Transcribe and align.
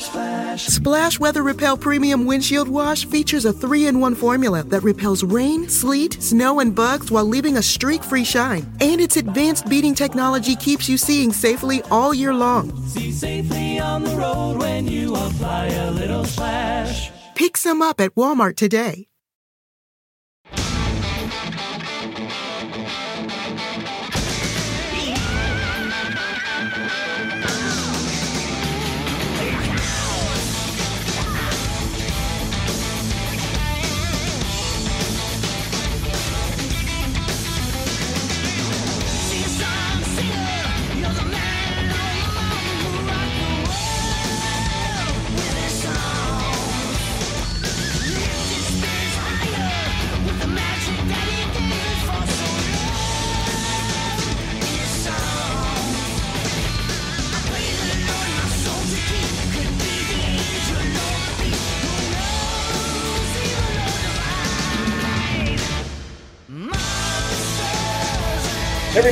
Splash, 0.00 0.64
splash, 0.64 0.66
splash. 0.66 1.20
Weather 1.20 1.42
Repel 1.42 1.76
Premium 1.76 2.24
Windshield 2.24 2.68
Wash 2.68 3.04
features 3.04 3.44
a 3.44 3.52
three 3.52 3.86
in 3.86 4.00
one 4.00 4.14
formula 4.14 4.62
that 4.64 4.82
repels 4.82 5.22
rain, 5.22 5.68
sleet, 5.68 6.14
snow, 6.22 6.60
and 6.60 6.74
bugs 6.74 7.10
while 7.10 7.24
leaving 7.24 7.58
a 7.58 7.62
streak 7.62 8.02
free 8.02 8.24
shine. 8.24 8.66
And 8.80 9.00
its 9.00 9.16
advanced 9.18 9.68
beading 9.68 9.94
technology 9.94 10.56
keeps 10.56 10.88
you 10.88 10.96
seeing 10.96 11.32
safely 11.32 11.82
all 11.90 12.14
year 12.14 12.32
long. 12.32 12.74
See 12.86 13.12
safely 13.12 13.78
on 13.78 14.04
the 14.04 14.16
road 14.16 14.56
when 14.58 14.88
you 14.88 15.14
apply 15.14 15.66
a 15.66 15.90
little 15.90 16.24
splash. 16.24 17.10
Pick 17.34 17.56
some 17.56 17.82
up 17.82 18.00
at 18.00 18.14
Walmart 18.14 18.56
today. 18.56 19.09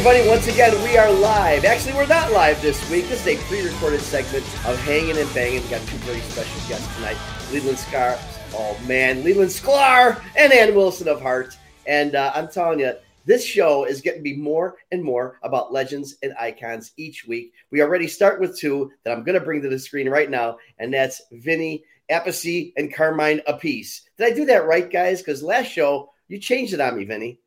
Everybody, 0.08 0.30
once 0.30 0.48
again, 0.48 0.82
we 0.84 0.96
are 0.96 1.12
live. 1.12 1.66
Actually, 1.66 1.92
we're 1.92 2.06
not 2.06 2.32
live 2.32 2.62
this 2.62 2.80
week. 2.88 3.06
This 3.08 3.26
is 3.26 3.38
a 3.38 3.44
pre-recorded 3.44 4.00
segment 4.00 4.42
of 4.66 4.78
Hanging 4.78 5.18
and 5.18 5.34
Banging. 5.34 5.62
We 5.62 5.68
got 5.68 5.86
two 5.86 5.98
very 5.98 6.20
special 6.20 6.66
guests 6.66 6.96
tonight. 6.96 7.18
Leland 7.52 7.76
Sklar, 7.76 8.18
oh 8.54 8.80
man, 8.86 9.22
Leland 9.22 9.50
Sklar 9.50 10.24
and 10.34 10.50
Ann 10.50 10.74
Wilson 10.74 11.08
of 11.08 11.20
Heart. 11.20 11.58
And 11.84 12.14
uh, 12.14 12.32
I'm 12.34 12.48
telling 12.48 12.80
you, 12.80 12.94
this 13.26 13.44
show 13.44 13.84
is 13.84 14.00
getting 14.00 14.20
to 14.20 14.24
be 14.24 14.34
more 14.34 14.76
and 14.92 15.04
more 15.04 15.38
about 15.42 15.74
legends 15.74 16.16
and 16.22 16.32
icons 16.40 16.92
each 16.96 17.26
week. 17.26 17.52
We 17.70 17.82
already 17.82 18.06
start 18.06 18.40
with 18.40 18.58
two 18.58 18.90
that 19.04 19.12
I'm 19.12 19.24
going 19.24 19.38
to 19.38 19.44
bring 19.44 19.60
to 19.60 19.68
the 19.68 19.78
screen 19.78 20.08
right 20.08 20.30
now, 20.30 20.56
and 20.78 20.90
that's 20.90 21.20
Vinny 21.32 21.84
Appice 22.10 22.72
and 22.78 22.94
Carmine 22.94 23.42
Appice. 23.46 24.04
Did 24.16 24.32
I 24.32 24.34
do 24.34 24.46
that 24.46 24.66
right, 24.66 24.90
guys? 24.90 25.20
Because 25.20 25.42
last 25.42 25.66
show 25.66 26.12
you 26.28 26.38
changed 26.38 26.72
it 26.72 26.80
on 26.80 26.96
me, 26.96 27.04
Vinny. 27.04 27.40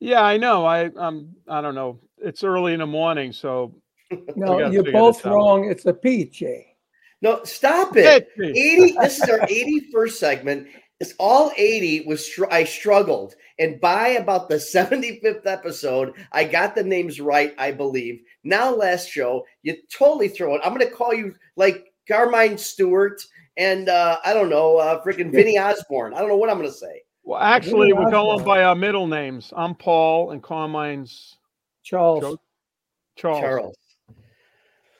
Yeah, 0.00 0.22
I 0.22 0.36
know. 0.36 0.64
I 0.64 0.86
um 0.86 1.34
I 1.48 1.60
don't 1.60 1.74
know. 1.74 1.98
It's 2.18 2.44
early 2.44 2.72
in 2.72 2.80
the 2.80 2.86
morning, 2.86 3.32
so 3.32 3.74
no, 4.36 4.58
you're 4.70 4.92
both 4.92 5.24
wrong. 5.24 5.70
It's 5.70 5.86
a 5.86 5.92
peach. 5.92 6.42
No, 7.22 7.42
stop 7.44 7.96
it. 7.96 8.28
80. 8.38 8.96
This 9.00 9.18
is 9.18 9.28
our 9.30 9.40
81st 9.40 10.10
segment. 10.12 10.68
It's 11.00 11.14
all 11.18 11.52
80 11.56 12.04
was 12.06 12.24
str- 12.24 12.50
I 12.50 12.64
struggled. 12.64 13.34
And 13.58 13.80
by 13.80 14.08
about 14.08 14.48
the 14.48 14.56
75th 14.56 15.46
episode, 15.46 16.14
I 16.32 16.44
got 16.44 16.74
the 16.74 16.82
names 16.82 17.20
right, 17.20 17.54
I 17.56 17.70
believe. 17.72 18.20
Now, 18.42 18.74
last 18.74 19.08
show, 19.08 19.46
you 19.62 19.76
totally 19.90 20.28
throw 20.28 20.54
it. 20.54 20.60
I'm 20.64 20.72
gonna 20.72 20.90
call 20.90 21.14
you 21.14 21.34
like 21.56 21.92
Carmine 22.08 22.58
Stewart 22.58 23.22
and 23.56 23.88
uh, 23.88 24.18
I 24.24 24.34
don't 24.34 24.50
know, 24.50 24.76
uh 24.76 25.02
freaking 25.02 25.30
Vinny 25.32 25.58
Osborne. 25.58 26.14
I 26.14 26.18
don't 26.18 26.28
know 26.28 26.36
what 26.36 26.50
I'm 26.50 26.58
gonna 26.58 26.72
say. 26.72 27.03
Well, 27.24 27.40
actually, 27.40 27.94
we're 27.94 28.10
going 28.10 28.44
by 28.44 28.64
our 28.64 28.74
middle 28.74 29.06
names. 29.06 29.50
I'm 29.56 29.74
Paul, 29.74 30.32
and 30.32 30.42
Carmine's 30.42 31.38
Charles. 31.82 32.38
Charles. 33.16 33.40
Charles. 33.40 33.76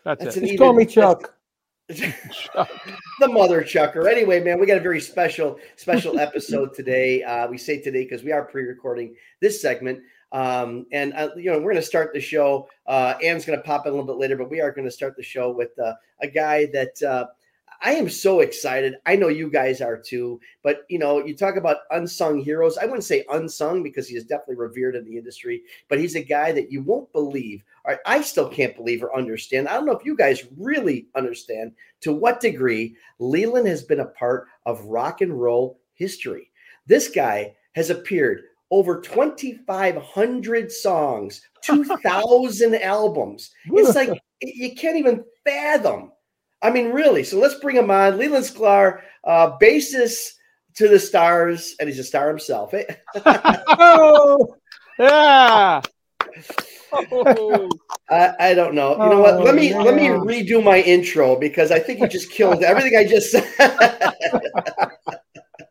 That's, 0.05 0.25
That's 0.25 0.37
it. 0.39 0.47
Just 0.47 0.59
call 0.59 0.73
me 0.73 0.87
Chuck. 0.87 1.35
the 1.89 3.29
mother 3.29 3.63
chucker. 3.63 4.09
Anyway, 4.09 4.41
man, 4.41 4.59
we 4.59 4.67
got 4.67 4.79
a 4.79 4.81
very 4.81 5.03
special, 5.03 5.59
special 5.77 6.19
episode 6.19 6.73
today. 6.73 7.23
Uh, 7.23 7.47
we 7.47 7.59
say 7.59 7.79
today 7.79 8.05
because 8.05 8.25
we 8.25 8.33
are 8.33 8.43
pre-recording 8.43 9.15
this 9.43 9.61
segment. 9.61 10.01
Um, 10.33 10.87
and 10.93 11.13
uh, 11.13 11.29
you 11.37 11.53
know, 11.53 11.59
we're 11.59 11.73
going 11.73 11.77
to 11.77 11.83
start 11.83 12.15
the 12.15 12.21
show. 12.23 12.71
Uh, 12.87 13.15
Ann's 13.23 13.45
going 13.45 13.59
to 13.59 13.63
pop 13.63 13.85
in 13.85 13.93
a 13.93 13.95
little 13.95 14.07
bit 14.07 14.17
later, 14.17 14.37
but 14.37 14.51
we 14.51 14.63
are 14.63 14.73
going 14.73 14.87
to 14.87 14.91
start 14.91 15.15
the 15.15 15.23
show 15.23 15.53
with 15.53 15.79
uh, 15.79 15.93
a 16.23 16.27
guy 16.27 16.67
that 16.73 17.03
uh, 17.03 17.27
I 17.83 17.95
am 17.95 18.09
so 18.09 18.41
excited. 18.41 18.95
I 19.07 19.17
know 19.17 19.29
you 19.29 19.51
guys 19.51 19.81
are 19.81 19.97
too. 19.97 20.41
But 20.63 20.85
you 20.89 20.99
know, 20.99 21.25
you 21.25 21.37
talk 21.37 21.57
about 21.57 21.79
unsung 21.91 22.41
heroes. 22.41 22.79
I 22.79 22.85
wouldn't 22.85 23.05
say 23.05 23.25
unsung 23.31 23.83
because 23.83 24.09
he 24.09 24.17
is 24.17 24.25
definitely 24.25 24.57
revered 24.57 24.97
in 24.97 25.05
the 25.05 25.17
industry, 25.17 25.63
but 25.89 25.99
he's 25.99 26.17
a 26.17 26.23
guy 26.23 26.53
that 26.53 26.71
you 26.71 26.83
won't 26.83 27.13
believe. 27.13 27.63
Right, 27.87 27.99
I 28.07 28.23
still 28.23 28.49
can't 28.49 28.77
believe 28.77 29.03
or 29.03 29.15
understand. 29.15 29.69
I 29.69 29.75
don't 29.75 29.85
know 29.85 29.97
if 29.97 30.07
you 30.07 30.17
guys 30.17 30.47
really 30.57 31.07
understand 31.15 31.73
to 32.01 32.15
what 32.15 32.41
degree 32.41 32.97
Leland 33.19 33.69
has 33.69 33.83
been 33.83 34.01
a 34.01 34.07
part 34.07 34.47
of 34.65 34.85
rock 34.87 35.21
and 35.21 35.39
roll 35.39 35.79
history. 35.95 36.51
This 36.87 37.09
guy 37.09 37.55
has 37.73 37.91
appeared 37.91 38.43
over 38.71 39.01
2,500 39.01 40.73
songs, 40.73 41.43
2,000 41.63 42.75
albums. 42.77 43.51
It's 43.67 43.95
like 43.95 44.19
you 44.41 44.75
can't 44.75 44.97
even 44.97 45.25
fathom 45.45 46.11
I 46.65 46.71
mean, 46.71 46.93
really. 46.93 47.25
So 47.25 47.39
let's 47.39 47.57
bring 47.57 47.77
him 47.77 47.91
on. 47.91 48.17
Leland 48.17 48.47
Sklar, 48.47 49.03
uh, 49.23 49.59
bassist 49.59 50.31
to 50.77 50.89
the 50.89 50.99
stars, 50.99 51.77
and 51.79 51.89
he's 51.89 51.99
a 51.99 52.05
star 52.05 52.29
himself. 52.29 52.73
Eh? 52.73 52.85
oh, 53.27 54.57
yeah. 54.99 55.83
Oh. 57.13 57.69
I, 58.11 58.35
I, 58.41 58.55
don't 58.55 58.75
know. 58.75 58.93
You 58.93 59.11
know 59.11 59.21
what? 59.21 59.45
Let 59.45 59.55
me 59.55 59.75
let 59.75 59.95
me 59.95 60.09
redo 60.09 60.65
my 60.65 60.81
intro 60.81 61.37
because 61.39 61.71
I 61.71 61.79
think 61.81 62.01
you 62.01 62.09
just 62.09 62.31
killed 62.31 62.63
everything 62.65 62.97
I 62.97 63.05
just 63.05 63.31
said. 63.31 63.47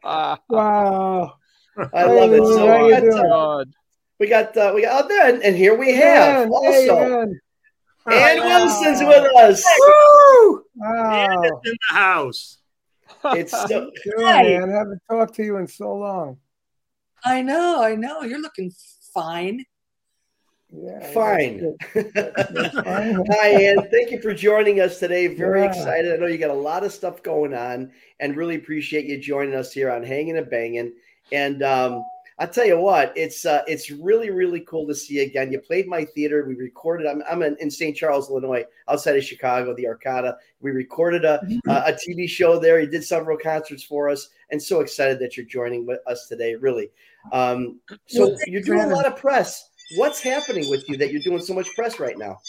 uh, 0.03 0.37
wow. 0.47 1.33
I 1.93 2.03
love 2.03 2.33
it. 2.33 2.43
So 2.43 2.85
we 2.85 2.91
got, 2.91 3.25
uh, 3.25 3.65
we 4.19 4.27
got 4.27 4.57
uh, 4.57 4.71
we 4.75 4.81
got 4.83 5.03
out 5.03 5.09
there, 5.09 5.33
and, 5.33 5.43
and, 5.43 5.55
here 5.55 5.75
we 5.75 5.95
have 5.95 6.51
also 6.51 7.33
Ann 8.11 8.39
Wilson's 8.39 8.99
with 8.99 9.35
us. 9.37 9.63
Woo! 9.79 10.63
Wow. 10.75 11.43
in 11.43 11.77
the 11.89 11.95
house. 11.95 12.57
It's 13.25 13.51
so 13.51 13.89
good, 14.03 14.17
man. 14.17 14.69
I 14.69 14.77
haven't 14.77 15.01
talked 15.09 15.35
to 15.35 15.43
you 15.43 15.57
in 15.57 15.67
so 15.67 15.95
long. 15.95 16.37
I 17.23 17.41
know, 17.41 17.81
I 17.81 17.95
know. 17.95 18.23
You're 18.23 18.41
looking 18.41 18.71
fine. 19.13 19.63
Yeah, 20.75 21.11
fine. 21.13 21.75
Hi, 21.95 23.47
Ann. 23.47 23.87
Thank 23.91 24.11
you 24.11 24.19
for 24.21 24.33
joining 24.33 24.81
us 24.81 24.99
today. 24.99 25.27
Very 25.27 25.61
yeah. 25.61 25.69
excited. 25.69 26.13
I 26.13 26.17
know 26.17 26.25
you 26.25 26.37
got 26.37 26.49
a 26.49 26.53
lot 26.53 26.83
of 26.83 26.91
stuff 26.91 27.23
going 27.23 27.53
on, 27.53 27.91
and 28.19 28.35
really 28.35 28.55
appreciate 28.55 29.05
you 29.05 29.19
joining 29.19 29.55
us 29.55 29.71
here 29.71 29.91
on 29.91 30.03
Hanging 30.03 30.37
and 30.37 30.49
Banging. 30.49 30.93
And 31.31 31.63
um, 31.63 32.03
I 32.39 32.45
tell 32.47 32.65
you 32.65 32.79
what, 32.79 33.13
it's 33.15 33.45
uh, 33.45 33.61
it's 33.67 33.91
really 33.91 34.29
really 34.31 34.61
cool 34.61 34.87
to 34.87 34.95
see 34.95 35.15
you 35.15 35.21
again. 35.23 35.51
You 35.51 35.59
played 35.59 35.87
my 35.87 36.03
theater. 36.03 36.45
We 36.47 36.55
recorded. 36.55 37.05
I'm 37.07 37.21
I'm 37.29 37.43
in, 37.43 37.55
in 37.59 37.69
St. 37.69 37.95
Charles, 37.95 38.29
Illinois, 38.29 38.65
outside 38.87 39.15
of 39.15 39.23
Chicago, 39.23 39.75
the 39.75 39.85
Arcada. 39.85 40.35
We 40.59 40.71
recorded 40.71 41.25
a 41.25 41.39
Mhm. 41.45 41.59
a, 41.67 41.91
a 41.91 41.93
TV 41.93 42.27
show 42.27 42.59
there. 42.59 42.79
You 42.79 42.87
did 42.87 43.03
several 43.03 43.37
concerts 43.37 43.83
for 43.83 44.09
us, 44.09 44.29
and 44.51 44.61
so 44.61 44.79
excited 44.81 45.19
that 45.19 45.37
you're 45.37 45.45
joining 45.45 45.85
with 45.85 45.99
us 46.07 46.27
today. 46.27 46.55
Really. 46.55 46.89
Um, 47.31 47.79
so 48.07 48.27
Well, 48.29 48.37
you're 48.47 48.61
doing 48.61 48.81
a 48.81 48.87
lot 48.87 49.05
of 49.05 49.15
press. 49.15 49.69
What's 49.95 50.21
happening 50.21 50.69
with 50.69 50.87
you 50.89 50.97
that 50.97 51.11
you're 51.11 51.21
doing 51.21 51.41
so 51.41 51.53
much 51.53 51.73
press 51.75 51.99
right 51.99 52.17
now? 52.17 52.39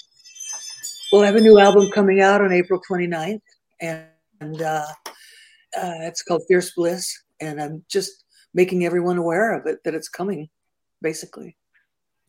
Well, 1.13 1.23
I 1.23 1.27
have 1.27 1.37
a 1.37 1.41
new 1.41 1.59
album 1.61 1.91
coming 1.93 2.21
out 2.21 2.41
on 2.41 2.53
April 2.53 2.81
29th, 2.91 3.41
and, 3.81 4.05
and 4.41 4.63
uh, 4.63 4.87
uh, 5.07 5.13
it's 6.01 6.23
called 6.23 6.43
Fierce 6.49 6.73
Bliss. 6.75 7.07
And 7.41 7.61
I'm 7.61 7.85
just 7.89 8.24
making 8.55 8.85
everyone 8.87 9.19
aware 9.19 9.53
of 9.53 9.67
it 9.67 9.83
that 9.85 9.95
it's 9.95 10.09
coming, 10.09 10.49
basically. 11.03 11.57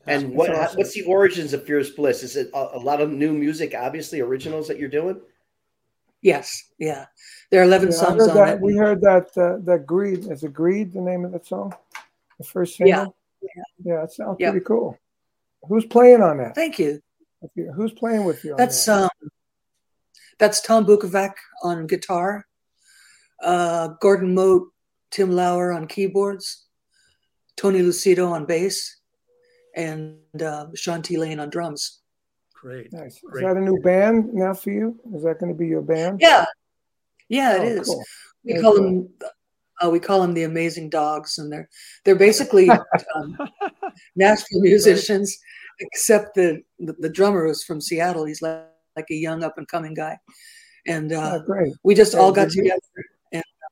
And 0.08 0.36
what 0.36 0.50
awesome. 0.52 0.78
what's 0.78 0.94
the 0.94 1.04
origins 1.04 1.54
of 1.54 1.66
Fierce 1.66 1.90
Bliss? 1.92 2.22
Is 2.24 2.36
it 2.36 2.50
a, 2.54 2.78
a 2.78 2.80
lot 2.80 3.02
of 3.02 3.12
new 3.12 3.34
music, 3.34 3.74
obviously 3.76 4.20
originals 4.22 4.68
that 4.68 4.78
you're 4.78 4.90
doing? 4.90 5.20
Yes, 6.22 6.72
yeah. 6.80 7.06
There 7.52 7.62
are 7.62 7.66
11 7.66 7.90
Yeah, 7.90 7.96
songs 7.96 8.28
on 8.28 8.36
that, 8.36 8.56
it. 8.56 8.62
we 8.62 8.76
heard 8.76 9.02
that 9.02 9.36
uh, 9.38 9.58
that 9.66 9.86
Greed 9.86 10.28
is 10.32 10.44
it 10.44 10.54
Greed 10.54 10.94
the 10.94 11.02
name 11.02 11.26
of 11.26 11.32
that 11.32 11.46
song, 11.46 11.74
the 12.38 12.44
first 12.44 12.78
single. 12.78 13.16
Yeah. 13.42 13.64
Yeah, 13.84 14.04
it 14.04 14.12
sounds 14.12 14.38
Yeah. 14.40 14.52
pretty 14.52 14.66
cool. 14.66 14.98
Who's 15.68 15.86
playing 15.86 16.22
on 16.22 16.38
that? 16.38 16.56
Thank 16.56 16.80
you. 16.80 17.02
Who's 17.76 17.92
playing 17.92 18.26
with 18.26 18.44
you? 18.44 18.52
On 18.52 18.58
That's 18.58 18.86
that? 18.86 19.04
um, 19.04 19.30
that's 20.40 20.62
Tom 20.62 20.86
Bukovac 20.86 21.34
on 21.64 21.88
guitar, 21.88 22.46
uh, 23.42 23.90
Gordon 24.02 24.34
Mote, 24.34 24.70
Tim 25.16 25.32
Lauer 25.32 25.72
on 25.72 25.88
keyboards, 25.88 26.66
Tony 27.56 27.80
Lucido 27.80 28.30
on 28.32 28.46
bass, 28.46 28.98
and 29.74 30.18
uh, 30.42 30.68
Sean 30.76 31.02
T. 31.02 31.16
Lane 31.16 31.40
on 31.40 31.50
drums. 31.50 32.02
Great. 32.54 32.92
nice. 32.92 33.16
Is 33.16 33.40
that 33.42 33.56
a 33.56 33.62
new 33.62 33.80
band 33.82 34.34
now 34.34 34.54
for 34.54 34.72
you? 34.72 35.00
Is 35.14 35.24
that 35.24 35.40
going 35.40 35.54
to 35.54 35.58
be 35.58 35.68
your 35.68 35.82
band? 35.82 36.20
Yeah, 36.20 36.44
yeah, 37.30 37.56
Oh, 37.60 37.64
it 37.64 37.68
is. 37.80 37.88
cool. 37.88 38.04
We 38.44 38.52
Very 38.54 38.62
call 38.64 38.76
cool. 38.76 38.84
them 38.84 39.10
uh, 39.82 39.90
we 39.90 40.00
call 40.00 40.22
them 40.22 40.34
the 40.34 40.44
Amazing 40.44 40.90
Dogs, 40.90 41.38
and 41.38 41.50
they're 41.52 41.70
they're 42.04 42.16
basically 42.18 42.70
um, 43.16 43.38
Nashville 44.18 44.62
musicians, 44.62 45.38
except 45.80 46.36
the, 46.36 46.62
the 46.80 46.94
the 47.00 47.10
drummer 47.10 47.46
is 47.48 47.64
from 47.64 47.80
Seattle. 47.80 48.26
He's 48.26 48.42
like, 48.42 48.66
like 48.98 49.08
a 49.12 49.16
young 49.16 49.44
up 49.44 49.58
and 49.58 49.68
coming 49.68 49.94
guy, 49.94 50.18
and 50.88 51.14
Oh, 51.14 51.20
uh, 51.22 51.40
great. 51.40 51.72
we 51.84 51.96
just 51.96 52.14
Yeah, 52.14 52.20
all 52.20 52.34
got 52.34 52.50
did 52.50 52.56
you- 52.56 52.64
together 52.64 52.82
and 53.32 53.44
uh, 53.64 53.70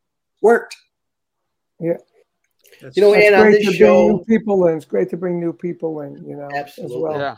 worked. 1.90 2.12
That's- 2.82 2.98
You 2.98 3.04
know, 3.04 3.14
It's 3.14 3.28
and 3.28 3.36
on 3.36 3.42
great 3.44 3.52
this 3.52 3.62
to 3.62 3.66
bring 3.68 3.78
show, 3.78 4.08
new 4.08 4.24
people 4.26 4.68
in. 4.68 4.78
It's 4.78 4.86
great 4.86 5.10
to 5.10 5.18
bring 5.18 5.40
new 5.40 5.54
people 5.54 6.02
in. 6.02 6.24
You 6.26 6.36
know, 6.36 6.50
Absolutely. 6.54 6.96
as 6.96 7.02
well. 7.02 7.20
Yeah. 7.20 7.36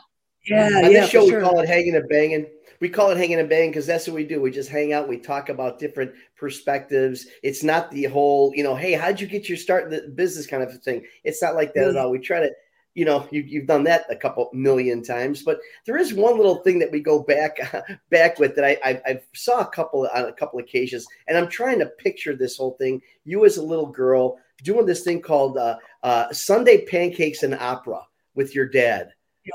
Yeah, 0.48 0.66
on 0.66 0.92
yeah, 0.92 1.02
this 1.02 1.10
show 1.10 1.28
for 1.28 1.38
we 1.38 1.42
call 1.42 1.60
it 1.60 1.68
hanging 1.68 1.96
and 1.96 2.08
banging. 2.08 2.46
We 2.80 2.90
call 2.90 3.10
it 3.10 3.18
hanging 3.18 3.40
and 3.40 3.50
banging 3.50 3.72
because 3.72 3.88
that's 3.88 4.06
what 4.06 4.16
we 4.16 4.26
do. 4.26 4.42
We 4.42 4.52
just 4.52 4.70
hang 4.70 4.94
out. 4.94 5.08
We 5.08 5.18
talk 5.18 5.50
about 5.50 5.80
different 5.80 6.12
perspectives. 6.38 7.26
It's 7.42 7.64
not 7.64 7.90
the 7.90 8.04
whole, 8.04 8.54
you 8.54 8.64
know, 8.64 8.76
hey, 8.76 8.94
how'd 8.94 9.20
you 9.20 9.28
get 9.28 9.50
your 9.50 9.58
start 9.58 9.86
in 9.86 9.90
the 9.90 10.08
business 10.10 10.46
kind 10.46 10.62
of 10.62 10.84
thing. 10.84 11.04
It's 11.24 11.42
not 11.42 11.56
like 11.56 11.74
that 11.74 11.88
at 11.88 11.96
mm. 11.96 12.02
all. 12.02 12.12
We 12.12 12.20
try 12.20 12.42
to, 12.42 12.52
you 12.96 13.04
know, 13.04 13.28
you, 13.30 13.42
you've 13.42 13.68
done 13.68 13.84
that 13.84 14.06
a 14.10 14.16
couple 14.16 14.50
million 14.54 15.04
times, 15.04 15.44
but 15.44 15.60
there 15.86 15.98
is 15.98 16.14
one 16.14 16.38
little 16.38 16.64
thing 16.64 16.80
that 16.80 16.92
we 16.92 17.02
go 17.02 17.22
back 17.22 17.58
back 18.10 18.40
with 18.40 18.56
that 18.56 18.66
I, 18.66 18.78
I 18.84 19.02
I 19.06 19.22
saw 19.34 19.60
a 19.60 19.68
couple 19.68 20.10
on 20.16 20.26
a 20.26 20.34
couple 20.34 20.60
occasions, 20.60 21.06
and 21.28 21.38
I'm 21.38 21.50
trying 21.50 21.80
to 21.80 21.86
picture 21.86 22.36
this 22.36 22.58
whole 22.58 22.76
thing. 22.80 23.02
You 23.26 23.46
as 23.46 23.58
a 23.58 23.64
little 23.64 23.88
girl 23.88 24.40
doing 24.64 24.86
this 24.86 25.04
thing 25.04 25.22
called 25.22 25.58
uh, 25.58 25.78
uh, 26.04 26.32
Sunday 26.32 26.86
pancakes 26.86 27.44
and 27.44 27.54
opera 27.54 28.02
with 28.34 28.56
your 28.56 28.66
dad. 28.66 29.10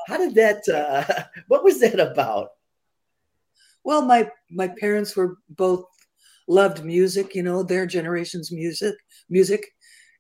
How 0.07 0.19
did 0.19 0.35
that? 0.35 0.69
Uh, 0.69 1.25
what 1.49 1.65
was 1.65 1.81
that 1.81 1.99
about? 1.99 2.51
Well, 3.85 4.03
my 4.03 4.31
my 4.51 4.69
parents 4.69 5.17
were 5.17 5.39
both 5.49 5.87
loved 6.47 6.85
music, 6.85 7.35
you 7.35 7.43
know, 7.43 7.63
their 7.63 7.87
generation's 7.87 8.53
music, 8.53 8.97
music, 9.31 9.65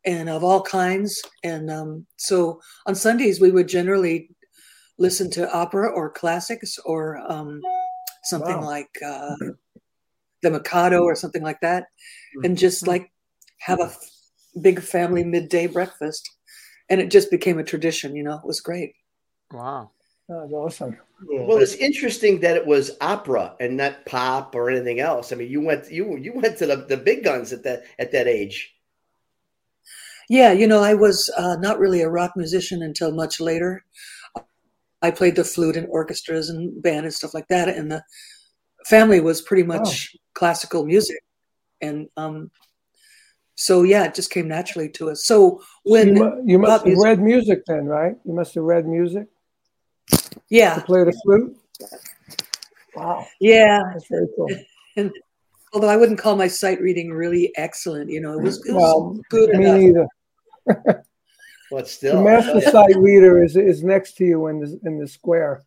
and 0.04 0.28
of 0.28 0.42
all 0.44 0.62
kinds. 0.62 1.22
And 1.44 1.70
um, 1.70 2.06
so 2.16 2.60
on 2.86 2.94
Sundays 2.94 3.40
we 3.40 3.50
would 3.50 3.68
generally 3.68 4.30
listen 4.98 5.30
to 5.30 5.50
opera 5.52 5.88
or 5.90 6.10
classics 6.10 6.78
or 6.84 7.18
um, 7.30 7.60
something 8.24 8.60
Wow. 8.60 8.66
like 8.66 8.90
uh, 9.04 9.34
the 10.42 10.50
Mikado 10.50 11.02
or 11.02 11.14
something 11.14 11.42
like 11.42 11.60
that, 11.60 11.86
and 12.44 12.56
just 12.56 12.86
like 12.86 13.10
have 13.58 13.80
a 13.80 13.84
f- 13.84 13.98
big 14.62 14.80
family 14.82 15.24
midday 15.24 15.66
breakfast. 15.66 16.28
And 16.88 17.00
it 17.00 17.10
just 17.10 17.30
became 17.30 17.58
a 17.58 17.64
tradition, 17.64 18.16
you 18.16 18.22
know. 18.24 18.34
It 18.34 18.44
was 18.46 18.60
great. 18.60 18.94
Wow. 19.52 19.90
That's 20.28 20.52
awesome. 20.52 20.96
Well, 21.28 21.58
it's 21.58 21.74
interesting 21.74 22.40
that 22.40 22.56
it 22.56 22.66
was 22.66 22.96
opera 23.00 23.54
and 23.60 23.76
not 23.76 24.06
pop 24.06 24.54
or 24.54 24.70
anything 24.70 25.00
else. 25.00 25.32
I 25.32 25.36
mean, 25.36 25.50
you 25.50 25.60
went 25.60 25.90
you 25.90 26.16
you 26.16 26.32
went 26.34 26.56
to 26.58 26.66
the, 26.66 26.76
the 26.76 26.96
big 26.96 27.24
guns 27.24 27.52
at 27.52 27.62
that 27.64 27.84
at 27.98 28.12
that 28.12 28.26
age. 28.26 28.74
Yeah, 30.30 30.52
you 30.52 30.68
know, 30.68 30.80
I 30.80 30.94
was 30.94 31.28
uh, 31.36 31.56
not 31.56 31.80
really 31.80 32.02
a 32.02 32.08
rock 32.08 32.36
musician 32.36 32.82
until 32.84 33.10
much 33.10 33.40
later. 33.40 33.84
I 35.02 35.10
played 35.10 35.34
the 35.34 35.42
flute 35.42 35.74
in 35.76 35.86
orchestras 35.86 36.50
and 36.50 36.80
band 36.80 37.04
and 37.04 37.12
stuff 37.12 37.34
like 37.34 37.48
that, 37.48 37.68
and 37.68 37.90
the 37.90 38.00
family 38.86 39.18
was 39.18 39.42
pretty 39.42 39.64
much 39.64 40.14
classical 40.34 40.86
music, 40.86 41.18
and 41.80 42.08
um, 42.16 42.48
so 43.56 43.82
yeah, 43.82 44.04
it 44.04 44.14
just 44.14 44.30
came 44.30 44.46
naturally 44.46 44.88
to 44.90 45.10
us. 45.10 45.24
So 45.26 45.60
when 45.82 46.14
you, 46.16 46.22
mu- 46.22 46.42
you 46.46 46.58
must 46.60 46.84
have 46.84 46.86
music- 46.86 47.04
read 47.04 47.20
music 47.20 47.62
then, 47.66 47.86
right? 47.86 48.14
You 48.24 48.32
must 48.32 48.54
have 48.54 48.62
read 48.62 48.86
music 48.86 49.26
Yeah, 50.48 50.76
to 50.76 50.80
play 50.82 51.02
the 51.02 51.12
flute. 51.24 51.56
Wow, 52.94 53.26
yeah. 53.40 53.80
that's 53.92 54.06
very 54.08 54.28
cool. 54.36 54.48
And 54.96 55.10
although 55.72 55.88
I 55.88 55.96
wouldn't 55.96 56.18
call 56.20 56.36
my 56.36 56.46
sight 56.48 56.80
reading 56.80 57.10
really 57.10 57.52
excellent, 57.56 58.10
you 58.10 58.20
know, 58.20 58.32
it 58.38 58.42
was, 58.42 58.64
it 58.66 58.72
was 58.72 58.82
Well, 58.82 59.16
good 59.28 59.50
Me 59.50 59.64
enough. 59.64 59.80
neither. 59.80 60.06
But 61.70 61.86
still, 61.88 62.24
The 62.24 62.40
still, 62.40 62.54
master 62.54 62.60
sight 62.70 62.96
reader 62.96 63.42
is 63.44 63.56
is 63.56 63.84
next 63.84 64.16
to 64.16 64.24
you 64.24 64.48
in 64.48 64.58
the 64.60 64.80
in 64.84 64.98
the 64.98 65.06
square. 65.06 65.62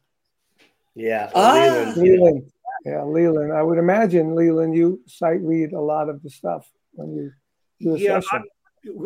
yeah. 0.95 1.31
Ah. 1.33 1.53
Leland, 1.53 1.95
yeah. 1.95 2.03
Leland. 2.03 2.51
Yeah, 2.85 3.03
Leland. 3.03 3.53
I 3.53 3.63
would 3.63 3.77
imagine 3.77 4.35
Leland, 4.35 4.75
you 4.75 4.99
sight 5.07 5.39
read 5.41 5.71
a 5.71 5.79
lot 5.79 6.09
of 6.09 6.21
the 6.21 6.29
stuff 6.29 6.69
when 6.91 7.15
you 7.15 7.31
do 7.79 7.95
a 7.95 7.97
Yeah, 7.97 8.19
session. 8.19 8.43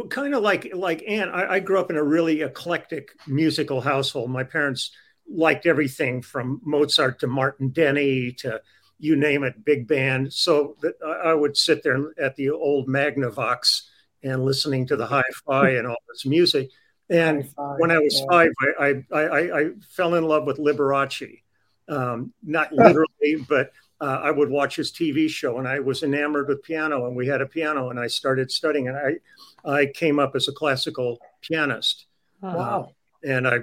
kind 0.09 0.33
of 0.33 0.41
like 0.41 0.73
like 0.73 1.03
Ann. 1.07 1.29
I, 1.29 1.53
I 1.55 1.59
grew 1.59 1.79
up 1.79 1.91
in 1.91 1.97
a 1.97 2.03
really 2.03 2.41
eclectic 2.41 3.11
musical 3.27 3.79
household. 3.81 4.31
My 4.31 4.43
parents 4.43 4.89
liked 5.29 5.67
everything 5.67 6.23
from 6.23 6.59
Mozart 6.63 7.19
to 7.19 7.27
Martin 7.27 7.69
Denny 7.69 8.31
to 8.39 8.59
you 8.97 9.15
name 9.15 9.43
it, 9.43 9.63
big 9.63 9.87
band. 9.87 10.33
So 10.33 10.75
that 10.81 10.95
I 11.05 11.29
I 11.29 11.33
would 11.35 11.55
sit 11.55 11.83
there 11.83 11.99
at 12.19 12.35
the 12.37 12.49
old 12.49 12.87
Magnavox 12.87 13.83
and 14.23 14.43
listening 14.43 14.87
to 14.87 14.95
the 14.95 15.05
hi-fi 15.15 15.69
and 15.71 15.87
all 15.87 15.97
this 16.09 16.25
music. 16.25 16.69
And 17.09 17.43
Hi-fi, 17.43 17.75
when 17.77 17.91
I 17.91 17.99
was 17.99 18.19
yeah. 18.19 18.25
five, 18.29 18.51
I 18.79 19.03
I, 19.11 19.21
I, 19.21 19.59
I 19.61 19.69
fell 19.89 20.15
in 20.15 20.23
love 20.25 20.45
with 20.45 20.57
Liberace. 20.57 21.41
Um, 21.89 22.33
not 22.43 22.73
literally, 22.73 23.45
but 23.49 23.71
uh, 24.01 24.19
I 24.23 24.31
would 24.31 24.49
watch 24.49 24.75
his 24.75 24.91
TV 24.91 25.29
show, 25.29 25.57
and 25.57 25.67
I 25.67 25.79
was 25.79 26.03
enamored 26.03 26.49
with 26.49 26.63
piano. 26.63 27.07
And 27.07 27.15
we 27.15 27.27
had 27.27 27.41
a 27.41 27.45
piano, 27.45 27.89
and 27.89 27.99
I 27.99 28.07
started 28.07 28.51
studying, 28.51 28.89
and 28.89 28.97
I 28.97 29.15
I 29.63 29.85
came 29.85 30.19
up 30.19 30.35
as 30.35 30.47
a 30.47 30.51
classical 30.53 31.19
pianist, 31.41 32.07
Wow. 32.41 32.91
and 33.23 33.47
I 33.47 33.59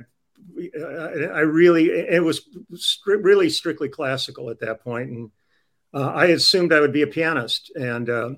I 0.57 1.41
really 1.41 1.91
it 1.91 2.23
was 2.23 2.49
stri- 2.73 3.23
really 3.23 3.51
strictly 3.51 3.89
classical 3.89 4.51
at 4.51 4.61
that 4.61 4.83
point, 4.83 5.11
and 5.11 5.31
uh, 5.93 6.11
I 6.11 6.27
assumed 6.27 6.73
I 6.73 6.81
would 6.81 6.93
be 6.93 7.03
a 7.03 7.07
pianist, 7.07 7.71
and 7.77 8.11
uh, 8.11 8.31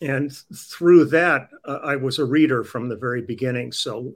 and 0.00 0.32
through 0.54 1.06
that 1.06 1.48
uh, 1.64 1.80
I 1.82 1.96
was 1.96 2.18
a 2.18 2.24
reader 2.24 2.62
from 2.64 2.88
the 2.88 2.96
very 2.96 3.22
beginning. 3.22 3.72
So 3.72 4.14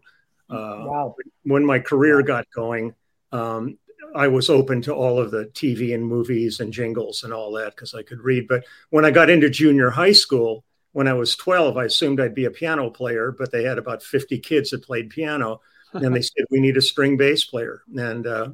uh, 0.50 0.84
Wow. 0.86 1.16
when 1.44 1.64
my 1.64 1.78
career 1.78 2.22
got 2.22 2.46
going, 2.54 2.94
um, 3.32 3.78
I 4.14 4.28
was 4.28 4.50
open 4.50 4.82
to 4.82 4.94
all 4.94 5.18
of 5.18 5.30
the 5.30 5.46
TV 5.46 5.94
and 5.94 6.04
movies 6.06 6.60
and 6.60 6.72
jingles 6.72 7.24
and 7.24 7.32
all 7.32 7.52
that 7.52 7.74
because 7.74 7.94
I 7.94 8.02
could 8.02 8.20
read. 8.20 8.46
But 8.46 8.64
when 8.90 9.04
I 9.04 9.10
got 9.10 9.30
into 9.30 9.48
junior 9.48 9.90
high 9.90 10.12
school, 10.12 10.64
when 10.92 11.08
I 11.08 11.14
was 11.14 11.34
12, 11.36 11.78
I 11.78 11.84
assumed 11.86 12.20
I'd 12.20 12.34
be 12.34 12.44
a 12.44 12.50
piano 12.50 12.90
player, 12.90 13.34
but 13.36 13.50
they 13.50 13.62
had 13.64 13.78
about 13.78 14.02
50 14.02 14.38
kids 14.40 14.70
that 14.70 14.82
played 14.84 15.08
piano. 15.10 15.60
And 15.94 16.14
they 16.14 16.20
said, 16.22 16.44
we 16.50 16.60
need 16.60 16.76
a 16.76 16.82
string 16.82 17.16
bass 17.16 17.44
player. 17.44 17.82
And 17.96 18.26
uh, 18.26 18.48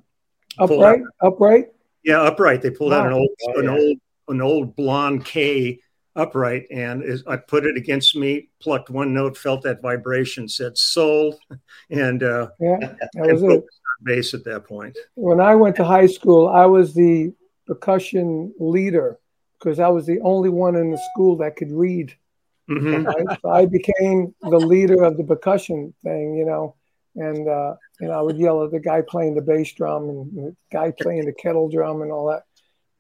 pulled 0.57 0.83
out- 0.85 0.95
Upright, 0.95 1.03
upright. 1.21 1.67
yeah, 2.05 2.21
upright. 2.23 2.63
They 2.63 2.71
pulled 2.71 2.93
out 2.93 3.07
an 3.07 3.13
old, 3.13 3.29
Oh, 3.49 3.59
an 3.59 3.65
yeah. 3.65 3.71
old, 3.77 3.99
an 4.29 4.41
old 4.41 4.77
blonde 4.77 5.25
Kay 5.25 5.81
upright, 6.19 6.67
and 6.71 7.03
is, 7.03 7.23
I 7.27 7.37
put 7.37 7.65
it 7.65 7.77
against 7.77 8.17
me, 8.17 8.49
plucked 8.61 8.91
one 8.91 9.15
note, 9.15 9.39
felt 9.39 9.63
that 9.63 9.81
vibration, 9.81 10.49
said 10.49 10.77
sold, 10.77 11.37
and 11.91 12.23
uh, 12.23 12.49
Yeah, 12.61 12.79
that 12.81 13.11
was 13.15 13.43
it. 13.43 13.65
bass 14.03 14.35
at 14.35 14.45
that 14.45 14.65
point. 14.65 14.99
When 15.15 15.41
I 15.41 15.55
went 15.55 15.77
to 15.77 15.85
high 15.85 16.07
school, 16.07 16.49
I 16.49 16.67
was 16.67 16.93
the 16.93 17.33
percussion 17.67 18.53
leader 18.59 19.19
because 19.59 19.79
I 19.79 19.89
was 19.89 20.07
the 20.07 20.21
only 20.21 20.51
one 20.51 20.75
in 20.77 20.91
the 20.91 21.01
school 21.13 21.37
that 21.39 21.57
could 21.57 21.73
read. 21.73 22.15
Mhm. 22.69 23.07
Right? 23.07 23.39
So 23.41 23.49
I 23.49 23.65
became 23.65 24.35
the 24.43 24.59
leader 24.59 25.03
of 25.03 25.17
the 25.17 25.25
percussion 25.25 25.95
thing, 26.05 26.35
you 26.35 26.45
know, 26.45 26.75
and 27.17 27.49
uh, 27.49 27.77
you 27.99 28.09
know 28.09 28.13
I 28.13 28.21
would 28.21 28.37
yell 28.37 28.63
at 28.63 28.73
the 28.73 28.79
guy 28.79 29.01
playing 29.01 29.37
the 29.37 29.41
bass 29.41 29.73
drum 29.73 30.11
and 30.11 30.37
the 30.37 30.57
guy 30.71 30.93
playing 31.01 31.25
the 31.25 31.33
kettle 31.33 31.71
drum 31.71 32.03
and 32.03 32.13
all 32.13 32.27
that. 32.27 32.43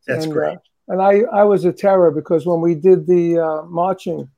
That's 0.06 0.24
and, 0.24 0.32
great. 0.32 0.56
Uh, 0.56 0.60
and 0.88 1.02
I, 1.02 1.20
I 1.32 1.44
was 1.44 1.64
a 1.64 1.72
terror 1.72 2.10
because 2.10 2.46
when 2.46 2.60
we 2.60 2.74
did 2.74 3.06
the 3.06 3.38
uh, 3.38 3.62
marching 3.64 4.28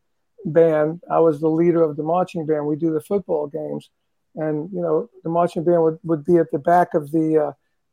band, 0.44 1.00
I 1.10 1.20
was 1.20 1.40
the 1.40 1.48
leader 1.48 1.82
of 1.82 1.96
the 1.96 2.02
marching 2.02 2.46
band. 2.46 2.66
We 2.66 2.76
do 2.76 2.92
the 2.92 3.00
football 3.00 3.46
games, 3.46 3.90
and 4.34 4.70
you 4.72 4.80
know 4.80 5.08
the 5.22 5.30
marching 5.30 5.64
band 5.64 5.82
would, 5.82 5.98
would 6.02 6.24
be 6.24 6.36
at 6.36 6.50
the 6.50 6.58
back 6.58 6.94
of 6.94 7.10
the 7.12 7.38
uh, 7.38 7.52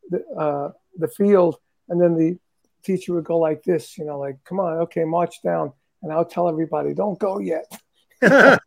the, 0.09 0.25
uh, 0.37 0.71
the 0.97 1.07
field, 1.07 1.57
and 1.89 2.01
then 2.01 2.15
the 2.15 2.37
teacher 2.83 3.13
would 3.13 3.25
go 3.25 3.37
like 3.37 3.63
this, 3.63 3.97
you 3.97 4.05
know, 4.05 4.19
like 4.19 4.37
come 4.43 4.59
on, 4.59 4.79
okay, 4.79 5.03
march 5.03 5.41
down, 5.43 5.71
and 6.01 6.11
I'll 6.11 6.25
tell 6.25 6.49
everybody, 6.49 6.93
don't 6.93 7.19
go 7.19 7.39
yet. 7.39 7.71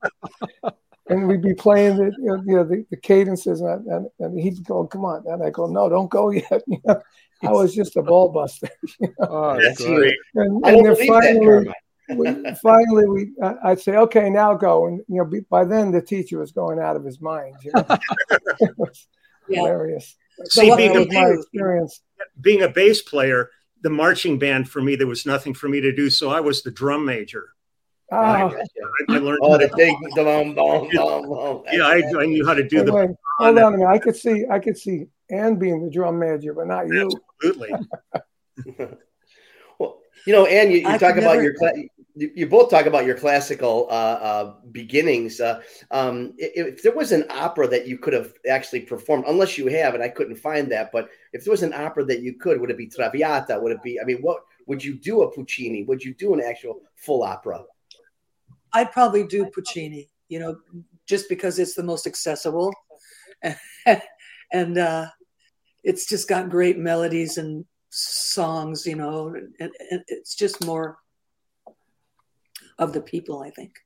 and 1.11 1.29
we'd 1.29 1.43
be 1.43 1.55
playing 1.55 1.97
the 1.97 2.05
you 2.19 2.27
know, 2.29 2.43
you 2.47 2.57
know 2.57 2.65
the, 2.65 2.87
the 2.91 2.97
cadences, 2.97 3.61
and, 3.61 3.87
and, 3.87 4.07
and 4.19 4.41
he'd 4.41 4.65
go, 4.65 4.87
come 4.87 5.05
on, 5.05 5.25
and 5.27 5.43
I 5.43 5.51
go, 5.51 5.67
no, 5.67 5.89
don't 5.89 6.11
go 6.11 6.31
yet. 6.31 6.63
You 6.67 6.79
know, 6.87 7.03
I 7.43 7.53
was 7.53 7.75
just 7.75 7.97
a 7.97 8.03
ball 8.03 8.29
buster. 8.31 8.69
You 9.01 9.09
know? 9.19 9.27
Oh, 9.29 9.59
That's 9.61 9.81
great. 9.85 9.97
great. 9.97 10.17
And, 10.35 10.65
I 10.65 10.73
and 10.73 10.87
then 10.87 11.07
finally, 11.07 11.73
we, 12.11 12.55
finally, 12.63 13.09
we 13.09 13.31
I- 13.43 13.71
I'd 13.71 13.81
say, 13.81 13.97
okay, 13.97 14.29
now 14.31 14.55
go. 14.55 14.87
And 14.87 15.01
you 15.09 15.25
know, 15.25 15.41
by 15.49 15.65
then 15.65 15.91
the 15.91 16.03
teacher 16.03 16.39
was 16.39 16.53
going 16.53 16.79
out 16.79 16.97
of 16.97 17.05
his 17.05 17.21
mind. 17.21 17.57
You 17.63 17.73
know? 17.75 17.87
Yeah. 19.49 19.63
hilarious. 19.63 20.17
See, 20.45 20.69
what 20.69 20.77
being 20.77 20.97
a, 20.97 21.01
was 21.01 21.09
my 21.13 21.27
experience. 21.31 22.03
being 22.41 22.63
a 22.63 22.69
bass 22.69 23.03
player, 23.03 23.51
the 23.83 23.91
marching 23.91 24.39
band 24.39 24.69
for 24.69 24.81
me, 24.81 24.95
there 24.95 25.09
was 25.09 25.27
nothing 25.27 25.55
for 25.55 25.69
me 25.69 25.81
to 25.81 25.93
do. 25.93 26.09
So 26.09 26.31
I 26.31 26.39
was 26.41 26.63
the 26.63 26.71
drum 26.71 27.05
major. 27.05 27.49
Ah, 28.13 28.49
Gotcha. 28.49 28.63
I, 29.09 29.15
I 29.15 29.19
learned. 29.19 29.39
Oh, 29.43 29.53
how 29.53 29.59
the 29.59 29.69
to- 29.69 29.77
big 29.77 29.95
dum 30.17 30.55
dum 30.55 30.55
dum 30.55 30.89
dum. 30.93 31.63
yeah, 31.73 31.85
I, 31.85 32.03
I 32.19 32.27
knew 32.27 32.45
how 32.47 32.55
to 32.55 32.67
do 32.67 32.83
the 32.85 32.93
hold 33.39 33.59
on 33.59 33.75
a 33.75 33.77
minute. 33.77 33.87
I 33.87 33.99
could 33.99 34.17
see, 34.17 34.45
I 34.51 34.59
could 34.59 34.77
see 34.77 35.07
Ann 35.31 35.57
being 35.57 35.85
the 35.85 35.91
drum 35.91 36.19
major, 36.19 36.53
but 36.53 36.67
not 36.67 36.89
you. 36.89 37.11
absolutely. 37.43 37.73
Well, 39.79 40.01
you 40.27 40.33
know, 40.35 40.45
and 40.47 40.71
you, 40.73 40.79
you 40.79 40.99
talk 40.99 41.17
about 41.17 41.37
never- 41.39 41.43
your 41.43 41.55
you, 42.17 42.31
you 42.35 42.47
both 42.49 42.69
talk 42.71 42.87
about 42.87 43.07
your 43.07 43.15
classical 43.15 43.87
uh, 43.89 43.93
uh, 43.95 44.55
beginnings. 44.73 45.41
Uh, 45.41 45.63
um, 45.91 46.35
i- 46.43 46.51
if, 46.55 46.83
there 46.83 46.93
was 46.93 47.13
an 47.13 47.25
opera 47.31 47.67
that 47.69 47.87
you 47.87 47.97
could 47.97 48.13
have 48.13 48.35
actually 48.51 48.81
performed, 48.81 49.25
unless 49.29 49.57
you 49.57 49.69
have, 49.69 49.95
and 49.95 50.03
I 50.03 50.09
couldn't 50.09 50.35
find 50.37 50.71
that, 50.73 50.91
but 50.93 51.09
if 51.33 51.45
there 51.45 51.53
was 51.53 51.63
an 51.63 51.73
opera 51.73 52.05
that 52.07 52.21
you 52.21 52.35
could, 52.35 52.61
would 52.61 52.71
it 52.71 52.77
be 52.77 52.89
Traviata? 52.89 53.59
Would 53.61 53.73
it 53.73 53.83
be? 53.83 53.99
I 54.01 54.05
mean, 54.05 54.19
what 54.19 54.41
would 54.67 54.85
you 54.85 54.95
do 54.95 55.23
a 55.23 55.31
Puccini? 55.33 55.85
Would 55.85 56.03
you 56.05 56.13
do 56.13 56.35
an 56.35 56.43
actual 56.47 56.83
full 56.97 57.23
opera? 57.23 57.63
I'd 58.73 58.93
probably 58.93 59.27
do 59.27 59.47
Puccini, 59.47 60.09
you 60.29 60.39
know, 60.39 60.57
just 61.07 61.29
because 61.29 61.59
it's 61.59 61.75
the 61.75 61.83
most 61.83 62.07
accessible, 62.07 62.73
and 64.53 64.79
uh, 64.79 65.07
it's 65.83 66.07
just 66.07 66.29
got 66.29 66.51
great 66.51 66.79
melodies 66.79 67.39
and 67.39 67.65
songs, 67.91 68.87
you 68.87 68.97
know, 68.97 69.35
and, 69.59 69.73
and 69.91 70.05
it's 70.09 70.35
just 70.35 70.65
more 70.65 70.99
of 72.79 72.93
the 72.93 73.01
people, 73.01 73.43
I 73.43 73.51
think. 73.51 73.79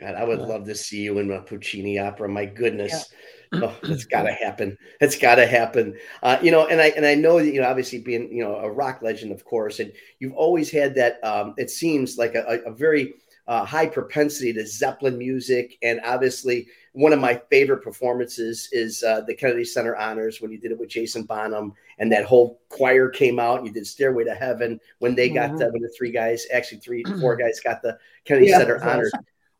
God, 0.00 0.16
I 0.16 0.24
would 0.24 0.40
love 0.40 0.64
to 0.64 0.74
see 0.74 1.02
you 1.02 1.18
in 1.20 1.30
a 1.30 1.40
Puccini 1.40 2.00
opera. 2.00 2.28
My 2.28 2.46
goodness. 2.46 3.12
Oh, 3.52 3.76
it's 3.84 4.06
got 4.06 4.24
to 4.24 4.32
happen. 4.32 4.76
It's 5.00 5.16
got 5.16 5.36
to 5.36 5.46
happen. 5.46 5.96
Uh, 6.20 6.38
you 6.42 6.50
know, 6.50 6.66
and 6.66 6.80
I 6.80 6.88
and 6.88 7.06
I 7.06 7.14
know 7.14 7.38
that 7.38 7.52
you 7.52 7.60
know, 7.60 7.68
obviously 7.68 8.00
being 8.00 8.32
you 8.32 8.42
know 8.42 8.56
a 8.56 8.68
rock 8.68 9.02
legend, 9.02 9.30
of 9.30 9.44
course, 9.44 9.78
and 9.78 9.92
you've 10.18 10.32
always 10.32 10.70
had 10.72 10.96
that. 10.96 11.22
Um, 11.22 11.54
it 11.56 11.70
seems 11.70 12.18
like 12.18 12.34
a, 12.34 12.42
a, 12.42 12.72
a 12.72 12.74
very 12.74 13.14
uh, 13.46 13.64
high 13.64 13.86
propensity 13.86 14.52
to 14.52 14.66
Zeppelin 14.66 15.18
music, 15.18 15.76
and 15.82 16.00
obviously 16.04 16.66
one 16.92 17.12
of 17.12 17.18
my 17.18 17.40
favorite 17.50 17.82
performances 17.82 18.68
is 18.70 19.02
uh, 19.02 19.20
the 19.22 19.34
Kennedy 19.34 19.64
Center 19.64 19.96
Honors 19.96 20.40
when 20.40 20.52
you 20.52 20.58
did 20.58 20.70
it 20.70 20.78
with 20.78 20.88
Jason 20.88 21.24
Bonham, 21.24 21.74
and 21.98 22.10
that 22.12 22.24
whole 22.24 22.60
choir 22.68 23.08
came 23.08 23.40
out. 23.40 23.58
And 23.58 23.66
you 23.66 23.72
did 23.72 23.86
Stairway 23.86 24.24
to 24.24 24.34
Heaven 24.34 24.80
when 25.00 25.14
they 25.14 25.28
got 25.28 25.58
the, 25.58 25.68
when 25.70 25.82
the 25.82 25.92
three 25.96 26.12
guys, 26.12 26.46
actually 26.52 26.78
three, 26.78 27.02
four 27.20 27.36
guys, 27.36 27.60
got 27.60 27.82
the 27.82 27.98
Kennedy 28.24 28.46
Yeah, 28.46 28.58
Center 28.58 28.82
Honors. 28.82 29.12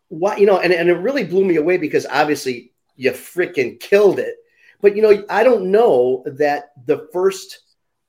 Why, 0.09 0.37
you 0.37 0.47
know, 0.47 0.61
and, 0.61 0.73
and 0.73 0.89
it 0.89 0.95
really 0.95 1.25
blew 1.25 1.45
me 1.45 1.57
away 1.57 1.77
because 1.77 2.07
obviously 2.07 2.73
you 2.95 3.11
freaking 3.11 3.81
killed 3.81 4.21
it. 4.21 4.37
But 4.81 4.95
you 4.95 5.03
know, 5.03 5.25
I 5.29 5.43
don't 5.43 5.73
know 5.73 6.23
that 6.27 6.73
the 6.87 7.09
first 7.13 7.61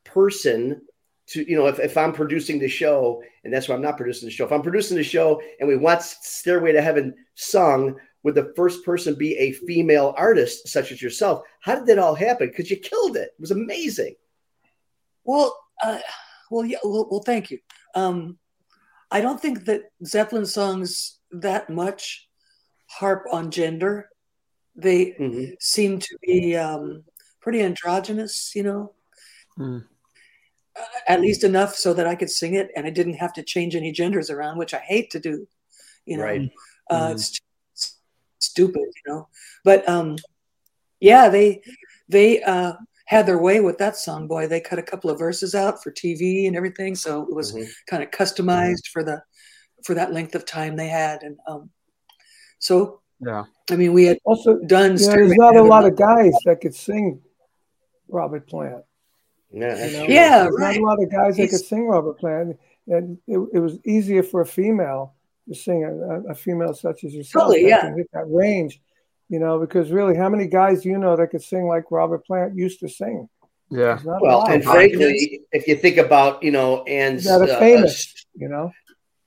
person 0.04 0.82
to, 1.28 1.50
you 1.50 1.56
know, 1.58 1.68
if, 1.68 1.80
if 1.80 1.98
I'm 1.98 2.14
producing 2.14 2.60
the 2.60 2.68
show, 2.68 3.22
and 3.44 3.54
that's 3.54 3.68
why 3.68 3.76
I'm 3.76 3.82
not 3.82 3.98
producing 3.98 4.28
the 4.28 4.32
show, 4.34 4.46
if 4.46 4.52
I'm 4.52 4.62
producing 4.62 4.98
the 4.98 5.04
show 5.04 5.42
and 5.60 5.68
we 5.68 5.76
want 5.76 6.02
Stairway 6.02 6.72
to 6.72 6.82
Heaven 6.82 7.16
sung, 7.36 7.96
would 8.24 8.36
the 8.36 8.54
first 8.56 8.84
person 8.84 9.16
be 9.16 9.36
a 9.38 9.52
female 9.52 10.14
artist 10.18 10.68
such 10.68 10.92
as 10.92 11.02
yourself? 11.02 11.44
How 11.62 11.76
did 11.76 11.86
that 11.88 12.00
all 12.00 12.16
happen? 12.16 12.48
Because 12.48 12.70
you 12.72 12.78
killed 12.78 13.18
it. 13.18 13.30
It 13.38 13.40
was 13.40 13.52
amazing. 13.52 14.16
Well, 15.24 15.56
uh, 15.84 16.00
well, 16.50 16.66
yeah, 16.66 16.78
well, 16.84 17.08
well, 17.10 17.24
thank 17.24 17.52
you. 17.52 17.60
Um, 17.96 18.38
I 19.12 19.22
don't 19.22 19.42
think 19.42 19.66
that 19.66 19.84
Zeppelin 20.04 20.46
songs 20.46 21.20
that 21.32 21.70
much 21.70 22.28
harp 22.88 23.26
on 23.32 23.52
gender. 23.52 24.10
They 24.76 25.12
Mhm. 25.14 25.56
seem 25.60 26.00
to 26.00 26.18
be 26.22 26.56
um, 26.56 27.04
pretty 27.42 27.62
androgynous, 27.62 28.56
you 28.56 28.64
know, 28.64 28.94
Hmm. 29.56 29.80
Uh, 30.76 30.84
at 31.08 31.22
least 31.22 31.44
enough 31.44 31.76
so 31.76 31.94
that 31.94 32.08
I 32.08 32.16
could 32.16 32.30
sing 32.30 32.56
it 32.56 32.70
and 32.76 32.86
I 32.86 32.90
didn't 32.90 33.16
have 33.16 33.34
to 33.34 33.44
change 33.44 33.76
any 33.76 33.92
genders 33.92 34.30
around, 34.30 34.58
which 34.58 34.74
I 34.74 34.80
hate 34.80 35.10
to 35.12 35.20
do. 35.20 35.48
You 36.06 36.18
know, 36.18 36.24
Right. 36.24 36.52
uh, 36.90 37.08
Mhm. 37.10 37.12
it's, 37.14 37.40
it's 37.74 38.00
stupid, 38.40 38.82
you 38.84 39.04
know. 39.14 39.28
But 39.64 39.88
um, 39.90 40.18
yeah, 41.00 41.30
they 41.30 41.62
they 42.10 42.42
uh, 42.44 42.74
had 43.06 43.26
their 43.26 43.38
way 43.40 43.60
with 43.60 43.78
that 43.80 43.96
song. 43.98 44.28
Boy, 44.28 44.48
they 44.48 44.62
cut 44.62 44.80
a 44.80 44.84
couple 44.84 45.10
of 45.10 45.18
verses 45.20 45.56
out 45.56 45.82
for 45.82 45.92
TV 45.92 46.48
and 46.48 46.56
everything, 46.56 46.96
so 46.96 47.24
it 47.24 47.34
was 47.34 47.54
Mhm. 47.54 47.68
kind 47.88 48.04
of 48.04 48.12
customized 48.12 48.88
for 48.92 49.04
the 49.04 49.22
for 49.84 49.94
that 49.96 50.14
length 50.14 50.36
of 50.36 50.46
time 50.46 50.76
they 50.76 50.88
had. 50.88 51.22
And 51.24 51.38
um, 51.48 51.70
so, 52.60 53.02
Yeah. 53.20 53.46
I 53.70 53.76
mean, 53.76 53.94
we 53.94 54.06
had 54.06 54.18
Also, 54.26 54.58
done. 54.60 54.98
you 54.98 55.06
know, 55.08 55.14
there's 55.14 55.36
not 55.38 55.56
a 55.56 55.64
lot 55.64 55.86
of 55.86 55.96
guys 55.96 56.34
that 56.46 56.60
could 56.62 56.74
sing 56.76 57.22
Robert 58.08 58.48
Plant. 58.48 58.84
Yeah, 59.56 59.74
that's 59.74 59.94
You 59.94 60.00
know? 60.00 60.06
true. 60.06 60.14
Yeah, 60.14 60.48
right. 60.48 60.76
not 60.76 60.78
a 60.78 60.86
lot 60.86 61.04
of 61.04 61.12
guys 61.12 61.38
that 61.38 61.50
could 61.50 61.60
sing 61.60 61.88
Robert 61.88 62.20
Plant, 62.20 62.60
and 62.88 63.18
it, 63.26 63.40
it 63.54 63.60
was 63.60 63.80
easier 63.86 64.22
for 64.22 64.42
a 64.42 64.46
female 64.46 65.14
to 65.48 65.56
sing 65.56 65.84
a, 65.86 66.32
a 66.32 66.36
female 66.36 66.74
such 66.74 67.04
as 67.04 67.14
yourself 67.14 67.46
Totally, 67.46 67.64
that 67.64 67.70
yeah. 67.70 67.82
can 67.82 67.98
hit 67.98 68.10
that 68.14 68.26
range. 68.28 68.82
You 69.30 69.40
know, 69.40 69.58
because 69.60 69.92
really, 69.92 70.16
how 70.16 70.30
many 70.30 70.46
guys 70.46 70.84
do 70.84 70.90
you 70.90 71.00
know 71.00 71.16
that 71.16 71.28
could 71.32 71.42
sing 71.42 71.66
like 71.66 71.86
Robert 71.90 72.26
Plant 72.26 72.56
used 72.56 72.80
to 72.82 72.90
sing? 72.90 73.28
Yeah. 73.72 73.96
There's 73.96 74.06
not 74.06 74.18
a 74.18 74.20
Well, 74.22 74.46
and 74.46 74.64
frankly, 74.64 75.42
if 75.52 75.68
you 75.68 75.76
think 75.76 75.98
about, 75.98 76.44
you 76.44 76.52
know, 76.52 76.84
Ann's 76.84 77.24
that 77.24 77.42
are 77.42 77.50
uh, 77.50 77.60
famous. 77.60 78.14
You 78.36 78.50
know, 78.50 78.72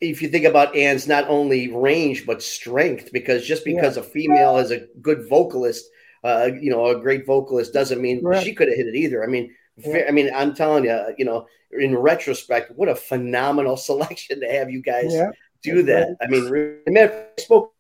if 0.00 0.22
you 0.22 0.28
think 0.28 0.44
about 0.44 0.76
Ann's 0.76 1.08
not 1.08 1.28
only 1.28 1.72
range 1.72 2.26
but 2.26 2.42
strength, 2.42 3.10
because 3.12 3.44
just 3.44 3.64
because 3.64 3.96
a 3.96 4.02
female 4.02 4.58
is 4.58 4.70
a 4.70 4.86
good 5.00 5.28
vocalist, 5.28 5.86
uh, 6.22 6.50
you 6.60 6.70
know, 6.70 6.86
a 6.86 7.00
great 7.00 7.26
vocalist 7.26 7.72
doesn't 7.72 8.00
mean 8.00 8.20
Correct. 8.22 8.44
she 8.44 8.54
could 8.54 8.68
have 8.68 8.76
hit 8.76 8.86
it 8.86 8.94
either. 8.94 9.24
I 9.24 9.26
mean, 9.26 9.46
Yeah. 9.46 9.52
I 9.86 10.10
mean, 10.10 10.30
I'm 10.34 10.54
telling 10.54 10.84
you, 10.84 11.14
you 11.18 11.24
know, 11.24 11.46
in 11.70 11.96
retrospect, 11.96 12.72
what 12.76 12.88
a 12.88 12.94
phenomenal 12.94 13.76
selection 13.88 14.40
to 14.40 14.48
have 14.48 14.70
you 14.70 14.82
guys 14.82 15.12
yeah. 15.12 15.30
do 15.62 15.82
that. 15.84 16.16
I 16.20 16.26
mean, 16.26 16.46
I 16.86 16.90
mean, 16.90 17.08
I 17.08 17.40
spoke 17.40 17.74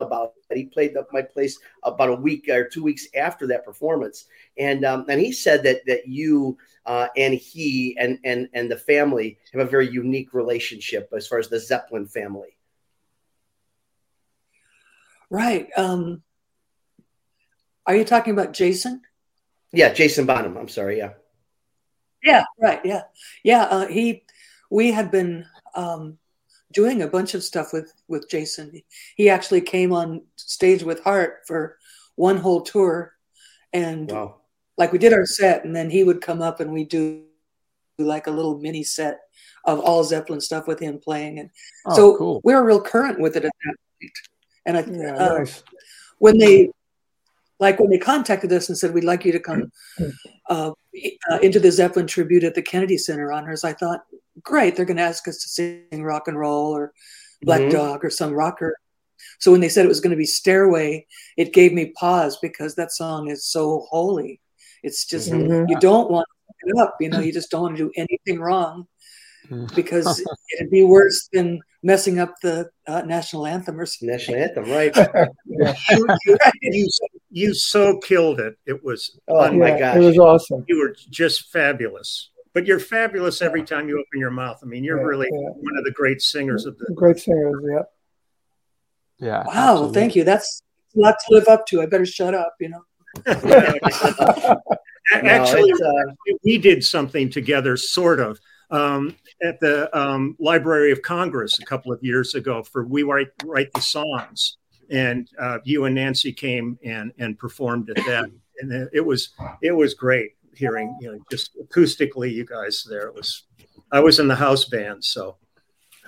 about 0.00 0.34
that. 0.48 0.58
He 0.58 0.66
played 0.66 0.96
up 0.96 1.08
my 1.12 1.22
place 1.22 1.58
about 1.82 2.10
a 2.10 2.14
week 2.14 2.48
or 2.48 2.68
two 2.68 2.82
weeks 2.82 3.06
after 3.16 3.46
that 3.48 3.64
performance, 3.64 4.26
and 4.58 4.84
um, 4.84 5.06
and 5.08 5.20
he 5.20 5.32
said 5.32 5.62
that 5.64 5.80
that 5.86 6.06
you 6.06 6.58
uh, 6.86 7.08
and 7.16 7.34
he 7.34 7.96
and 7.98 8.18
and 8.24 8.48
and 8.52 8.70
the 8.70 8.76
family 8.76 9.38
have 9.52 9.66
a 9.66 9.70
very 9.70 9.88
unique 9.88 10.34
relationship 10.34 11.08
as 11.16 11.26
far 11.26 11.38
as 11.38 11.48
the 11.48 11.60
Zeppelin 11.60 12.06
family. 12.06 12.56
right. 15.30 15.68
Um, 15.76 16.22
are 17.86 17.96
you 17.96 18.04
talking 18.04 18.32
about 18.32 18.52
Jason? 18.52 19.02
Yeah, 19.72 19.92
Jason 19.92 20.26
Bonham. 20.26 20.56
I'm 20.56 20.68
sorry. 20.68 20.98
Yeah. 20.98 21.14
Yeah, 22.24 22.44
right. 22.60 22.80
Yeah, 22.84 23.02
yeah. 23.42 23.64
Uh, 23.64 23.86
he, 23.86 24.24
we 24.70 24.90
had 24.90 25.10
been 25.10 25.44
um, 25.74 26.18
doing 26.72 27.02
a 27.02 27.06
bunch 27.08 27.34
of 27.34 27.44
stuff 27.44 27.72
with 27.72 27.92
with 28.08 28.28
Jason. 28.30 28.72
He 29.16 29.28
actually 29.28 29.60
came 29.60 29.92
on 29.92 30.22
stage 30.36 30.82
with 30.82 31.02
Heart 31.02 31.42
for 31.46 31.76
one 32.16 32.38
whole 32.38 32.62
tour, 32.62 33.12
and 33.72 34.10
Wow. 34.10 34.36
like 34.78 34.90
we 34.92 34.98
did 34.98 35.12
our 35.12 35.26
set, 35.26 35.64
and 35.64 35.76
then 35.76 35.90
he 35.90 36.02
would 36.02 36.20
come 36.22 36.40
up 36.40 36.60
and 36.60 36.72
we 36.72 36.84
do 36.84 37.24
like 37.98 38.26
a 38.26 38.30
little 38.30 38.58
mini 38.58 38.82
set 38.82 39.20
of 39.66 39.78
all 39.80 40.02
Zeppelin 40.02 40.40
stuff 40.40 40.66
with 40.66 40.80
him 40.80 40.98
playing, 40.98 41.38
and 41.40 41.50
Oh, 41.86 41.94
so 41.96 42.16
cool. 42.16 42.40
we 42.42 42.54
were 42.54 42.64
real 42.64 42.80
current 42.80 43.20
with 43.20 43.36
it 43.36 43.44
at 43.44 43.52
that 43.64 43.74
point. 44.00 44.12
And 44.66 44.76
I, 44.78 44.80
Yeah, 44.90 45.16
uh, 45.16 45.38
nice. 45.40 45.62
when 46.18 46.38
they 46.38 46.70
like 47.60 47.78
when 47.78 47.90
they 47.90 47.98
contacted 47.98 48.50
us 48.52 48.68
and 48.70 48.76
said 48.78 48.94
we'd 48.94 49.04
like 49.04 49.24
you 49.26 49.32
to 49.32 49.38
come 49.40 49.70
uh, 50.48 50.72
uh, 51.30 51.38
into 51.38 51.60
the 51.60 51.72
Zeppelin 51.72 52.06
tribute 52.06 52.44
at 52.44 52.54
the 52.54 52.62
Kennedy 52.62 52.98
Center 52.98 53.32
honors, 53.32 53.64
I 53.64 53.72
thought, 53.72 54.00
great, 54.42 54.76
they're 54.76 54.84
going 54.84 54.96
to 54.96 55.02
ask 55.02 55.26
us 55.28 55.42
to 55.42 55.48
sing 55.48 56.02
rock 56.02 56.28
and 56.28 56.38
roll 56.38 56.76
or 56.76 56.92
Black 57.42 57.62
mm-hmm. 57.62 57.70
Dog 57.70 58.04
or 58.04 58.10
some 58.10 58.32
rocker. 58.32 58.76
So 59.40 59.52
when 59.52 59.60
they 59.60 59.68
said 59.68 59.84
it 59.84 59.88
was 59.88 60.00
going 60.00 60.10
to 60.10 60.16
be 60.16 60.26
Stairway, 60.26 61.06
it 61.36 61.52
gave 61.52 61.72
me 61.72 61.92
pause 61.96 62.38
because 62.40 62.74
that 62.74 62.92
song 62.92 63.30
is 63.30 63.46
so 63.46 63.86
holy. 63.90 64.40
It's 64.82 65.06
just 65.06 65.30
mm-hmm. 65.30 65.68
you 65.68 65.78
don't 65.80 66.10
want 66.10 66.26
to 66.28 66.34
it 66.66 66.80
up, 66.80 66.96
you 67.00 67.08
know, 67.08 67.20
you 67.20 67.32
just 67.32 67.50
don't 67.50 67.62
want 67.62 67.76
to 67.76 67.84
do 67.84 67.92
anything 67.96 68.40
wrong 68.40 68.86
because 69.74 70.22
it'd 70.54 70.70
be 70.70 70.84
worse 70.84 71.28
than 71.32 71.60
messing 71.82 72.18
up 72.18 72.34
the 72.42 72.70
uh, 72.86 73.02
national 73.02 73.46
anthem 73.46 73.78
or 73.78 73.86
something. 73.86 74.08
National 74.08 74.38
anthem, 74.38 74.64
right? 74.64 74.96
you, 76.62 76.88
you, 77.30 77.54
so 77.54 77.98
killed 77.98 78.40
it. 78.40 78.56
It 78.66 78.82
was 78.82 79.18
oh 79.28 79.52
my 79.52 79.78
gosh, 79.78 79.96
it 79.96 80.00
was 80.00 80.18
awesome. 80.18 80.64
You 80.68 80.78
were 80.78 80.96
just 81.10 81.50
fabulous. 81.52 82.30
But 82.52 82.66
you're 82.66 82.78
fabulous 82.78 83.42
every 83.42 83.64
time 83.64 83.88
you 83.88 83.94
open 83.94 84.20
your 84.20 84.30
mouth. 84.30 84.60
I 84.62 84.66
mean, 84.66 84.84
you're 84.84 84.98
yeah, 84.98 85.06
really 85.06 85.28
yeah. 85.30 85.48
one 85.48 85.76
of 85.76 85.84
the 85.84 85.90
great 85.90 86.22
singers 86.22 86.66
of 86.66 86.78
the 86.78 86.94
great 86.94 87.18
singers. 87.18 87.54
Yep. 87.68 87.90
Yeah. 89.18 89.44
Wow. 89.44 89.70
Absolutely. 89.70 90.00
Thank 90.00 90.16
you. 90.16 90.24
That's 90.24 90.62
a 90.94 91.00
lot 91.00 91.16
to 91.26 91.34
live 91.34 91.48
up 91.48 91.66
to. 91.66 91.82
I 91.82 91.86
better 91.86 92.06
shut 92.06 92.32
up. 92.34 92.54
You 92.60 92.68
know. 92.70 92.84
Actually, 95.12 95.72
no, 95.72 95.88
uh, 95.88 96.34
we 96.44 96.58
did 96.58 96.84
something 96.84 97.28
together, 97.28 97.76
sort 97.76 98.20
of 98.20 98.38
um, 98.74 99.16
at 99.42 99.60
the 99.60 99.96
um, 99.96 100.36
Library 100.38 100.90
of 100.90 101.02
Congress 101.02 101.58
a 101.60 101.64
couple 101.64 101.92
of 101.92 102.02
years 102.02 102.34
ago 102.34 102.62
for 102.62 102.84
We 102.84 103.02
Write, 103.02 103.28
write 103.44 103.72
the 103.72 103.80
Songs. 103.80 104.56
And 104.90 105.28
uh, 105.40 105.58
you 105.64 105.84
and 105.84 105.94
Nancy 105.94 106.32
came 106.32 106.78
and, 106.84 107.12
and 107.18 107.38
performed 107.38 107.90
at 107.90 107.96
that. 107.96 108.30
And 108.60 108.88
it 108.92 109.00
was 109.00 109.30
it 109.62 109.72
was 109.72 109.94
great 109.94 110.32
hearing, 110.54 110.96
you 111.00 111.10
know, 111.10 111.18
just 111.30 111.56
acoustically 111.58 112.32
you 112.32 112.44
guys 112.44 112.86
there. 112.88 113.08
It 113.08 113.14
was 113.14 113.44
I 113.90 114.00
was 114.00 114.20
in 114.20 114.28
the 114.28 114.34
house 114.34 114.64
band, 114.66 115.04
so 115.04 115.36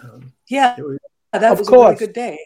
um, 0.02 0.32
yeah, 0.48 0.76
was, 0.78 0.98
that 1.32 1.58
was 1.58 1.68
course. 1.68 1.80
a 1.80 1.84
really 1.84 1.98
good 1.98 2.12
day. 2.12 2.38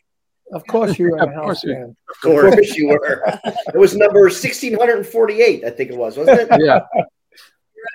Of 0.53 0.67
course 0.67 0.99
you 0.99 1.11
were 1.11 1.19
in 1.19 1.31
the 1.31 1.35
house 1.43 1.65
band. 1.65 1.97
Of 2.09 2.21
course. 2.23 2.47
of 2.47 2.53
course 2.55 2.77
you 2.77 2.89
were. 2.89 3.25
it 3.45 3.77
was 3.77 3.97
number 3.97 4.23
1648, 4.23 5.65
I 5.65 5.71
think 5.71 5.91
it 5.91 5.97
was, 5.97 6.17
wasn't 6.17 6.41
it? 6.41 6.49
Yeah. 6.61 6.81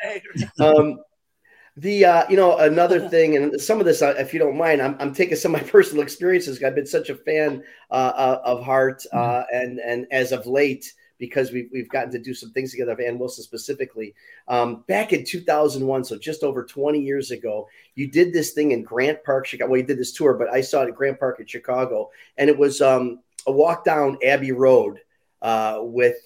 right. 0.03 0.21
Um, 0.59 0.99
the 1.77 2.05
uh, 2.05 2.29
you 2.29 2.37
know 2.37 2.57
another 2.57 3.09
thing, 3.09 3.35
and 3.35 3.59
some 3.59 3.79
of 3.79 3.85
this, 3.85 4.01
uh, 4.01 4.15
if 4.17 4.33
you 4.33 4.39
don't 4.39 4.57
mind, 4.57 4.81
I'm, 4.81 4.95
I'm 4.99 5.13
taking 5.13 5.35
some 5.35 5.55
of 5.55 5.61
my 5.61 5.67
personal 5.69 6.03
experiences. 6.03 6.61
I've 6.63 6.75
been 6.75 6.85
such 6.85 7.09
a 7.09 7.15
fan 7.15 7.63
uh, 7.91 7.93
uh 8.15 8.41
of 8.43 8.63
Heart, 8.63 9.03
uh, 9.11 9.17
mm-hmm. 9.17 9.55
and 9.55 9.79
and 9.79 10.07
as 10.11 10.31
of 10.31 10.47
late, 10.47 10.93
because 11.17 11.51
we've 11.51 11.69
we've 11.71 11.89
gotten 11.89 12.11
to 12.11 12.19
do 12.19 12.33
some 12.33 12.51
things 12.51 12.71
together, 12.71 12.93
of 12.93 12.99
Ann 12.99 13.19
Wilson 13.19 13.43
specifically. 13.43 14.15
Um, 14.47 14.83
back 14.87 15.11
in 15.11 15.25
2001, 15.25 16.05
so 16.05 16.17
just 16.17 16.43
over 16.43 16.63
20 16.63 16.99
years 16.99 17.31
ago, 17.31 17.67
you 17.95 18.09
did 18.09 18.31
this 18.31 18.53
thing 18.53 18.71
in 18.71 18.83
Grant 18.83 19.23
Park, 19.23 19.45
Chicago. 19.45 19.71
Well, 19.71 19.81
you 19.81 19.87
did 19.87 19.99
this 19.99 20.13
tour, 20.13 20.35
but 20.35 20.49
I 20.49 20.61
saw 20.61 20.83
it 20.83 20.89
at 20.89 20.95
Grant 20.95 21.19
Park 21.19 21.39
in 21.39 21.45
Chicago, 21.45 22.09
and 22.37 22.49
it 22.49 22.57
was 22.57 22.81
um, 22.81 23.19
a 23.47 23.51
walk 23.51 23.83
down 23.83 24.17
Abbey 24.23 24.53
Road 24.53 24.99
uh, 25.41 25.79
with 25.81 26.25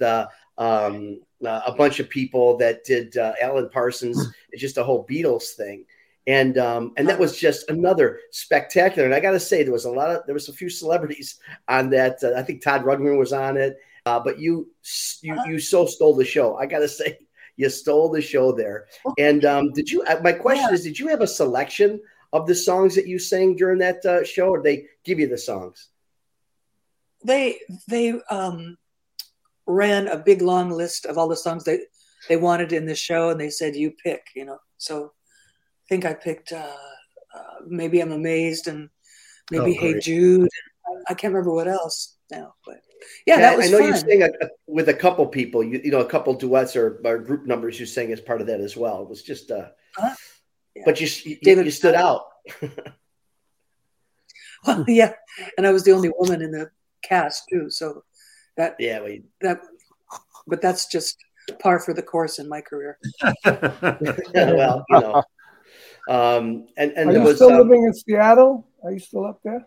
um, 0.60 1.22
uh, 1.46 1.62
a 1.66 1.72
bunch 1.74 2.00
of 2.00 2.10
people 2.10 2.58
that 2.58 2.84
did 2.84 3.18
uh, 3.18 3.34
Alan 3.42 3.70
Parsons, 3.70 4.24
hmm. 4.24 4.32
just 4.58 4.78
a 4.78 4.84
whole 4.84 5.06
Beatles 5.06 5.54
thing. 5.54 5.86
And 6.28 6.58
um, 6.58 6.94
and 6.98 7.08
that 7.10 7.18
was 7.18 7.40
just 7.40 7.70
another 7.70 8.20
spectacular. 8.32 9.06
And 9.06 9.16
I 9.16 9.20
got 9.20 9.32
to 9.32 9.40
say, 9.40 9.64
there 9.64 9.74
was 9.74 9.86
a 9.86 9.92
lot 9.92 10.12
of 10.12 10.26
there 10.26 10.36
was 10.36 10.50
a 10.50 10.54
few 10.54 10.70
celebrities 10.70 11.40
on 11.68 11.90
that. 11.92 12.24
Uh, 12.24 12.34
I 12.38 12.44
think 12.44 12.62
Todd 12.62 12.84
Rundgren 12.84 13.18
was 13.18 13.34
on 13.34 13.58
it. 13.58 13.78
Uh, 14.06 14.20
but 14.20 14.40
you 14.40 14.70
you 15.22 15.40
you 15.48 15.60
so 15.60 15.86
stole 15.86 16.16
the 16.16 16.26
show. 16.26 16.56
I 16.58 16.66
got 16.66 16.80
to 16.80 16.88
say, 16.88 17.20
you 17.58 17.70
stole 17.70 18.10
the 18.10 18.22
show 18.22 18.52
there. 18.52 18.88
And 19.18 19.44
um, 19.46 19.72
did 19.74 19.90
you? 19.90 20.04
Uh, 20.04 20.20
my 20.24 20.32
question 20.32 20.68
yeah. 20.70 20.76
is, 20.76 20.84
did 20.84 21.00
you 21.00 21.08
have 21.08 21.22
a 21.22 21.28
selection 21.28 22.00
of 22.32 22.48
the 22.48 22.56
songs 22.56 22.96
that 22.96 23.08
you 23.08 23.20
sang 23.20 23.56
during 23.56 23.80
that 23.80 24.06
uh, 24.06 24.24
show, 24.24 24.50
or 24.50 24.62
they 24.62 24.86
give 25.04 25.20
you 25.20 25.28
the 25.28 25.38
songs? 25.38 25.90
They 27.24 27.60
they 27.88 28.14
um 28.30 28.78
ran 29.70 30.08
a 30.08 30.18
big 30.18 30.42
long 30.42 30.72
list 30.72 31.06
of 31.06 31.18
all 31.18 31.28
the 31.28 31.38
songs 31.38 31.64
they 31.64 31.80
they 32.28 32.36
wanted 32.36 32.74
in 32.74 32.86
the 32.86 32.96
show, 32.96 33.30
and 33.30 33.40
they 33.40 33.50
said 33.50 33.76
you 33.76 33.92
pick, 33.92 34.28
you 34.36 34.44
know. 34.44 34.58
So 34.78 35.06
I 35.06 35.86
think 35.88 36.06
I 36.06 36.14
picked 36.14 36.52
uh, 36.52 36.76
uh, 37.34 37.56
maybe 37.68 38.02
I'm 38.02 38.12
amazed 38.12 38.68
and 38.68 38.90
maybe 39.52 39.78
oh, 39.78 39.82
Hey 39.82 40.00
Jude. 40.00 40.50
I 41.08 41.14
can't 41.14 41.34
remember 41.34 41.54
what 41.54 41.68
else 41.68 42.18
now, 42.32 42.56
but 42.66 42.82
yeah, 43.28 43.36
yeah 43.36 43.42
that 43.42 43.58
was 43.58 43.68
I 43.68 43.70
know 43.72 43.80
fun. 43.80 43.88
you 43.88 43.96
sang 43.96 44.24
a, 44.24 44.46
a, 44.46 44.50
with 44.68 44.90
a 44.90 44.94
couple 44.94 45.26
people. 45.28 45.64
You, 45.64 45.80
you 45.84 45.92
know, 45.92 46.02
a 46.02 46.10
couple 46.10 46.34
duets 46.34 46.76
or, 46.76 47.00
or, 47.06 47.20
group 47.20 47.46
numbers 47.46 47.80
you 47.80 47.86
sang 47.86 48.12
as 48.12 48.20
part 48.20 48.42
of 48.42 48.48
that 48.48 48.60
as 48.60 48.76
well. 48.76 49.04
It 49.04 49.10
was 49.10 49.22
just, 49.22 49.52
uh, 49.52 49.68
huh? 49.96 50.16
yeah. 50.76 50.82
but 50.84 51.00
you 51.00 51.08
you, 51.24 51.38
David, 51.44 51.66
you 51.66 51.72
stood 51.72 51.96
out. 51.96 52.24
well, 54.66 54.84
yeah, 54.88 55.14
and 55.58 55.68
I 55.68 55.72
was 55.72 55.84
the 55.84 55.92
only 55.92 56.10
woman 56.18 56.42
in 56.42 56.52
the 56.52 56.72
cast 57.04 57.48
too, 57.50 57.70
so 57.70 58.04
that 58.60 58.76
yeah, 58.78 59.02
we, 59.02 59.24
that, 59.40 59.62
but 60.46 60.62
that's 60.62 60.88
just 60.88 61.18
par 61.62 61.80
for 61.80 61.94
the 61.94 62.04
course 62.04 62.40
in 62.40 62.50
my 62.50 62.60
career. 62.60 63.00
well, 63.46 64.86
you 64.90 65.00
know, 65.00 65.24
um, 66.10 66.68
and 66.78 66.92
and 66.92 67.10
are 67.10 67.14
you 67.14 67.22
was, 67.22 67.38
still 67.38 67.54
um, 67.54 67.58
living 67.58 67.86
in 67.86 67.94
Seattle? 67.94 68.68
Are 68.84 68.92
you 68.92 69.00
still 69.00 69.26
up 69.26 69.40
there? 69.44 69.66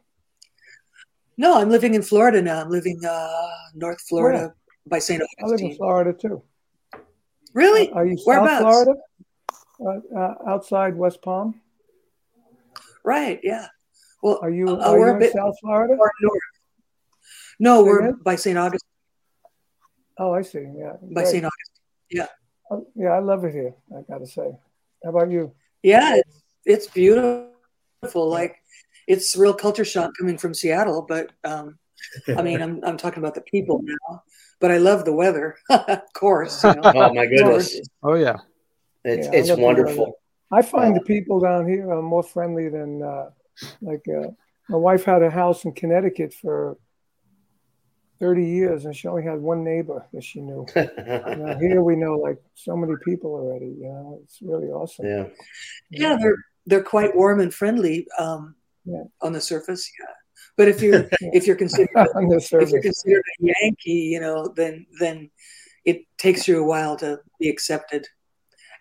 No, 1.38 1.58
I'm 1.58 1.70
living 1.70 1.94
in 1.94 2.02
Florida 2.02 2.42
now. 2.42 2.60
I'm 2.60 2.68
living 2.68 3.00
uh, 3.08 3.48
North 3.74 4.00
Florida 4.02 4.38
Where? 4.38 4.56
by 4.86 4.98
St. 4.98 5.22
Augustine. 5.22 5.46
I 5.46 5.48
live 5.48 5.60
in 5.60 5.76
Florida 5.76 6.12
too. 6.12 6.42
Really? 7.54 7.90
Uh, 7.90 7.94
are 7.94 8.06
you 8.06 8.18
South 8.18 8.58
Florida? 8.58 8.94
Uh, 9.80 10.18
uh, 10.18 10.34
outside 10.46 10.94
West 10.94 11.22
Palm. 11.22 11.60
Right. 13.04 13.40
Yeah. 13.42 13.68
Well, 14.22 14.38
are 14.42 14.50
you, 14.50 14.68
uh, 14.68 14.90
are 14.90 14.98
you 14.98 15.16
in 15.16 15.32
South 15.32 15.56
Florida? 15.60 15.96
North. 15.96 16.51
No, 17.62 17.84
we're 17.84 18.12
by 18.14 18.34
St. 18.34 18.58
Augustine. 18.58 18.88
Oh, 20.18 20.34
I 20.34 20.42
see. 20.42 20.66
Yeah. 20.76 20.94
By 21.00 21.22
St. 21.22 21.44
Augustine. 21.44 21.80
Yeah. 22.10 22.26
Oh, 22.68 22.88
yeah, 22.96 23.10
I 23.10 23.20
love 23.20 23.44
it 23.44 23.52
here. 23.52 23.72
I 23.96 24.00
got 24.02 24.18
to 24.18 24.26
say. 24.26 24.50
How 25.04 25.10
about 25.10 25.30
you? 25.30 25.52
Yeah, 25.80 26.16
it's, 26.16 26.42
it's 26.64 26.86
beautiful. 26.88 28.28
Like 28.28 28.56
it's 29.06 29.36
real 29.36 29.54
culture 29.54 29.84
shock 29.84 30.10
coming 30.18 30.38
from 30.38 30.54
Seattle, 30.54 31.06
but 31.08 31.30
um, 31.44 31.78
I 32.36 32.42
mean, 32.42 32.60
I'm 32.60 32.82
I'm 32.84 32.96
talking 32.96 33.22
about 33.22 33.36
the 33.36 33.42
people 33.42 33.80
now. 33.84 34.24
But 34.58 34.72
I 34.72 34.78
love 34.78 35.04
the 35.04 35.12
weather, 35.12 35.56
of 35.70 36.12
course. 36.14 36.64
You 36.64 36.74
know? 36.74 36.82
oh 36.96 37.14
my 37.14 37.26
goodness! 37.26 37.80
Oh 38.02 38.14
yeah, 38.14 38.38
it's 39.04 39.28
yeah, 39.28 39.38
it's 39.38 39.56
wonderful. 39.56 40.18
I 40.50 40.62
find 40.62 40.96
the 40.96 41.00
people 41.00 41.38
down 41.38 41.68
here 41.68 41.92
are 41.92 42.02
more 42.02 42.24
friendly 42.24 42.68
than 42.68 43.02
uh, 43.04 43.30
like 43.80 44.02
uh, 44.08 44.28
my 44.68 44.78
wife 44.78 45.04
had 45.04 45.22
a 45.22 45.30
house 45.30 45.64
in 45.64 45.72
Connecticut 45.72 46.34
for 46.34 46.76
30 48.22 48.44
years 48.44 48.84
and 48.84 48.94
she 48.94 49.08
only 49.08 49.24
had 49.24 49.40
one 49.40 49.64
neighbor 49.64 50.06
that 50.12 50.22
she 50.22 50.40
knew. 50.40 50.64
now 50.76 51.58
here 51.58 51.82
we 51.82 51.96
know 51.96 52.14
like 52.14 52.40
so 52.54 52.76
many 52.76 52.94
people 53.04 53.32
already, 53.32 53.74
you 53.80 53.88
know, 53.88 54.20
it's 54.22 54.38
really 54.40 54.68
awesome. 54.68 55.06
Yeah. 55.06 55.24
Yeah, 55.90 56.16
they're 56.20 56.36
they're 56.66 56.84
quite 56.84 57.16
warm 57.16 57.40
and 57.40 57.52
friendly 57.52 58.06
um, 58.20 58.54
yeah. 58.84 59.02
on 59.20 59.32
the 59.32 59.40
surface. 59.40 59.90
Yeah. 59.98 60.14
But 60.56 60.68
if 60.68 60.80
you're 60.80 61.08
if 61.20 61.48
you're 61.48 61.56
considered 61.56 61.90
if 61.96 62.70
you're 62.70 62.80
considered 62.80 63.24
a 63.40 63.52
Yankee, 63.60 63.90
you 64.12 64.20
know, 64.20 64.46
then 64.54 64.86
then 65.00 65.28
it 65.84 66.02
takes 66.16 66.46
you 66.46 66.62
a 66.62 66.66
while 66.66 66.96
to 66.98 67.18
be 67.40 67.48
accepted. 67.48 68.06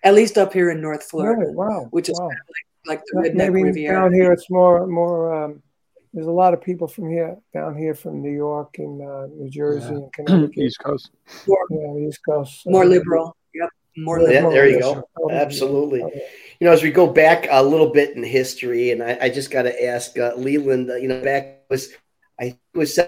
At 0.04 0.14
least 0.14 0.38
up 0.38 0.54
here 0.54 0.70
in 0.70 0.82
North 0.82 1.04
Florida, 1.04 1.42
really? 1.42 1.56
wow, 1.56 1.88
which 1.90 2.10
is 2.10 2.20
wow. 2.20 2.28
kind 2.30 2.40
of 2.40 2.48
like, 2.88 3.00
like 3.00 3.04
the 3.08 3.30
redneck 3.30 3.54
Maybe 3.54 3.64
Riviera. 3.64 4.02
Down 4.02 4.14
here, 4.14 4.32
it's 4.32 4.52
more 4.52 4.86
more 4.86 5.34
um, 5.34 5.64
there's 6.14 6.28
a 6.28 6.32
lot 6.32 6.54
of 6.54 6.62
people 6.62 6.88
from 6.88 7.10
here 7.10 7.38
down 7.54 7.76
here 7.76 7.96
from 7.96 8.22
New 8.22 8.32
York 8.32 8.76
and 8.80 9.02
uh, 9.02 9.28
New 9.28 9.50
Jersey 9.50 9.94
yeah. 9.94 9.98
and 9.98 10.14
Connecticut. 10.14 10.58
East 10.58 10.80
Coast. 10.80 11.12
More, 11.48 11.66
yeah, 11.70 12.08
East 12.08 12.20
Coast. 12.28 12.64
More 12.66 12.86
liberal. 12.86 13.36
Yep. 13.54 13.70
More 13.98 14.22
liberal. 14.22 14.52
Yeah, 14.52 14.56
there 14.56 14.70
you 14.70 14.80
go. 14.80 15.04
Absolutely. 15.32 16.00
You 16.00 16.68
know, 16.68 16.72
as 16.72 16.84
we 16.84 16.92
go 16.92 17.08
back 17.08 17.48
a 17.50 17.64
little 17.64 17.92
bit 17.92 18.16
in 18.16 18.24
history, 18.24 18.92
and 18.92 19.02
I, 19.02 19.18
I 19.22 19.30
just 19.30 19.52
got 19.52 19.64
to 19.64 19.86
ask 19.86 20.18
uh, 20.18 20.34
Leland, 20.36 20.90
uh, 20.92 20.96
you 20.96 21.08
know, 21.08 21.22
back 21.24 21.64
was 21.70 21.94
I 22.40 22.46
think 22.46 22.60
it 22.74 22.78
was 22.78 23.00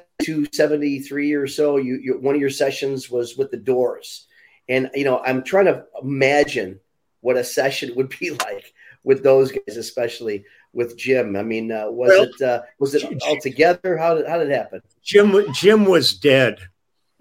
73 0.54 1.34
or 1.34 1.48
so. 1.48 1.78
You, 1.78 1.96
you 1.96 2.20
one 2.20 2.36
of 2.36 2.42
your 2.42 2.50
sessions 2.52 3.10
was 3.10 3.36
with 3.36 3.52
the 3.52 3.58
Doors, 3.58 4.28
and 4.70 4.90
you 4.94 5.04
know, 5.04 5.20
I'm 5.26 5.44
trying 5.44 5.66
to 5.66 5.86
imagine 6.02 6.80
what 7.22 7.38
a 7.38 7.44
session 7.44 7.94
would 7.96 8.14
be 8.20 8.30
like 8.30 8.74
with 9.04 9.24
those 9.24 9.52
guys, 9.52 9.78
especially 9.78 10.46
with 10.74 10.98
Jim? 10.98 11.36
I 11.36 11.44
mean, 11.44 11.72
uh, 11.72 11.90
was 11.90 12.10
well, 12.10 12.24
it 12.24 12.42
uh, 12.42 12.62
was 12.80 12.96
it 12.96 13.24
all 13.24 13.40
together? 13.40 13.98
How 13.98 14.16
did 14.16 14.28
how 14.28 14.38
did 14.38 14.50
it 14.50 14.58
happen? 14.58 14.82
Jim 15.02 15.34
Jim 15.54 15.86
was 15.86 16.14
dead 16.14 16.60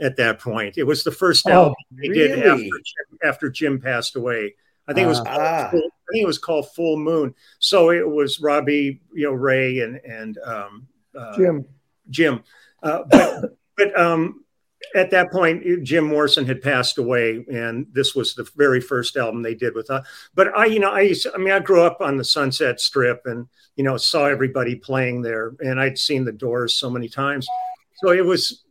at 0.00 0.16
that 0.16 0.40
point. 0.40 0.78
It 0.78 0.84
was 0.84 1.04
the 1.04 1.12
first 1.12 1.46
oh, 1.46 1.52
album 1.52 1.74
he 2.00 2.08
really? 2.08 2.28
did 2.28 2.46
after 2.46 2.62
Jim, 2.64 3.18
after 3.24 3.50
Jim 3.50 3.80
passed 3.80 4.16
away. 4.16 4.54
I 4.88 4.92
think 4.92 5.04
it 5.04 5.08
was 5.08 5.20
uh, 5.20 5.24
ah. 5.28 5.68
full, 5.70 5.78
I 5.78 6.12
think 6.12 6.24
it 6.24 6.26
was 6.26 6.38
called 6.38 6.68
Full 6.74 6.98
Moon. 6.98 7.34
So 7.60 7.90
it 7.90 8.08
was 8.08 8.40
Robbie, 8.40 9.00
you 9.14 9.26
know, 9.26 9.32
Ray 9.32 9.80
and 9.80 9.96
and 9.96 10.38
um, 10.44 10.88
uh, 11.16 11.36
Jim. 11.36 11.64
Jim. 12.10 12.42
Uh, 12.82 13.04
but 13.08 13.44
but 13.76 13.98
um, 13.98 14.41
at 14.94 15.10
that 15.10 15.30
point, 15.30 15.64
Jim 15.82 16.04
Morrison 16.04 16.46
had 16.46 16.62
passed 16.62 16.98
away, 16.98 17.44
and 17.50 17.86
this 17.92 18.14
was 18.14 18.34
the 18.34 18.48
very 18.56 18.80
first 18.80 19.16
album 19.16 19.42
they 19.42 19.54
did 19.54 19.74
with 19.74 19.90
us. 19.90 20.06
But 20.34 20.56
I, 20.56 20.66
you 20.66 20.80
know, 20.80 20.90
I, 20.90 21.14
I 21.34 21.38
mean, 21.38 21.52
I 21.52 21.60
grew 21.60 21.82
up 21.82 22.00
on 22.00 22.16
the 22.16 22.24
Sunset 22.24 22.80
Strip, 22.80 23.22
and 23.24 23.48
you 23.76 23.84
know, 23.84 23.96
saw 23.96 24.26
everybody 24.26 24.74
playing 24.74 25.22
there, 25.22 25.52
and 25.60 25.80
I'd 25.80 25.98
seen 25.98 26.24
the 26.24 26.32
Doors 26.32 26.74
so 26.74 26.90
many 26.90 27.08
times, 27.08 27.46
so 28.02 28.12
it 28.12 28.24
was 28.24 28.64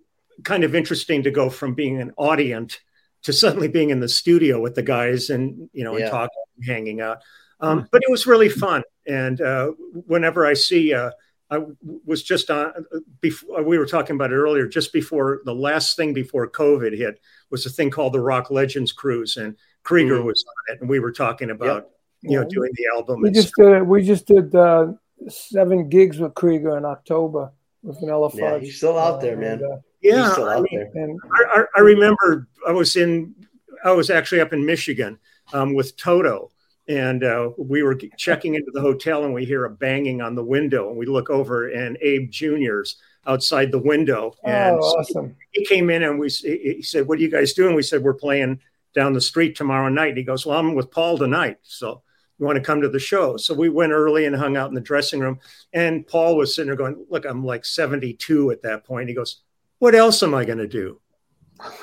kind 0.44 0.64
of 0.64 0.76
interesting 0.76 1.24
to 1.24 1.32
go 1.32 1.50
from 1.50 1.74
being 1.74 2.02
an 2.02 2.12
audience 2.18 2.80
to 3.24 3.34
suddenly 3.34 3.68
being 3.68 3.92
in 3.92 4.00
the 4.00 4.10
studio 4.10 4.60
with 4.60 4.76
the 4.76 4.82
guys 4.82 5.30
and 5.30 5.70
you 5.74 5.84
know, 5.84 5.98
yeah. 5.98 6.06
and 6.06 6.12
talking, 6.12 6.44
and 6.58 6.66
hanging 6.66 7.02
out. 7.02 7.20
Um, 7.60 7.88
but 7.92 8.02
it 8.04 8.10
was 8.12 8.26
really 8.26 8.50
fun, 8.50 8.84
and 9.08 9.42
uh, 9.42 9.72
whenever 10.06 10.46
I 10.46 10.54
see. 10.54 10.94
Uh, 10.94 11.12
I 11.52 11.60
was 12.06 12.24
just 12.24 12.50
on 12.50 12.72
before 13.20 13.62
we 13.64 13.78
were 13.78 13.86
talking 13.86 14.16
about 14.16 14.32
it 14.32 14.36
earlier, 14.36 14.68
just 14.68 14.94
before 14.94 15.42
the 15.44 15.54
last 15.54 15.98
thing 15.98 16.14
before 16.14 16.50
COVID 16.50 16.98
hit 16.98 17.20
was 17.50 17.66
a 17.66 17.70
thing 17.70 17.92
called 17.92 18.14
the 18.14 18.22
Rock 18.22 18.50
Legends 18.50 18.94
Cruise, 18.94 19.36
and 19.36 19.58
Krieger 19.84 20.20
mm-hmm. 20.20 20.28
was 20.28 20.46
on 20.48 20.74
it, 20.74 20.82
and 20.82 20.90
we 20.90 21.00
were 21.00 21.12
talking 21.12 21.50
about 21.50 21.90
yep. 22.22 22.32
you 22.32 22.40
know 22.40 22.48
doing 22.48 22.72
the 22.76 22.86
album. 22.96 23.22
We 23.22 23.32
just 23.32 23.54
did 23.58 23.84
we 23.84 24.02
just 24.02 24.28
did 24.28 24.56
uh, 24.56 24.94
seven 25.28 25.90
gigs 25.90 26.20
with 26.20 26.34
Krieger 26.36 26.78
in 26.78 26.86
October 26.86 27.52
with 27.84 28.00
Vanilla 28.00 28.30
Fudge. 28.30 28.40
Yeah, 28.40 28.60
he's 28.60 28.78
still 28.78 28.98
out 28.98 29.20
there, 29.20 29.36
man. 29.36 29.62
And, 29.62 29.74
uh, 29.74 29.78
yeah, 30.02 30.34
I, 30.34 30.62
mean, 30.62 30.90
and, 30.96 31.20
I, 31.34 31.64
I, 31.76 31.80
remember 31.82 32.48
I 32.68 32.72
was 32.72 32.96
in 32.96 33.36
I 33.84 33.92
was 33.92 34.10
actually 34.10 34.42
up 34.42 34.54
in 34.54 34.66
Michigan 34.66 35.20
um, 35.54 35.74
with 35.74 35.96
Toto 35.98 36.52
and 36.88 37.24
uh, 37.24 37.52
we 37.58 37.84
were 37.84 37.96
checking 38.18 38.56
into 38.56 38.72
the 38.74 38.82
hotel 38.82 39.24
and 39.24 39.34
we 39.34 39.46
hear 39.46 39.66
a 39.66 39.70
banging 39.70 40.22
on 40.22 40.36
the 40.36 40.44
window 40.44 40.90
and 40.90 40.98
we 40.98 41.06
look 41.06 41.30
over 41.30 41.70
and 41.70 41.98
abe 42.02 42.32
junior's 42.32 42.98
outside 43.28 43.72
the 43.72 43.80
window 43.80 44.34
oh, 44.44 44.50
and 44.50 44.76
oh, 44.76 44.80
awesome. 44.80 45.36
he 45.52 45.64
came 45.66 45.90
in 45.90 46.04
and 46.04 46.20
we 46.20 46.28
he 46.28 46.82
said 46.82 47.08
what 47.08 47.20
are 47.20 47.22
you 47.22 47.30
guys 47.30 47.54
doing? 47.54 47.76
We 47.76 47.84
said 47.84 48.04
we're 48.04 48.14
playing 48.14 48.60
down 48.94 49.14
the 49.14 49.22
street 49.22 49.56
tomorrow 49.56 49.90
night. 49.90 50.10
And 50.10 50.18
he 50.18 50.24
goes 50.24 50.46
well 50.46 50.60
i'm 50.60 50.74
with 50.74 50.92
paul 50.92 51.18
tonight 51.18 51.58
so 51.64 52.02
you 52.40 52.46
want 52.46 52.58
to 52.58 52.64
come 52.64 52.82
to 52.82 52.90
the 52.90 52.98
show? 52.98 53.38
So 53.38 53.54
we 53.54 53.70
went 53.70 53.92
early 53.92 54.26
and 54.26 54.36
hung 54.36 54.58
out 54.58 54.70
in 54.70 54.74
the 54.74 54.82
dressing 54.82 55.20
room 55.20 55.40
and 55.74 56.06
paul 56.08 56.36
was 56.36 56.56
sitting 56.56 56.68
there 56.68 56.76
going 56.76 57.06
look 57.10 57.26
i'm 57.26 57.46
like 57.46 57.66
72 57.66 58.52
at 58.52 58.64
that 58.64 58.84
point. 58.86 59.10
He 59.10 59.16
goes 59.16 59.42
what 59.78 59.96
else 59.96 60.24
am 60.24 60.34
i 60.34 60.46
going 60.46 60.58
to 60.58 60.68
do? 60.68 61.00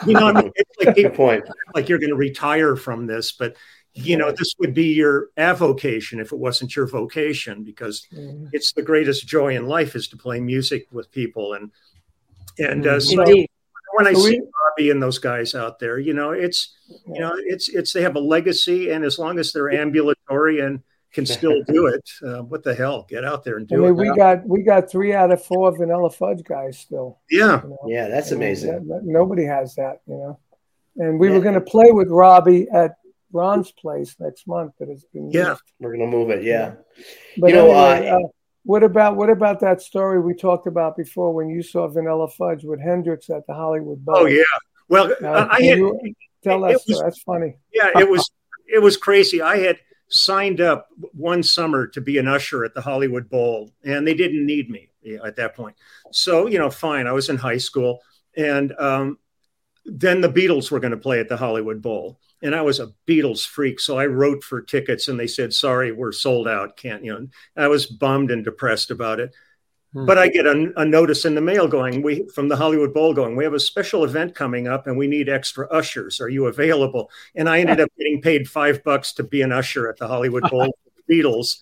You 0.07 0.15
know, 0.15 0.27
I 0.27 0.33
mean, 0.33 0.53
it's 0.55 0.85
like, 0.85 0.97
Good 0.97 1.15
point. 1.15 1.45
like 1.75 1.89
you're 1.89 1.99
going 1.99 2.11
to 2.11 2.17
retire 2.17 2.77
from 2.77 3.07
this, 3.07 3.33
but 3.33 3.57
you 3.95 4.17
know 4.17 4.31
this 4.31 4.55
would 4.59 4.75
be 4.75 4.93
your 4.93 5.29
avocation 5.37 6.21
if 6.21 6.33
it 6.33 6.39
wasn't 6.39 6.77
your 6.77 6.87
vocation 6.87 7.65
because 7.65 8.07
mm-hmm. 8.13 8.47
it's 8.53 8.73
the 8.73 8.83
greatest 8.83 9.27
joy 9.27 9.57
in 9.57 9.67
life 9.67 9.97
is 9.97 10.09
to 10.09 10.17
play 10.17 10.39
music 10.41 10.87
with 10.93 11.11
people 11.11 11.55
and 11.55 11.71
and 12.59 12.87
uh, 12.87 13.01
so 13.01 13.25
when 13.95 14.07
I 14.07 14.13
see 14.13 14.41
Robbie 14.41 14.91
and 14.91 15.03
those 15.03 15.19
guys 15.19 15.55
out 15.55 15.79
there, 15.79 15.99
you 15.99 16.15
know, 16.15 16.31
it's 16.31 16.77
you 17.07 17.21
know, 17.21 17.33
it's 17.37 17.69
it's 17.69 17.93
they 17.93 18.03
have 18.03 18.17
a 18.17 18.21
legacy, 18.21 18.91
and 18.91 19.05
as 19.05 19.19
long 19.19 19.39
as 19.39 19.53
they're 19.53 19.71
ambulatory 19.71 20.61
and 20.61 20.83
can 21.13 21.25
still 21.25 21.63
do 21.69 21.87
it, 21.87 22.09
uh, 22.25 22.43
what 22.43 22.63
the 22.63 22.75
hell? 22.75 23.07
Get 23.09 23.25
out 23.25 23.45
there 23.45 23.57
and 23.57 23.67
do 23.67 23.87
I 23.87 23.91
mean, 23.91 24.07
it. 24.07 24.11
We 24.11 24.17
got 24.17 24.47
we 24.47 24.63
got 24.63 24.91
three 24.91 25.15
out 25.15 25.33
of 25.33 25.45
four 25.45 25.77
Vanilla 25.77 26.11
Fudge 26.11 26.45
guys 26.45 26.79
still. 26.79 27.19
Yeah, 27.31 27.63
you 27.63 27.71
know? 27.71 27.79
yeah, 27.87 28.09
that's 28.09 28.31
amazing. 28.31 28.71
That, 28.71 28.87
that, 28.89 29.01
nobody 29.05 29.45
has 29.45 29.75
that, 29.77 30.01
you 30.07 30.15
know. 30.15 30.39
And 30.97 31.19
we 31.19 31.29
yeah. 31.29 31.35
were 31.35 31.41
going 31.41 31.55
to 31.55 31.61
play 31.61 31.93
with 31.93 32.09
Robbie 32.09 32.69
at 32.73 32.97
Ron's 33.33 33.73
place 33.73 34.17
next 34.19 34.47
month 34.47 34.73
that 34.79 34.89
has 34.89 35.05
been 35.13 35.31
yeah 35.31 35.49
moved. 35.49 35.63
we're 35.81 35.93
gonna 35.93 36.07
move 36.07 36.31
it 36.31 36.43
yeah 36.43 36.75
but 37.39 37.49
you 37.51 37.57
know 37.57 37.71
anyway, 37.71 38.09
uh, 38.09 38.17
uh, 38.17 38.29
what 38.69 38.83
about 38.83 39.17
what 39.17 39.31
about 39.31 39.61
that 39.61 39.81
story 39.81 40.21
we 40.21 40.35
talked 40.35 40.67
about 40.67 40.95
before 40.95 41.33
when 41.33 41.49
you 41.49 41.63
saw 41.63 41.89
Vanilla 41.89 42.29
Fudge 42.29 42.65
with 42.65 42.81
Hendrix 42.81 43.31
at 43.31 43.47
the 43.47 43.55
Hollywood 43.55 44.05
Bowl? 44.05 44.19
Oh 44.19 44.27
yeah, 44.27 44.43
well 44.91 45.11
uh, 45.25 45.49
I 45.51 45.63
had, 45.63 45.81
tell 46.45 46.65
us 46.65 46.85
that's 46.85 47.23
funny. 47.23 47.57
Yeah, 47.73 47.99
it 47.99 48.11
was 48.11 48.31
it 48.67 48.81
was 48.83 48.99
crazy. 48.99 49.41
I 49.41 49.57
had 49.57 49.79
signed 50.09 50.61
up 50.61 50.89
one 51.15 51.43
summer 51.43 51.87
to 51.87 52.03
be 52.03 52.19
an 52.19 52.29
usher 52.29 52.63
at 52.63 52.75
the 52.75 52.83
Hollywood 52.83 53.31
Bowl, 53.31 53.71
and 53.85 54.07
they 54.07 54.13
didn't 54.13 54.45
need 54.45 54.69
me 54.69 54.91
at 55.25 55.37
that 55.37 55.57
point. 55.57 55.77
So 56.13 56.47
you 56.47 56.59
know, 56.59 56.69
fine. 56.69 57.07
I 57.07 57.13
was 57.13 57.31
in 57.31 57.39
high 57.39 57.57
school, 57.57 58.01
and 58.37 58.73
um, 58.79 59.19
then 59.89 60.21
the 60.21 60.29
Beatles 60.29 60.71
were 60.71 60.81
going 60.81 60.93
to 60.93 60.97
play 60.97 61.21
at 61.21 61.29
the 61.29 61.37
Hollywood 61.37 61.83
Bowl 61.83 62.19
and 62.43 62.55
I 62.55 62.63
was 62.63 62.81
a 62.81 62.93
Beatles 63.07 63.47
freak, 63.47 63.81
so 63.81 63.99
I 63.99 64.07
wrote 64.07 64.45
for 64.45 64.61
tickets, 64.61 65.09
and 65.09 65.19
they 65.19 65.27
said, 65.27 65.53
"Sorry, 65.53 65.93
we're 65.93 66.13
sold 66.13 66.47
out. 66.47 66.77
Can't 66.77 67.05
you 67.05 67.13
know?" 67.13 67.27
I 67.57 67.69
was 67.69 67.87
bummed 67.87 68.31
and 68.31 68.45
depressed 68.45 68.91
about 68.91 69.21
it. 69.21 69.35
Hmm. 69.93 70.07
But 70.07 70.19
I 70.19 70.29
get 70.29 70.47
a, 70.47 70.73
a, 70.77 70.85
notice 70.85 71.25
in 71.25 71.35
the 71.35 71.41
mail 71.41 71.67
going, 71.67 72.03
"We 72.03 72.29
from 72.35 72.49
the 72.49 72.57
Hollywood 72.57 72.95
Bowl 72.95 73.13
going, 73.13 73.35
we 73.37 73.45
have 73.45 73.55
a 73.55 73.61
special 73.61 74.05
event 74.05 74.35
coming 74.35 74.69
up, 74.69 74.87
and 74.87 74.97
we 74.97 75.09
need 75.09 75.29
extra 75.29 75.67
ushers. 75.69 76.21
Are 76.21 76.29
you 76.29 76.47
available?" 76.47 77.11
And 77.35 77.49
I 77.49 77.59
ended 77.61 77.81
up 77.81 77.91
getting 77.99 78.23
paid 78.23 78.49
five 78.49 78.85
bucks 78.85 79.13
to 79.15 79.25
be 79.25 79.43
an 79.43 79.53
usher 79.53 79.89
at 79.89 79.97
the 79.97 80.09
Hollywood 80.09 80.45
Bowl 80.51 80.77
Beatles. 81.11 81.59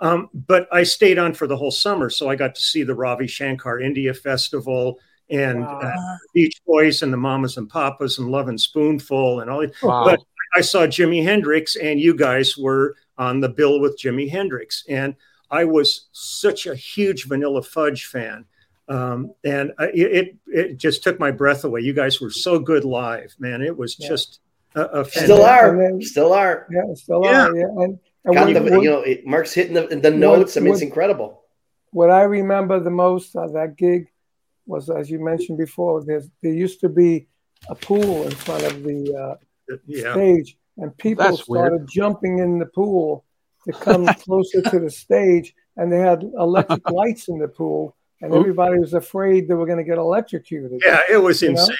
Um, 0.00 0.28
but 0.32 0.68
I 0.70 0.84
stayed 0.84 1.18
on 1.18 1.34
for 1.34 1.46
the 1.46 1.56
whole 1.56 1.72
summer, 1.72 2.10
so 2.10 2.28
I 2.28 2.36
got 2.36 2.54
to 2.54 2.60
see 2.60 2.82
the 2.84 2.94
Ravi 2.94 3.26
Shankar 3.26 3.80
India 3.80 4.14
Festival 4.14 5.00
and 5.30 5.60
wow. 5.60 5.80
uh, 5.80 6.16
Beach 6.34 6.60
Boys 6.66 7.02
and 7.02 7.12
the 7.12 7.16
Mamas 7.16 7.56
and 7.56 7.68
Papas 7.68 8.18
and 8.18 8.30
Lovin' 8.30 8.58
Spoonful 8.58 9.40
and 9.40 9.50
all. 9.50 9.66
Wow. 9.82 10.04
But 10.04 10.20
I 10.56 10.62
saw 10.62 10.86
Jimi 10.86 11.22
Hendrix, 11.22 11.76
and 11.76 12.00
you 12.00 12.14
guys 12.14 12.56
were 12.56 12.96
on 13.18 13.40
the 13.40 13.48
bill 13.48 13.80
with 13.80 13.98
Jimi 14.00 14.30
Hendrix, 14.30 14.84
and 14.88 15.14
I 15.50 15.64
was 15.64 16.08
such 16.12 16.66
a 16.66 16.74
huge 16.74 17.26
Vanilla 17.26 17.62
Fudge 17.62 18.06
fan. 18.06 18.44
Um, 18.88 19.34
and 19.44 19.72
I, 19.78 19.90
it 19.92 20.36
it 20.46 20.76
just 20.78 21.02
took 21.02 21.20
my 21.20 21.30
breath 21.30 21.64
away. 21.64 21.82
You 21.82 21.92
guys 21.92 22.20
were 22.20 22.30
so 22.30 22.58
good 22.58 22.84
live, 22.84 23.34
man. 23.38 23.60
It 23.60 23.76
was 23.76 23.96
yeah. 23.98 24.08
just 24.08 24.40
a, 24.74 25.00
a 25.00 25.04
still 25.04 25.42
are, 25.42 25.76
then, 25.76 26.00
still 26.00 26.32
are, 26.32 26.66
yeah, 26.70 26.94
still 26.94 27.22
yeah. 27.22 27.48
are, 27.48 27.56
yeah. 27.56 27.64
And, 27.64 27.98
and 28.24 28.56
the, 28.56 28.62
what, 28.62 28.82
you 28.82 28.90
know, 28.90 29.00
it, 29.00 29.26
Mark's 29.26 29.52
hitting 29.52 29.74
the, 29.74 29.86
the 29.88 30.10
notes. 30.10 30.54
What, 30.54 30.62
I 30.62 30.64
mean, 30.64 30.72
it's 30.72 30.82
incredible. 30.82 31.42
What 31.90 32.10
I 32.10 32.22
remember 32.22 32.80
the 32.80 32.90
most 32.90 33.36
of 33.36 33.52
that 33.52 33.76
gig 33.76 34.08
was, 34.68 34.90
as 34.90 35.10
you 35.10 35.18
mentioned 35.18 35.58
before, 35.58 36.04
there 36.04 36.22
used 36.42 36.80
to 36.80 36.88
be 36.88 37.26
a 37.68 37.74
pool 37.74 38.24
in 38.24 38.30
front 38.30 38.64
of 38.64 38.82
the 38.82 39.14
uh, 39.14 39.74
yeah. 39.86 40.12
stage, 40.12 40.56
and 40.76 40.96
people 40.98 41.24
That's 41.24 41.42
started 41.42 41.78
weird. 41.78 41.88
jumping 41.88 42.38
in 42.38 42.58
the 42.58 42.66
pool 42.66 43.24
to 43.66 43.72
come 43.72 44.06
closer 44.24 44.62
to 44.62 44.78
the 44.78 44.90
stage, 44.90 45.54
and 45.76 45.92
they 45.92 45.98
had 45.98 46.22
electric 46.22 46.88
lights 46.90 47.28
in 47.28 47.38
the 47.38 47.48
pool, 47.48 47.96
and 48.20 48.34
everybody 48.34 48.78
was 48.78 48.94
afraid 48.94 49.48
they 49.48 49.54
were 49.54 49.66
going 49.66 49.78
to 49.78 49.84
get 49.84 49.98
electrocuted. 49.98 50.80
Yeah, 50.84 51.00
it 51.10 51.18
was 51.18 51.42
insane. 51.42 51.66
Know? 51.66 51.74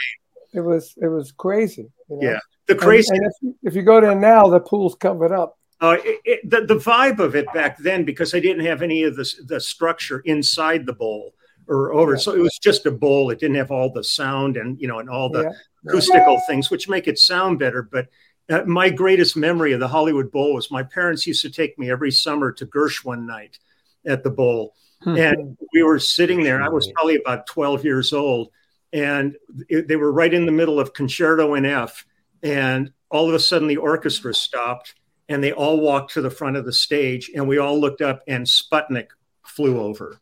It 0.54 0.60
was 0.60 0.94
it 1.00 1.08
was 1.08 1.30
crazy. 1.32 1.90
You 2.08 2.16
know? 2.16 2.30
Yeah, 2.30 2.38
the 2.66 2.74
crazy. 2.74 3.14
And, 3.14 3.24
and 3.24 3.32
if, 3.42 3.72
if 3.72 3.74
you 3.76 3.82
go 3.82 4.00
there 4.00 4.14
now, 4.14 4.48
the 4.48 4.60
pool's 4.60 4.94
covered 4.94 5.32
up. 5.32 5.58
Uh, 5.80 5.96
it, 6.04 6.20
it, 6.24 6.50
the, 6.50 6.62
the 6.62 6.74
vibe 6.74 7.20
of 7.20 7.36
it 7.36 7.46
back 7.54 7.78
then, 7.78 8.04
because 8.04 8.34
I 8.34 8.40
didn't 8.40 8.64
have 8.64 8.82
any 8.82 9.04
of 9.04 9.14
the, 9.14 9.32
the 9.46 9.60
structure 9.60 10.20
inside 10.24 10.86
the 10.86 10.92
bowl, 10.92 11.34
or 11.68 11.92
over. 11.92 12.12
Yeah. 12.12 12.18
So 12.18 12.34
it 12.34 12.40
was 12.40 12.58
just 12.58 12.86
a 12.86 12.90
bowl. 12.90 13.30
It 13.30 13.38
didn't 13.38 13.56
have 13.56 13.70
all 13.70 13.92
the 13.92 14.04
sound 14.04 14.56
and 14.56 14.80
you 14.80 14.88
know 14.88 14.98
and 14.98 15.08
all 15.08 15.28
the 15.28 15.42
yeah. 15.42 15.50
acoustical 15.86 16.40
things, 16.46 16.70
which 16.70 16.88
make 16.88 17.06
it 17.06 17.18
sound 17.18 17.58
better. 17.58 17.82
But 17.82 18.08
uh, 18.48 18.62
my 18.64 18.90
greatest 18.90 19.36
memory 19.36 19.72
of 19.72 19.80
the 19.80 19.88
Hollywood 19.88 20.30
Bowl 20.30 20.54
was 20.54 20.70
my 20.70 20.82
parents 20.82 21.26
used 21.26 21.42
to 21.42 21.50
take 21.50 21.78
me 21.78 21.90
every 21.90 22.10
summer 22.10 22.52
to 22.52 22.66
Gershwin 22.66 23.26
night 23.26 23.58
at 24.06 24.22
the 24.22 24.30
bowl, 24.30 24.74
hmm. 25.02 25.16
and 25.16 25.56
we 25.72 25.82
were 25.82 25.98
sitting 25.98 26.42
there. 26.42 26.62
I 26.62 26.68
was 26.68 26.90
probably 26.92 27.16
about 27.16 27.46
twelve 27.46 27.84
years 27.84 28.12
old, 28.12 28.50
and 28.92 29.36
it, 29.68 29.88
they 29.88 29.96
were 29.96 30.12
right 30.12 30.32
in 30.32 30.46
the 30.46 30.52
middle 30.52 30.80
of 30.80 30.94
Concerto 30.94 31.54
in 31.54 31.66
F, 31.66 32.06
and 32.42 32.92
all 33.10 33.28
of 33.28 33.34
a 33.34 33.38
sudden 33.38 33.68
the 33.68 33.76
orchestra 33.76 34.34
stopped 34.34 34.94
and 35.28 35.42
they 35.42 35.52
all 35.52 35.80
walked 35.80 36.12
to 36.14 36.22
the 36.22 36.30
front 36.30 36.56
of 36.56 36.64
the 36.64 36.72
stage 36.72 37.30
and 37.34 37.46
we 37.46 37.58
all 37.58 37.78
looked 37.78 38.00
up 38.00 38.22
and 38.26 38.46
Sputnik 38.46 39.08
flew 39.44 39.78
over. 39.80 40.20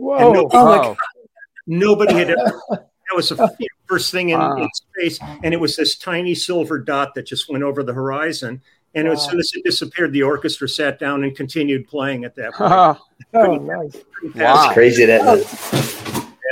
Whoa! 0.00 0.32
Nobody, 0.32 0.88
oh 0.88 0.96
nobody 1.66 2.14
had 2.14 2.30
ever. 2.30 2.60
That 2.70 3.16
was 3.16 3.28
the 3.28 3.50
first 3.86 4.10
thing 4.10 4.30
in, 4.30 4.38
wow. 4.38 4.56
in, 4.56 4.68
space, 4.72 5.18
and 5.42 5.52
it 5.52 5.60
was 5.60 5.76
this 5.76 5.96
tiny 5.96 6.34
silver 6.34 6.78
dot 6.78 7.14
that 7.14 7.26
just 7.26 7.50
went 7.50 7.62
over 7.62 7.82
the 7.82 7.92
horizon. 7.92 8.62
And 8.94 9.06
wow. 9.06 9.14
as 9.14 9.24
soon 9.24 9.38
as 9.38 9.52
it 9.54 9.62
disappeared, 9.62 10.12
the 10.12 10.22
orchestra 10.22 10.68
sat 10.68 10.98
down 10.98 11.22
and 11.22 11.36
continued 11.36 11.86
playing 11.86 12.24
at 12.24 12.34
that 12.36 12.54
point. 12.54 12.98
oh, 13.34 13.56
nice. 13.56 13.96
Wow. 14.22 14.30
That's 14.34 14.72
crazy. 14.72 15.04
That 15.04 15.22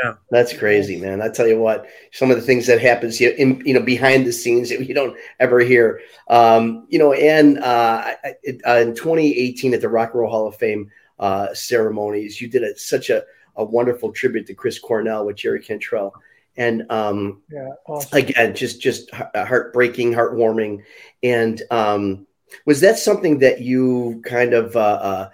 yeah, 0.05 0.15
that's 0.31 0.57
crazy, 0.57 0.97
man. 0.97 1.21
I 1.21 1.29
tell 1.29 1.49
you 1.49 1.59
what, 1.59 1.87
some 2.13 2.31
of 2.31 2.37
the 2.37 2.43
things 2.43 2.67
that 2.67 2.81
happens, 2.81 3.21
you 3.21 3.31
in, 3.31 3.61
you 3.65 3.75
know, 3.75 3.83
behind 3.83 4.27
the 4.27 4.33
scenes 4.33 4.69
that 4.69 4.87
you 4.87 4.95
don't 4.95 5.17
ever 5.41 5.61
hear. 5.61 6.01
Um, 6.29 6.87
you 6.89 6.99
know, 6.99 7.13
and 7.15 7.59
uh, 7.59 8.15
in 8.45 8.95
2018 8.95 9.75
at 9.75 9.81
the 9.81 9.89
Rock 9.89 10.11
and 10.13 10.21
Roll 10.21 10.31
Hall 10.31 10.47
of 10.47 10.55
Fame 10.57 10.91
uh, 11.19 11.53
ceremonies, 11.53 12.41
you 12.41 12.47
did 12.47 12.63
a, 12.63 12.79
such 12.79 13.11
a 13.11 13.25
a 13.59 13.65
wonderful 13.65 14.13
tribute 14.13 14.47
to 14.47 14.55
Chris 14.55 14.79
Cornell 14.79 15.27
with 15.27 15.37
Jerry 15.37 15.61
Cantrell. 15.61 16.15
And 16.57 16.91
um, 16.91 17.43
yeah, 17.53 17.69
awesome. 17.87 18.19
again, 18.19 18.55
just 18.55 18.81
just 18.81 19.11
heartbreaking, 19.13 20.13
heartwarming. 20.13 20.83
And 21.23 21.61
um, 21.71 22.27
was 22.65 22.81
that 22.81 22.99
something 22.99 23.39
that 23.41 23.61
you 23.61 24.23
kind 24.25 24.55
of 24.55 24.75
uh, 24.75 24.81
uh, 24.81 25.31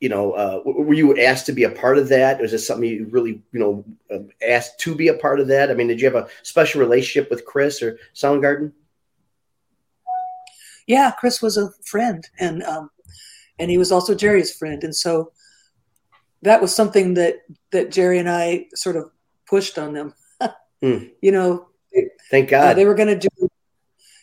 you 0.00 0.08
know, 0.08 0.32
uh, 0.32 0.60
were 0.64 0.94
you 0.94 1.18
asked 1.18 1.46
to 1.46 1.52
be 1.52 1.64
a 1.64 1.70
part 1.70 1.98
of 1.98 2.08
that? 2.08 2.40
Was 2.40 2.52
this 2.52 2.66
something 2.66 2.88
you 2.88 3.06
really, 3.10 3.42
you 3.52 3.58
know, 3.58 3.84
um, 4.12 4.28
asked 4.46 4.78
to 4.80 4.94
be 4.94 5.08
a 5.08 5.14
part 5.14 5.40
of 5.40 5.48
that? 5.48 5.70
I 5.70 5.74
mean, 5.74 5.88
did 5.88 6.00
you 6.00 6.06
have 6.06 6.22
a 6.22 6.28
special 6.42 6.80
relationship 6.80 7.30
with 7.30 7.44
Chris 7.44 7.82
or 7.82 7.98
Soundgarden? 8.14 8.72
Yeah, 10.86 11.12
Chris 11.18 11.42
was 11.42 11.56
a 11.56 11.70
friend, 11.84 12.26
and 12.38 12.62
um, 12.62 12.90
and 13.58 13.70
he 13.70 13.76
was 13.76 13.92
also 13.92 14.14
Jerry's 14.14 14.54
friend, 14.54 14.82
and 14.84 14.94
so 14.94 15.32
that 16.42 16.60
was 16.60 16.74
something 16.74 17.14
that 17.14 17.42
that 17.72 17.90
Jerry 17.90 18.18
and 18.18 18.28
I 18.28 18.66
sort 18.74 18.96
of 18.96 19.10
pushed 19.46 19.78
on 19.78 19.92
them. 19.92 20.14
hmm. 20.82 21.04
You 21.20 21.32
know, 21.32 21.68
thank 22.30 22.50
God 22.50 22.70
uh, 22.70 22.74
they 22.74 22.84
were 22.84 22.94
going 22.94 23.18
to 23.18 23.28
do. 23.28 23.48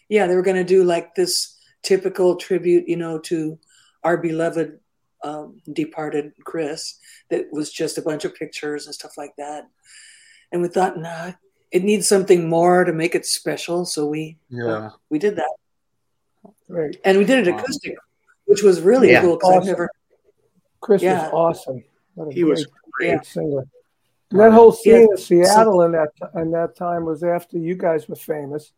Yeah, 0.09 0.27
they 0.27 0.35
were 0.35 0.43
going 0.43 0.57
to 0.57 0.63
do 0.63 0.83
like 0.83 1.15
this 1.15 1.57
typical 1.81 2.35
tribute, 2.35 2.87
you 2.87 2.97
know, 2.97 3.19
to 3.19 3.59
our 4.03 4.17
beloved 4.17 4.79
um, 5.23 5.61
departed 5.71 6.33
Chris. 6.43 6.99
That 7.29 7.47
was 7.51 7.71
just 7.71 7.97
a 7.97 8.01
bunch 8.01 8.23
of 8.23 8.35
pictures 8.35 8.85
and 8.85 8.93
stuff 8.93 9.17
like 9.17 9.35
that. 9.37 9.67
And 10.51 10.61
we 10.61 10.67
thought, 10.67 10.97
nah, 10.97 11.31
it 11.71 11.83
needs 11.83 12.07
something 12.07 12.47
more 12.47 12.83
to 12.83 12.93
make 12.93 13.15
it 13.15 13.25
special. 13.25 13.85
So 13.85 14.05
we 14.05 14.37
yeah 14.49 14.65
uh, 14.65 14.89
we 15.09 15.19
did 15.19 15.35
that. 15.37 15.51
Right. 16.69 16.95
And 17.03 17.17
we 17.17 17.25
did 17.25 17.47
it 17.47 17.53
acoustic, 17.53 17.95
which 18.45 18.63
was 18.63 18.81
really 18.81 19.11
yeah. 19.11 19.21
cool 19.21 19.35
because 19.35 19.49
awesome. 19.49 19.61
I've 19.61 19.67
never. 19.67 19.89
Chris 20.79 21.01
yeah. 21.01 21.29
was 21.29 21.31
awesome. 21.33 21.83
He 22.31 22.41
great, 22.41 22.43
was 22.45 22.67
great 22.91 23.07
yeah. 23.07 23.21
singer. 23.21 23.63
And 24.31 24.39
that 24.39 24.51
whole 24.51 24.71
scene 24.71 25.07
in 25.11 25.17
Seattle 25.17 25.81
in 25.83 25.91
that 25.91 26.09
in 26.35 26.51
that 26.51 26.75
time 26.75 27.05
was 27.05 27.23
after 27.23 27.57
you 27.57 27.75
guys 27.75 28.09
were 28.09 28.15
famous, 28.15 28.71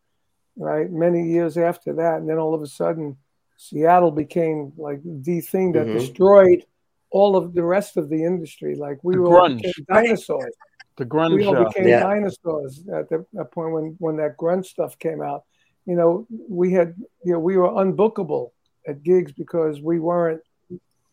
right? 0.56 0.90
Many 0.90 1.30
years 1.30 1.56
after 1.56 1.94
that, 1.94 2.18
and 2.18 2.28
then 2.28 2.38
all 2.38 2.54
of 2.54 2.62
a 2.62 2.66
sudden, 2.66 3.16
Seattle 3.56 4.10
became 4.10 4.72
like 4.76 5.00
the 5.02 5.40
thing 5.40 5.72
that 5.72 5.86
mm-hmm. 5.86 5.98
destroyed 5.98 6.64
all 7.10 7.36
of 7.36 7.54
the 7.54 7.62
rest 7.62 7.96
of 7.96 8.08
the 8.08 8.24
industry. 8.24 8.76
Like 8.76 8.98
we 9.02 9.14
the 9.14 9.22
were 9.22 9.30
grunge. 9.30 9.62
dinosaurs. 9.88 10.54
The 10.96 11.06
grunge. 11.06 11.36
We 11.36 11.46
all 11.46 11.64
became 11.64 11.88
yeah. 11.88 12.00
dinosaurs 12.00 12.84
at 12.92 13.08
the, 13.08 13.24
that 13.32 13.50
point 13.50 13.72
when 13.72 13.96
when 13.98 14.16
that 14.16 14.36
grunge 14.36 14.66
stuff 14.66 14.98
came 14.98 15.22
out. 15.22 15.44
You 15.86 15.96
know, 15.96 16.26
we 16.48 16.72
had 16.72 16.94
you 17.24 17.32
know 17.32 17.38
we 17.38 17.56
were 17.56 17.68
unbookable 17.68 18.50
at 18.86 19.02
gigs 19.02 19.32
because 19.32 19.80
we 19.80 19.98
weren't 19.98 20.42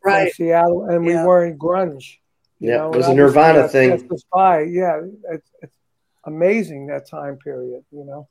right. 0.06 0.34
from 0.34 0.46
Seattle 0.46 0.86
and 0.86 1.06
yeah. 1.06 1.22
we 1.22 1.28
weren't 1.28 1.60
grunge. 1.60 2.18
yeah, 2.60 2.78
know? 2.78 2.94
it 2.94 2.98
was 2.98 3.08
a 3.08 3.14
Nirvana 3.14 3.68
thing. 3.68 3.90
That's 3.90 4.22
spy. 4.22 4.62
Yeah, 4.64 5.02
it's, 5.32 5.50
it's 5.62 5.78
amazing 6.26 6.88
that 6.88 7.10
time 7.10 7.38
period. 7.38 7.84
You 7.92 8.06
know. 8.06 8.28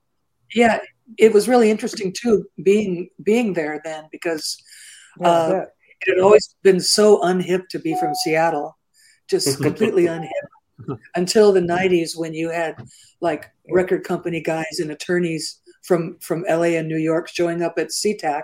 Yeah, 0.55 0.81
it 1.19 1.33
was 1.33 1.49
really 1.49 1.71
interesting 1.71 2.13
too 2.13 2.47
being 2.63 3.11
being 3.23 3.53
there 3.53 3.81
then 3.85 4.05
because 4.13 4.63
uh, 5.23 5.63
it 6.01 6.15
had 6.15 6.23
always 6.23 6.55
been 6.63 6.81
so 6.81 7.21
unhip 7.23 7.69
to 7.71 7.79
be 7.79 7.97
from 7.99 8.15
Seattle, 8.15 8.77
just 9.29 9.63
completely 9.63 10.05
unhip 10.05 10.29
until 11.15 11.53
the 11.53 11.61
90s 11.61 12.17
when 12.17 12.35
you 12.35 12.51
had 12.51 12.77
like 13.21 13.51
record 13.71 14.05
company 14.05 14.41
guys 14.41 14.81
and 14.81 14.91
attorneys 14.91 15.61
from 15.83 16.19
from 16.21 16.45
LA 16.49 16.77
and 16.79 16.89
New 16.89 16.99
York 16.99 17.29
showing 17.29 17.63
up 17.63 17.75
at 17.79 17.89
SeaTac 17.89 18.43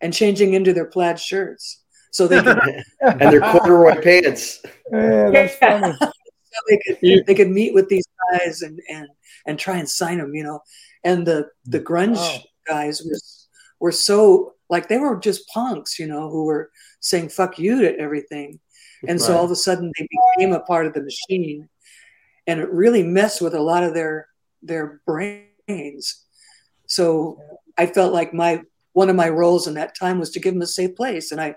and 0.00 0.12
changing 0.12 0.54
into 0.54 0.72
their 0.72 0.86
plaid 0.86 1.18
shirts 1.20 1.82
so 2.16 2.26
they 2.26 2.42
could 2.42 2.58
and 3.00 3.20
their 3.20 3.40
corduroy 3.40 4.00
pants. 4.00 4.62
Yeah, 4.90 5.30
that's 5.30 5.56
funny. 5.56 5.94
so 6.00 6.10
they 6.68 6.78
could 6.78 7.26
they 7.26 7.34
could 7.34 7.50
meet 7.50 7.74
with 7.74 7.88
these 7.88 8.06
guys 8.32 8.62
and 8.62 8.80
and 8.88 9.06
and 9.46 9.58
try 9.58 9.76
and 9.76 9.88
sign 9.88 10.18
them, 10.18 10.34
you 10.34 10.42
know. 10.42 10.60
And 11.04 11.26
the 11.26 11.50
the 11.66 11.80
grunge 11.80 12.16
oh. 12.18 12.38
guys 12.66 13.02
were 13.02 13.18
were 13.80 13.92
so 13.92 14.54
like 14.70 14.88
they 14.88 14.96
were 14.96 15.16
just 15.16 15.46
punks, 15.48 15.98
you 15.98 16.06
know, 16.06 16.30
who 16.30 16.46
were 16.46 16.70
saying 17.00 17.28
"fuck 17.28 17.58
you" 17.58 17.82
to 17.82 17.98
everything. 17.98 18.60
And 19.02 19.20
right. 19.20 19.20
so 19.20 19.36
all 19.36 19.44
of 19.44 19.50
a 19.50 19.56
sudden 19.56 19.92
they 19.98 20.08
became 20.36 20.54
a 20.54 20.60
part 20.60 20.86
of 20.86 20.94
the 20.94 21.02
machine, 21.02 21.68
and 22.46 22.60
it 22.60 22.70
really 22.70 23.02
messed 23.02 23.42
with 23.42 23.54
a 23.54 23.60
lot 23.60 23.84
of 23.84 23.92
their 23.92 24.28
their 24.62 25.02
brains. 25.06 26.24
So 26.86 27.40
I 27.76 27.86
felt 27.86 28.14
like 28.14 28.32
my 28.32 28.62
one 28.94 29.10
of 29.10 29.16
my 29.16 29.28
roles 29.28 29.66
in 29.66 29.74
that 29.74 29.94
time 29.94 30.18
was 30.18 30.30
to 30.30 30.40
give 30.40 30.54
them 30.54 30.62
a 30.62 30.66
safe 30.66 30.96
place, 30.96 31.30
and 31.30 31.42
I 31.42 31.56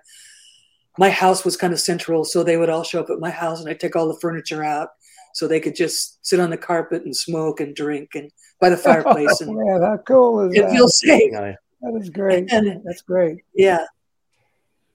my 0.97 1.10
house 1.10 1.45
was 1.45 1.56
kind 1.56 1.73
of 1.73 1.80
central, 1.80 2.25
so 2.25 2.43
they 2.43 2.58
would 2.58 2.69
all 2.69 2.84
show 2.84 2.99
up 2.99 3.10
at 3.10 3.19
my 3.19 3.30
house, 3.30 3.60
and 3.60 3.69
I'd 3.69 3.80
take 3.80 3.95
all 3.95 4.08
the 4.08 4.19
furniture 4.19 4.63
out 4.63 4.89
so 5.34 5.47
they 5.47 5.60
could 5.60 5.75
just 5.75 6.25
sit 6.25 6.39
on 6.39 6.49
the 6.49 6.58
carpet 6.58 7.06
and 7.06 7.15
smoke 7.15 7.60
and 7.60 7.75
drink 7.75 8.15
and 8.15 8.32
by 8.60 8.69
the 8.69 8.78
fireplace. 8.88 9.41
And 9.41 9.52
oh, 9.52 9.54
man, 9.54 9.82
how 9.82 9.97
cool 9.97 10.41
is 10.41 10.58
it 10.58 10.63
that? 10.63 10.71
feels 10.71 10.99
safe. 10.99 11.32
That 11.32 11.97
is 12.02 12.10
great. 12.10 12.52
And, 12.52 12.82
That's 12.84 13.02
great. 13.02 13.38
Yeah. 13.56 13.86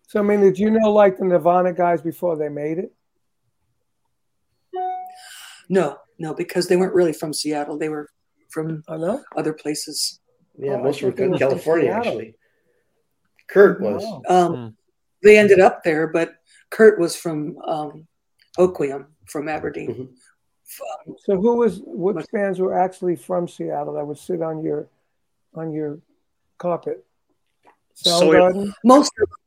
So, 0.08 0.20
I 0.20 0.22
mean, 0.22 0.40
did 0.40 0.58
you 0.58 0.70
know 0.70 0.92
like 0.92 1.18
the 1.18 1.24
Nirvana 1.24 1.72
guys 1.72 2.02
before 2.02 2.36
they 2.36 2.48
made 2.48 2.78
it? 2.78 2.92
No, 5.68 5.96
no, 6.18 6.34
because 6.34 6.68
they 6.68 6.76
weren't 6.76 6.94
really 6.94 7.12
from 7.12 7.32
Seattle. 7.32 7.78
They 7.78 7.88
were 7.88 8.10
from 8.50 8.84
I 8.86 9.18
other 9.36 9.54
places. 9.54 10.20
Yeah, 10.56 10.74
oh, 10.74 10.84
most 10.84 11.02
were 11.02 11.12
from 11.12 11.38
California, 11.38 11.90
actually. 11.90 12.34
Kurt 13.48 13.80
was. 13.80 14.04
Um, 14.28 14.54
hmm. 14.54 14.68
They 15.24 15.38
ended 15.38 15.58
up 15.58 15.82
there, 15.82 16.06
but 16.06 16.36
Kurt 16.70 16.98
was 16.98 17.16
from 17.16 17.58
um, 17.58 18.06
from 19.26 19.48
Aberdeen. 19.48 19.88
Mm-hmm. 19.90 21.12
so, 21.18 21.40
who 21.40 21.56
was 21.56 21.80
what 21.84 22.30
bands 22.30 22.60
were 22.60 22.78
actually 22.78 23.16
from 23.16 23.48
Seattle 23.48 23.94
that 23.94 24.06
would 24.06 24.18
sit 24.18 24.42
on 24.42 24.62
your 24.62 24.88
on 25.54 25.72
your 25.72 25.98
carpet? 26.58 27.04
Soundgarden. 27.96 28.66
So 28.66 28.72
most 28.84 29.12
of 29.20 29.28
them, 29.28 29.38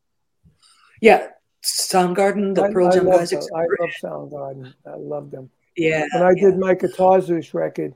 yeah, 1.00 1.28
Soundgarden, 1.64 2.54
the 2.54 2.64
I, 2.64 2.72
Pearl 2.72 2.90
Jam 2.90 3.06
guys. 3.06 3.30
Them. 3.30 3.42
I 3.54 3.66
love 3.80 3.90
Soundgarden. 4.02 4.74
I 4.86 4.96
love 4.96 5.30
them. 5.30 5.50
Yeah. 5.76 6.06
When 6.12 6.22
I 6.22 6.32
yeah. 6.36 6.50
did 6.50 6.58
my 6.58 6.74
Guitar 6.74 7.20
record, 7.52 7.94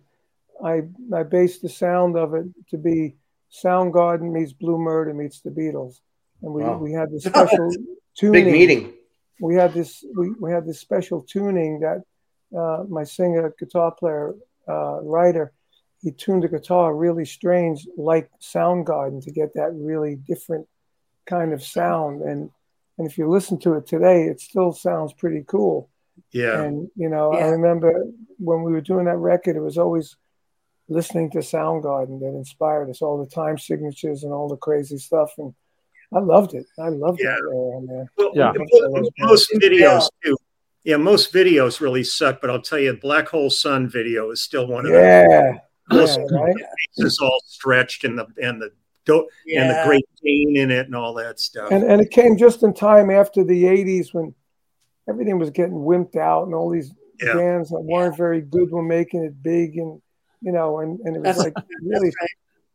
I 0.64 0.82
I 1.14 1.22
based 1.24 1.62
the 1.62 1.68
sound 1.68 2.16
of 2.16 2.34
it 2.34 2.46
to 2.70 2.78
be 2.78 3.16
Soundgarden 3.52 4.32
meets 4.32 4.52
Blue 4.52 4.78
Murder 4.78 5.14
meets 5.14 5.40
the 5.40 5.50
Beatles, 5.50 6.00
and 6.42 6.52
we, 6.52 6.62
wow. 6.62 6.76
we 6.76 6.92
had 6.92 7.10
this 7.10 7.24
special 7.26 7.70
tuning. 8.16 8.44
Big 8.44 8.52
meeting. 8.52 8.92
We 9.40 9.54
had 9.54 9.72
this 9.72 10.04
we, 10.16 10.30
we 10.40 10.52
had 10.52 10.66
this 10.66 10.80
special 10.80 11.22
tuning 11.22 11.80
that 11.80 12.02
uh, 12.56 12.84
my 12.88 13.04
singer, 13.04 13.54
guitar 13.58 13.92
player, 13.92 14.34
uh, 14.68 15.00
writer, 15.02 15.52
he 16.02 16.10
tuned 16.10 16.42
the 16.42 16.48
guitar 16.48 16.94
really 16.94 17.24
strange, 17.24 17.86
like 17.96 18.28
Soundgarden, 18.40 19.22
to 19.24 19.30
get 19.30 19.54
that 19.54 19.70
really 19.72 20.16
different 20.16 20.66
kind 21.26 21.52
of 21.52 21.62
sound. 21.62 22.22
And 22.22 22.50
and 22.98 23.06
if 23.08 23.16
you 23.16 23.28
listen 23.28 23.58
to 23.60 23.74
it 23.74 23.86
today, 23.86 24.24
it 24.24 24.40
still 24.40 24.72
sounds 24.72 25.12
pretty 25.12 25.44
cool. 25.46 25.88
Yeah. 26.32 26.62
And 26.62 26.90
you 26.96 27.08
know, 27.08 27.32
yeah. 27.32 27.46
I 27.46 27.48
remember 27.48 28.06
when 28.38 28.62
we 28.62 28.72
were 28.72 28.80
doing 28.80 29.06
that 29.06 29.16
record, 29.16 29.56
it 29.56 29.60
was 29.60 29.78
always 29.78 30.16
listening 30.88 31.30
to 31.30 31.38
Soundgarden 31.38 32.18
that 32.20 32.36
inspired 32.36 32.90
us, 32.90 33.00
all 33.00 33.22
the 33.22 33.30
time 33.30 33.56
signatures 33.56 34.24
and 34.24 34.32
all 34.32 34.48
the 34.48 34.56
crazy 34.56 34.98
stuff. 34.98 35.32
And 35.38 35.54
I 36.14 36.18
loved 36.20 36.54
it. 36.54 36.66
I 36.78 36.88
loved 36.88 37.20
yeah. 37.22 37.30
Uh, 37.30 38.02
it. 38.02 38.08
Well, 38.16 38.32
yeah. 38.34 38.52
Most 39.18 39.50
videos 39.54 40.08
too. 40.24 40.36
Yeah, 40.84 40.96
most 40.96 41.32
videos 41.32 41.80
really 41.80 42.02
suck, 42.02 42.40
but 42.40 42.50
I'll 42.50 42.60
tell 42.60 42.78
you, 42.78 42.94
Black 42.94 43.28
Hole 43.28 43.50
Sun 43.50 43.88
video 43.88 44.30
is 44.30 44.42
still 44.42 44.66
one 44.66 44.84
of 44.84 44.92
yeah. 44.92 45.26
them. 45.28 45.60
Most 45.90 46.18
yeah, 46.18 46.38
right? 46.38 46.54
faces 46.96 47.20
all 47.20 47.40
stretched 47.46 48.04
and 48.04 48.18
the 48.18 48.26
and 48.42 48.60
the 48.60 48.70
do- 49.04 49.28
yeah. 49.46 49.62
and 49.62 49.70
the 49.70 49.82
Great 49.86 50.08
Dane 50.22 50.56
in 50.56 50.70
it 50.70 50.86
and 50.86 50.96
all 50.96 51.14
that 51.14 51.38
stuff. 51.38 51.70
And 51.70 51.84
and 51.84 52.00
it 52.00 52.10
came 52.10 52.36
just 52.36 52.62
in 52.62 52.74
time 52.74 53.10
after 53.10 53.44
the 53.44 53.64
'80s 53.64 54.12
when 54.12 54.34
everything 55.08 55.38
was 55.38 55.50
getting 55.50 55.74
wimped 55.74 56.16
out 56.16 56.44
and 56.44 56.54
all 56.54 56.70
these 56.70 56.92
yeah. 57.20 57.34
bands 57.34 57.70
that 57.70 57.80
weren't 57.80 58.16
very 58.16 58.40
good 58.40 58.70
were 58.70 58.82
making 58.82 59.24
it 59.24 59.42
big 59.42 59.76
and 59.76 60.00
you 60.40 60.52
know 60.52 60.80
and, 60.80 61.00
and 61.00 61.16
it 61.16 61.20
was 61.20 61.36
that's, 61.36 61.38
like 61.38 61.54
really 61.82 62.08
right. 62.20 62.30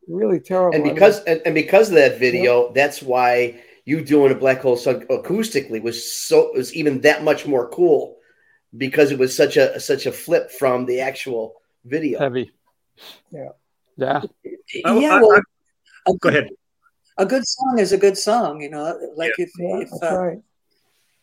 Really 0.07 0.39
terrible. 0.39 0.75
And 0.75 0.83
because 0.83 1.23
and, 1.23 1.41
and 1.45 1.55
because 1.55 1.89
of 1.89 1.95
that 1.95 2.19
video, 2.19 2.67
yeah. 2.67 2.71
that's 2.73 3.01
why 3.01 3.61
you 3.85 4.03
doing 4.03 4.31
a 4.31 4.35
Black 4.35 4.61
Hole 4.61 4.77
Sun 4.77 5.07
acoustically 5.07 5.81
was 5.81 6.11
so 6.11 6.51
was 6.53 6.73
even 6.73 7.01
that 7.01 7.23
much 7.23 7.45
more 7.45 7.69
cool 7.69 8.17
because 8.75 9.11
it 9.11 9.19
was 9.19 9.35
such 9.35 9.57
a 9.57 9.79
such 9.79 10.05
a 10.05 10.11
flip 10.11 10.51
from 10.51 10.85
the 10.85 11.01
actual 11.01 11.55
video. 11.85 12.19
Heavy. 12.19 12.51
Yeah. 13.31 13.49
Yeah. 13.95 14.21
Yeah. 14.73 15.21
Well, 15.21 15.41
a, 16.07 16.13
go 16.17 16.29
ahead. 16.29 16.49
A 17.17 17.25
good 17.25 17.45
song 17.47 17.79
is 17.79 17.93
a 17.93 17.97
good 17.97 18.17
song, 18.17 18.61
you 18.61 18.69
know. 18.69 18.97
Like 19.15 19.33
yeah. 19.37 19.45
if, 19.45 19.51
yeah, 19.57 19.77
if 19.79 20.03
uh, 20.03 20.17
right. 20.17 20.37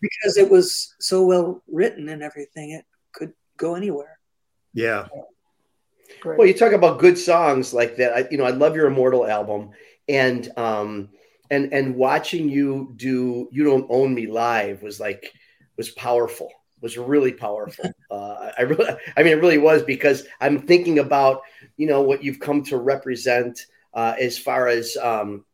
because 0.01 0.37
it 0.37 0.51
was 0.51 0.95
so 0.99 1.25
well 1.25 1.63
written 1.71 2.09
and 2.09 2.23
everything, 2.23 2.73
it 2.73 2.85
could 3.13 3.33
go 3.57 3.75
anywhere. 3.75 4.19
Yeah. 4.73 5.07
Well, 6.25 6.47
you 6.47 6.55
talk 6.55 6.73
about 6.73 6.99
good 6.99 7.19
songs 7.19 7.75
like 7.75 7.97
that. 7.97 8.13
I, 8.17 8.29
you 8.31 8.39
know, 8.39 8.45
I 8.45 8.51
love 8.51 8.77
your 8.77 8.87
Immortal 8.87 9.27
album, 9.27 9.71
and 10.09 10.51
um, 10.57 11.11
and 11.51 11.73
and 11.73 11.97
watching 11.97 12.49
you 12.49 12.93
do 12.97 13.49
"You 13.53 13.65
Don't 13.65 13.87
Own 13.91 14.15
Me" 14.15 14.27
live 14.27 14.83
was 14.83 15.01
like 15.01 15.33
was 15.77 15.91
powerful. 15.91 16.51
Was 16.81 16.99
really 16.99 17.33
powerful. 17.33 17.91
Uh, 18.11 18.53
I 18.57 18.63
really, 18.63 18.87
I 19.17 19.25
mean, 19.25 19.33
it 19.33 19.41
really 19.41 19.59
was 19.59 19.83
because 19.83 20.25
I'm 20.41 20.61
thinking 20.69 21.01
about 21.01 21.41
you 21.77 21.89
know 21.89 22.03
what 22.03 22.23
you've 22.23 22.39
come 22.39 22.63
to 22.65 22.77
represent 22.77 23.67
uh, 23.93 24.15
as 24.21 24.39
far 24.39 24.69
as 24.69 24.97
um, 24.99 25.45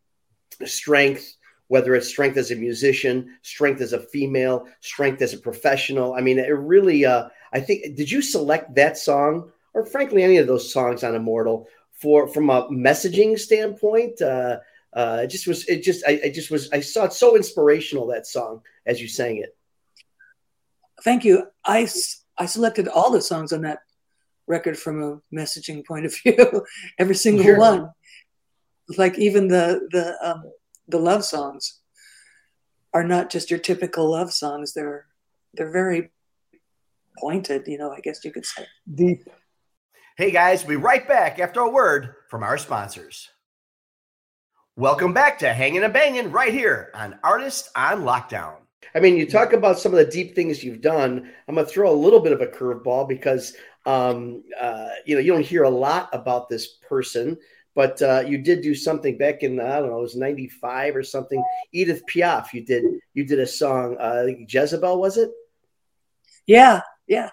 strength, 0.67 1.37
whether 1.69 1.95
it's 1.95 2.09
strength 2.09 2.37
as 2.37 2.51
a 2.51 2.57
musician, 2.57 3.39
strength 3.41 3.81
as 3.81 3.95
a 3.95 4.01
female, 4.01 4.67
strength 4.81 5.23
as 5.23 5.33
a 5.33 5.39
professional. 5.39 6.13
I 6.13 6.21
mean, 6.21 6.39
it 6.39 6.49
really, 6.51 7.07
uh, 7.07 7.29
I 7.53 7.61
think, 7.61 7.97
did 7.97 8.11
you 8.11 8.21
select 8.21 8.75
that 8.75 8.99
song 8.99 9.53
or 9.75 9.85
frankly, 9.85 10.23
any 10.23 10.39
of 10.39 10.47
those 10.47 10.73
songs 10.73 11.05
on 11.05 11.15
Immortal 11.15 11.69
for, 11.93 12.29
from 12.29 12.51
a 12.51 12.69
messaging 12.69 13.39
standpoint? 13.39 14.21
Uh, 14.21 14.59
uh, 14.93 15.21
it 15.23 15.29
just 15.29 15.47
was, 15.47 15.69
it 15.69 15.83
just, 15.83 16.05
I, 16.07 16.21
I 16.25 16.31
just 16.31 16.51
was, 16.51 16.71
I 16.73 16.81
saw 16.81 17.05
it 17.05 17.13
so 17.13 17.37
inspirational, 17.37 18.07
that 18.09 18.27
song 18.27 18.63
as 18.87 19.01
you 19.01 19.09
sang 19.09 19.37
it. 19.39 19.57
Thank 21.05 21.25
you. 21.25 21.47
I, 21.65 21.89
I 22.37 22.47
selected 22.47 22.89
all 22.89 23.11
the 23.11 23.21
songs 23.21 23.53
on 23.53 23.63
that 23.63 23.81
record 24.47 24.79
from 24.79 25.03
a 25.03 25.21
messaging 25.35 25.87
point 25.87 26.07
of 26.07 26.17
view, 26.23 26.65
every 26.99 27.15
single 27.15 27.45
sure. 27.45 27.59
one. 27.59 27.91
Like 28.99 29.19
even 29.19 29.47
the, 29.47 29.89
the, 29.93 30.17
um, 30.29 30.43
the 30.89 30.99
love 30.99 31.25
songs 31.25 31.81
are 32.93 33.05
not 33.05 33.31
just 33.31 33.51
your 33.51 33.61
typical 33.61 34.11
love 34.11 34.33
songs. 34.33 34.73
They're 34.73 35.07
they're 35.55 35.73
very 35.73 36.11
pointed, 37.19 37.67
you 37.67 37.79
know, 37.79 37.93
I 37.93 38.01
guess 38.01 38.25
you 38.25 38.33
could 38.33 38.47
say. 38.47 38.67
Deep. 38.93 39.29
Hey 40.21 40.33
guys, 40.33 40.67
we'll 40.67 40.77
be 40.77 40.85
right 40.85 41.09
back 41.09 41.39
after 41.39 41.61
a 41.61 41.71
word 41.71 42.15
from 42.29 42.43
our 42.43 42.59
sponsors. 42.59 43.31
Welcome 44.77 45.15
back 45.15 45.39
to 45.39 45.51
Hanging 45.51 45.83
and 45.83 45.95
Banging 45.95 46.31
right 46.31 46.53
here 46.53 46.91
on 46.95 47.19
Artist 47.25 47.71
on 47.75 48.03
Lockdown. 48.03 48.57
I 48.95 49.01
mean, 49.01 49.17
you 49.17 49.25
talk 49.25 49.55
about 49.55 49.79
some 49.79 49.93
of 49.93 49.99
the 49.99 50.13
deep 50.13 50.35
things 50.35 50.63
you've 50.63 50.83
done. 50.83 51.33
I'm 51.49 51.55
going 51.55 51.67
to 51.67 51.73
throw 51.73 51.91
a 51.91 51.97
little 51.97 52.21
bit 52.21 52.33
of 52.33 52.43
a 52.43 52.47
curveball 52.49 53.09
because, 53.09 53.55
um, 53.87 54.45
uh, 54.61 54.91
you 55.07 55.15
know, 55.15 55.23
you 55.23 55.33
don't 55.33 55.41
hear 55.41 55.63
a 55.63 55.71
lot 55.71 56.11
about 56.13 56.51
this 56.51 56.67
person. 56.87 57.39
But 57.75 58.03
uh, 58.03 58.23
you 58.27 58.37
did 58.37 58.61
do 58.61 58.75
something 58.75 59.17
back 59.17 59.43
in 59.43 59.59
I 59.59 59.79
don't 59.79 59.89
know, 59.89 60.01
it 60.01 60.03
was 60.03 60.17
'95 60.17 60.97
or 60.97 61.03
something. 61.03 61.43
Edith 61.73 62.03
Piaf, 62.05 62.53
you 62.53 62.63
did 62.63 62.85
you 63.15 63.25
did 63.25 63.39
a 63.39 63.47
song, 63.47 63.97
uh, 63.99 64.27
Jezebel, 64.47 65.01
was 65.01 65.17
it? 65.17 65.31
Yeah, 66.45 66.83
yeah, 67.07 67.31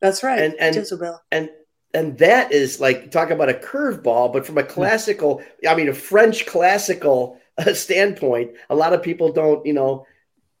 that's 0.00 0.22
right. 0.22 0.38
And, 0.38 0.54
and 0.54 0.74
Jezebel, 0.74 1.20
and 1.30 1.50
and 1.92 2.18
that 2.18 2.52
is 2.52 2.80
like 2.80 3.10
talk 3.10 3.30
about 3.30 3.48
a 3.48 3.54
curveball, 3.54 4.32
but 4.32 4.46
from 4.46 4.58
a 4.58 4.62
classical, 4.62 5.42
I 5.68 5.74
mean, 5.74 5.88
a 5.88 5.94
French 5.94 6.46
classical 6.46 7.40
uh, 7.58 7.74
standpoint, 7.74 8.52
a 8.68 8.74
lot 8.74 8.92
of 8.92 9.02
people 9.02 9.32
don't, 9.32 9.64
you 9.66 9.72
know, 9.72 10.06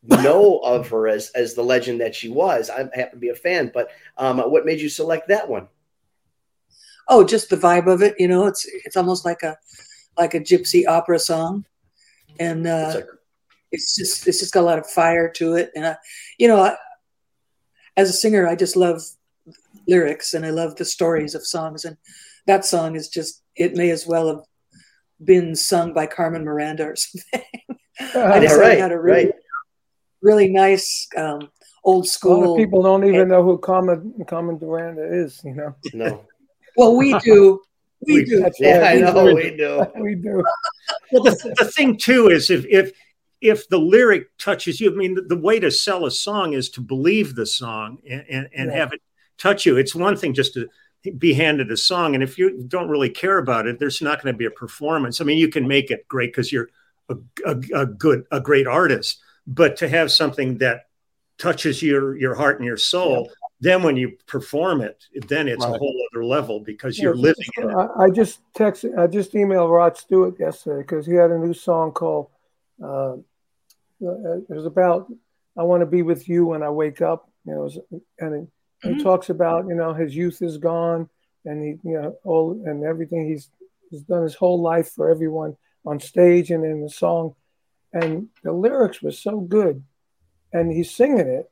know 0.02 0.58
of 0.64 0.88
her 0.88 1.08
as 1.08 1.30
as 1.30 1.54
the 1.54 1.62
legend 1.62 2.00
that 2.00 2.14
she 2.14 2.28
was. 2.28 2.70
I 2.70 2.78
happen 2.78 3.12
to 3.12 3.16
be 3.16 3.28
a 3.28 3.34
fan, 3.34 3.70
but 3.72 3.90
um, 4.16 4.38
what 4.38 4.64
made 4.64 4.80
you 4.80 4.88
select 4.88 5.28
that 5.28 5.48
one? 5.48 5.68
oh, 7.10 7.24
just 7.24 7.50
the 7.50 7.56
vibe 7.56 7.92
of 7.92 8.00
it. 8.00 8.14
You 8.18 8.28
know, 8.28 8.46
it's 8.46 8.64
it's 8.86 8.96
almost 8.96 9.26
like 9.26 9.42
a 9.42 9.58
like 10.16 10.32
a 10.32 10.40
gypsy 10.40 10.86
opera 10.88 11.18
song, 11.18 11.66
and 12.38 12.66
uh, 12.66 13.02
it's 13.70 13.94
just 13.94 14.26
it's 14.26 14.38
just 14.40 14.54
got 14.54 14.62
a 14.62 14.70
lot 14.70 14.78
of 14.78 14.86
fire 14.86 15.30
to 15.32 15.56
it. 15.56 15.72
And 15.74 15.86
I, 15.86 15.96
you 16.38 16.48
know, 16.48 16.60
I, 16.60 16.76
as 17.96 18.08
a 18.08 18.14
singer, 18.14 18.48
I 18.48 18.56
just 18.56 18.76
love 18.76 19.02
lyrics 19.86 20.34
and 20.34 20.44
I 20.44 20.50
love 20.50 20.76
the 20.76 20.84
stories 20.84 21.34
of 21.34 21.46
songs. 21.46 21.84
And 21.84 21.96
that 22.46 22.64
song 22.64 22.96
is 22.96 23.08
just 23.08 23.42
it 23.56 23.74
may 23.74 23.90
as 23.90 24.06
well 24.06 24.28
have 24.28 24.44
been 25.22 25.54
sung 25.54 25.92
by 25.92 26.06
Carmen 26.06 26.44
Miranda 26.44 26.84
or 26.84 26.96
something. 26.96 27.42
I 28.14 28.40
just 28.40 28.58
right, 28.58 28.78
had 28.78 28.92
a 28.92 28.98
really 28.98 29.26
right. 29.26 29.34
really 30.22 30.48
nice. 30.48 31.06
Um, 31.16 31.50
old 31.84 32.08
school. 32.08 32.44
A 32.44 32.44
lot 32.44 32.52
of 32.52 32.58
people 32.58 32.82
don't 32.82 33.04
even 33.04 33.28
know 33.28 33.42
who 33.42 33.58
Carmen 33.58 34.14
Carmen 34.26 34.58
Miranda 34.60 35.04
is. 35.24 35.40
You 35.44 35.54
know. 35.54 35.74
No. 35.92 36.24
Well, 36.76 36.96
we 36.96 37.18
do. 37.18 37.60
We, 38.06 38.14
we 38.14 38.24
do. 38.24 38.50
Yeah, 38.58 38.84
I 38.84 38.94
know 38.96 39.34
we 39.34 39.56
do. 39.56 39.84
we 40.00 40.14
do. 40.14 40.42
Well, 41.12 41.24
the, 41.24 41.54
the 41.58 41.66
thing 41.66 41.96
too 41.96 42.28
is 42.28 42.50
if 42.50 42.64
if 42.66 42.92
if 43.40 43.68
the 43.68 43.78
lyric 43.78 44.36
touches 44.38 44.80
you, 44.80 44.92
I 44.92 44.94
mean, 44.94 45.14
the, 45.14 45.22
the 45.22 45.36
way 45.36 45.60
to 45.60 45.70
sell 45.70 46.06
a 46.06 46.10
song 46.10 46.52
is 46.52 46.68
to 46.70 46.80
believe 46.80 47.34
the 47.34 47.46
song 47.46 47.98
and, 48.08 48.24
and, 48.28 48.48
and 48.54 48.70
yeah. 48.70 48.76
have 48.76 48.92
it 48.92 49.00
touch 49.40 49.66
you. 49.66 49.76
It's 49.76 49.94
one 49.94 50.16
thing 50.16 50.34
just 50.34 50.54
to 50.54 50.68
be 51.18 51.32
handed 51.32 51.70
a 51.72 51.76
song, 51.76 52.14
and 52.14 52.22
if 52.22 52.38
you 52.38 52.62
don't 52.68 52.88
really 52.88 53.10
care 53.10 53.38
about 53.38 53.66
it, 53.66 53.78
there's 53.78 54.02
not 54.02 54.22
going 54.22 54.32
to 54.32 54.38
be 54.38 54.44
a 54.44 54.50
performance. 54.50 55.20
I 55.20 55.24
mean, 55.24 55.38
you 55.38 55.48
can 55.48 55.66
make 55.66 55.90
it 55.90 56.06
great 56.06 56.32
because 56.32 56.52
you're 56.52 56.68
a, 57.08 57.16
a, 57.46 57.60
a 57.74 57.86
good, 57.86 58.26
a 58.30 58.40
great 58.40 58.66
artist, 58.66 59.20
but 59.46 59.76
to 59.78 59.88
have 59.88 60.12
something 60.12 60.58
that 60.58 60.86
touches 61.38 61.82
your 61.82 62.16
your 62.16 62.34
heart 62.34 62.58
and 62.58 62.66
your 62.66 62.76
soul. 62.76 63.26
Yeah 63.28 63.34
then 63.60 63.82
when 63.82 63.96
you 63.96 64.16
perform 64.26 64.80
it, 64.80 65.04
then 65.28 65.46
it's 65.46 65.64
right. 65.64 65.74
a 65.74 65.78
whole 65.78 66.06
other 66.10 66.24
level 66.24 66.60
because 66.60 66.98
you're 66.98 67.14
yeah, 67.14 67.22
living 67.22 67.46
it. 67.58 67.66
I, 67.66 68.04
I, 68.04 68.10
just 68.10 68.40
texted, 68.54 68.98
I 68.98 69.06
just 69.06 69.34
emailed 69.34 69.70
Rod 69.70 69.98
Stewart 69.98 70.40
yesterday 70.40 70.80
because 70.80 71.06
he 71.06 71.14
had 71.14 71.30
a 71.30 71.38
new 71.38 71.52
song 71.52 71.92
called, 71.92 72.28
uh, 72.82 73.16
it 74.00 74.48
was 74.48 74.64
about, 74.64 75.12
I 75.58 75.62
want 75.62 75.82
to 75.82 75.86
be 75.86 76.00
with 76.00 76.26
you 76.26 76.46
when 76.46 76.62
I 76.62 76.70
wake 76.70 77.02
up. 77.02 77.30
You 77.44 77.54
know, 77.54 78.00
and 78.18 78.34
it, 78.34 78.48
mm-hmm. 78.84 78.98
he 78.98 79.02
talks 79.02 79.30
about, 79.30 79.66
you 79.66 79.74
know, 79.74 79.92
his 79.92 80.14
youth 80.14 80.42
is 80.42 80.58
gone 80.58 81.08
and 81.44 81.62
he, 81.62 81.88
you 81.88 82.00
know, 82.00 82.16
all 82.24 82.62
and 82.64 82.84
everything 82.84 83.28
he's, 83.28 83.50
he's 83.90 84.02
done 84.02 84.22
his 84.22 84.34
whole 84.34 84.60
life 84.60 84.92
for 84.92 85.10
everyone 85.10 85.56
on 85.84 86.00
stage 86.00 86.50
and 86.50 86.64
in 86.64 86.82
the 86.82 86.90
song. 86.90 87.34
And 87.92 88.28
the 88.42 88.52
lyrics 88.52 89.02
were 89.02 89.12
so 89.12 89.40
good. 89.40 89.82
And 90.52 90.72
he's 90.72 90.90
singing 90.90 91.26
it 91.26 91.50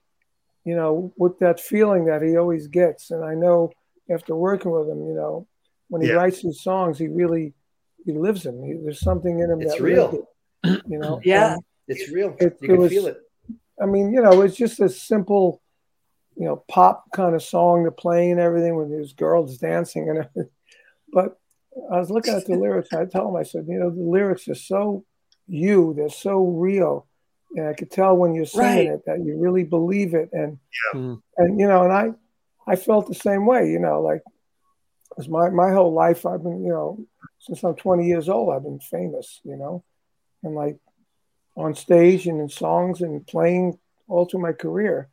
you 0.68 0.76
know, 0.76 1.14
with 1.16 1.38
that 1.38 1.60
feeling 1.60 2.04
that 2.04 2.20
he 2.20 2.36
always 2.36 2.66
gets. 2.66 3.10
And 3.10 3.24
I 3.24 3.32
know 3.32 3.72
after 4.10 4.36
working 4.36 4.70
with 4.70 4.86
him, 4.86 5.06
you 5.06 5.14
know, 5.14 5.46
when 5.88 6.02
he 6.02 6.08
yeah. 6.08 6.16
writes 6.16 6.42
his 6.42 6.62
songs, 6.62 6.98
he 6.98 7.08
really 7.08 7.54
he 8.04 8.12
lives 8.12 8.42
them. 8.42 8.62
He, 8.62 8.74
there's 8.74 9.00
something 9.00 9.38
in 9.38 9.50
him 9.50 9.62
it's 9.62 9.72
that 9.72 9.80
real. 9.80 10.26
It, 10.64 10.82
you 10.86 10.98
know, 10.98 11.22
yeah, 11.24 11.54
and 11.54 11.62
it's 11.86 12.12
real. 12.12 12.36
It, 12.38 12.58
you 12.60 12.68
can 12.68 12.76
was, 12.80 12.92
feel 12.92 13.06
it. 13.06 13.16
I 13.80 13.86
mean, 13.86 14.12
you 14.12 14.20
know, 14.20 14.42
it's 14.42 14.56
just 14.56 14.78
a 14.80 14.90
simple, 14.90 15.62
you 16.38 16.44
know, 16.44 16.64
pop 16.68 17.10
kind 17.12 17.34
of 17.34 17.42
song 17.42 17.84
to 17.84 17.90
play 17.90 18.30
and 18.30 18.40
everything 18.40 18.76
with 18.76 18.90
his 18.90 19.12
girls 19.12 19.58
dancing 19.58 20.08
and 20.08 20.18
everything. 20.18 20.50
But 21.12 21.38
I 21.92 21.98
was 21.98 22.10
looking 22.10 22.34
at 22.34 22.46
the 22.46 22.56
lyrics. 22.56 22.92
I 22.92 23.04
told 23.06 23.34
him, 23.34 23.36
I 23.40 23.42
said, 23.42 23.66
you 23.68 23.78
know, 23.78 23.90
the 23.90 24.02
lyrics 24.02 24.48
are 24.48 24.54
so 24.54 25.04
you. 25.46 25.94
They're 25.94 26.10
so 26.10 26.44
real 26.44 27.08
and 27.54 27.66
I 27.66 27.72
could 27.72 27.90
tell 27.90 28.16
when 28.16 28.34
you're 28.34 28.46
singing 28.46 28.88
right. 28.88 28.98
it 28.98 29.04
that 29.06 29.20
you 29.20 29.38
really 29.38 29.64
believe 29.64 30.14
it, 30.14 30.30
and 30.32 30.58
yeah. 30.94 31.00
Hmm. 31.00 31.14
and 31.36 31.60
you 31.60 31.66
know, 31.66 31.84
and 31.84 31.92
I 31.92 32.12
I 32.66 32.76
felt 32.76 33.06
the 33.06 33.14
same 33.14 33.46
way, 33.46 33.70
you 33.70 33.78
know, 33.78 34.02
like 34.02 34.22
because 35.08 35.28
my 35.28 35.50
my 35.50 35.70
whole 35.70 35.92
life 35.92 36.26
I've 36.26 36.42
been, 36.42 36.64
you 36.64 36.72
know, 36.72 36.98
since 37.38 37.62
I'm 37.62 37.74
20 37.74 38.06
years 38.06 38.28
old, 38.28 38.52
I've 38.52 38.64
been 38.64 38.80
famous, 38.80 39.40
you 39.44 39.56
know, 39.56 39.84
and 40.42 40.54
like 40.54 40.78
on 41.56 41.74
stage 41.74 42.26
and 42.26 42.40
in 42.40 42.48
songs 42.48 43.00
and 43.00 43.26
playing 43.26 43.78
all 44.08 44.26
through 44.26 44.42
my 44.42 44.52
career, 44.52 45.08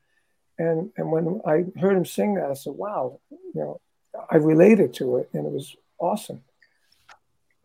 and 0.58 0.92
and 0.98 1.12
when 1.12 1.42
I 1.46 1.66
heard 1.80 1.98
him 1.98 2.06
sing 2.06 2.36
that, 2.36 2.50
I 2.50 2.54
said, 2.54 2.74
wow, 2.74 3.20
you 3.30 3.52
know, 3.56 3.82
I 4.30 4.38
related 4.38 4.94
to 4.96 5.18
it, 5.18 5.30
and 5.34 5.46
it 5.46 5.52
was 5.52 5.76
awesome. 6.00 6.42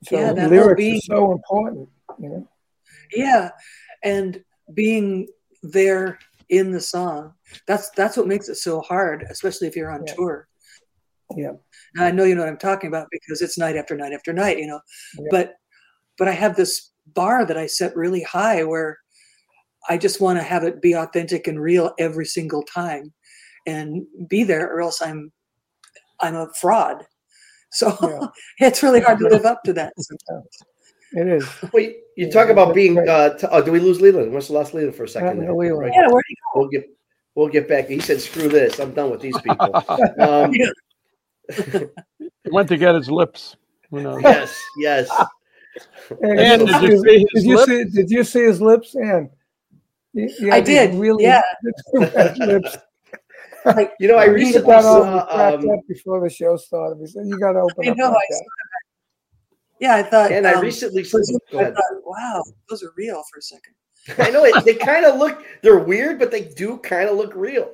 So 0.04 0.18
yeah, 0.18 0.32
lyrics 0.32 0.78
be- 0.78 0.96
are 0.96 1.00
so 1.00 1.32
important, 1.32 1.88
you 2.18 2.28
know. 2.28 2.48
Yeah, 3.12 3.50
and 4.02 4.42
being 4.72 5.28
there 5.62 6.18
in 6.48 6.72
the 6.72 6.80
song 6.80 7.32
that's 7.66 7.90
that's 7.90 8.16
what 8.16 8.26
makes 8.26 8.48
it 8.48 8.56
so 8.56 8.80
hard 8.80 9.24
especially 9.30 9.68
if 9.68 9.76
you're 9.76 9.90
on 9.90 10.04
yeah. 10.06 10.14
tour 10.14 10.48
yeah 11.36 11.52
and 11.94 12.04
i 12.04 12.10
know 12.10 12.24
you 12.24 12.34
know 12.34 12.42
what 12.42 12.50
i'm 12.50 12.56
talking 12.56 12.88
about 12.88 13.06
because 13.10 13.40
it's 13.40 13.56
night 13.56 13.76
after 13.76 13.96
night 13.96 14.12
after 14.12 14.32
night 14.32 14.58
you 14.58 14.66
know 14.66 14.80
yeah. 15.16 15.28
but 15.30 15.54
but 16.18 16.28
i 16.28 16.32
have 16.32 16.56
this 16.56 16.90
bar 17.14 17.44
that 17.46 17.56
i 17.56 17.66
set 17.66 17.96
really 17.96 18.22
high 18.22 18.64
where 18.64 18.98
i 19.88 19.96
just 19.96 20.20
want 20.20 20.38
to 20.38 20.42
have 20.42 20.64
it 20.64 20.82
be 20.82 20.94
authentic 20.94 21.46
and 21.46 21.60
real 21.60 21.92
every 21.98 22.26
single 22.26 22.62
time 22.62 23.12
and 23.66 24.04
be 24.28 24.44
there 24.44 24.72
or 24.72 24.80
else 24.80 25.00
i'm 25.02 25.30
i'm 26.20 26.36
a 26.36 26.48
fraud 26.54 27.04
so 27.72 27.96
yeah. 28.02 28.26
it's 28.66 28.82
really 28.82 29.00
hard 29.00 29.18
to 29.18 29.28
live 29.28 29.44
up 29.44 29.62
to 29.62 29.72
that 29.72 29.92
sometimes 29.98 30.62
it 31.12 31.26
is. 31.26 31.48
Well, 31.72 31.86
you, 32.16 32.30
talk 32.30 32.48
about 32.48 32.74
being. 32.74 32.98
Uh, 32.98 33.36
t- 33.36 33.46
oh, 33.50 33.62
do 33.62 33.72
we 33.72 33.80
lose 33.80 34.00
Leland? 34.00 34.32
What's 34.32 34.48
the 34.48 34.54
last 34.54 34.74
Leland 34.74 34.94
for 34.94 35.04
a 35.04 35.08
second? 35.08 35.40
There, 35.40 35.52
Leland. 35.52 35.92
Yeah, 35.94 36.08
where 36.08 36.22
do 36.22 36.28
you 36.28 36.36
go? 36.54 36.60
We'll 36.60 36.68
get 36.68 36.90
we'll 37.34 37.48
get 37.48 37.68
back. 37.68 37.88
He 37.88 38.00
said, 38.00 38.20
"Screw 38.20 38.48
this! 38.48 38.78
I'm 38.78 38.92
done 38.92 39.10
with 39.10 39.20
these 39.20 39.38
people." 39.40 39.84
Um, 40.20 40.52
he 40.52 42.50
went 42.52 42.68
to 42.68 42.76
get 42.76 42.94
his 42.94 43.10
lips. 43.10 43.56
You 43.90 44.02
know. 44.02 44.18
Yes, 44.18 44.56
yes. 44.78 45.10
And, 46.22 46.38
and 46.38 46.66
did, 46.66 46.82
you 46.82 47.02
see, 47.02 47.26
did 47.34 47.44
you 47.44 47.64
see? 47.64 47.84
Did 47.84 48.10
you 48.10 48.24
see 48.24 48.44
his 48.44 48.60
lips? 48.60 48.94
And 48.94 49.30
I 50.52 50.60
did. 50.60 50.94
Really, 50.94 51.24
yeah. 51.24 51.42
lips. 51.92 52.76
Like, 53.64 53.92
you 54.00 54.08
know, 54.08 54.16
I 54.16 54.24
recently 54.24 54.80
saw 54.80 55.26
um, 55.28 55.66
before 55.86 56.20
the 56.20 56.30
show 56.30 56.56
started. 56.56 56.98
He 57.00 57.06
said, 57.06 57.26
"You 57.26 57.38
got 57.38 57.52
to 57.52 57.60
open 57.60 57.86
I 57.86 57.90
up." 57.90 57.96
Know, 57.96 58.08
like 58.08 58.16
I 58.16 58.40
yeah, 59.80 59.96
I 59.96 60.02
thought. 60.02 60.30
And 60.30 60.46
um, 60.46 60.56
I 60.56 60.60
recently, 60.60 61.02
I 61.02 61.64
thought, 61.64 61.74
wow, 62.04 62.42
those 62.68 62.82
are 62.82 62.92
real 62.96 63.22
for 63.32 63.38
a 63.38 63.42
second. 63.42 63.74
I 64.18 64.30
know 64.30 64.44
it, 64.44 64.64
they 64.64 64.74
kind 64.74 65.04
of 65.04 65.18
look. 65.18 65.44
They're 65.62 65.78
weird, 65.78 66.18
but 66.18 66.30
they 66.30 66.42
do 66.42 66.78
kind 66.78 67.08
of 67.08 67.16
look 67.16 67.34
real. 67.34 67.70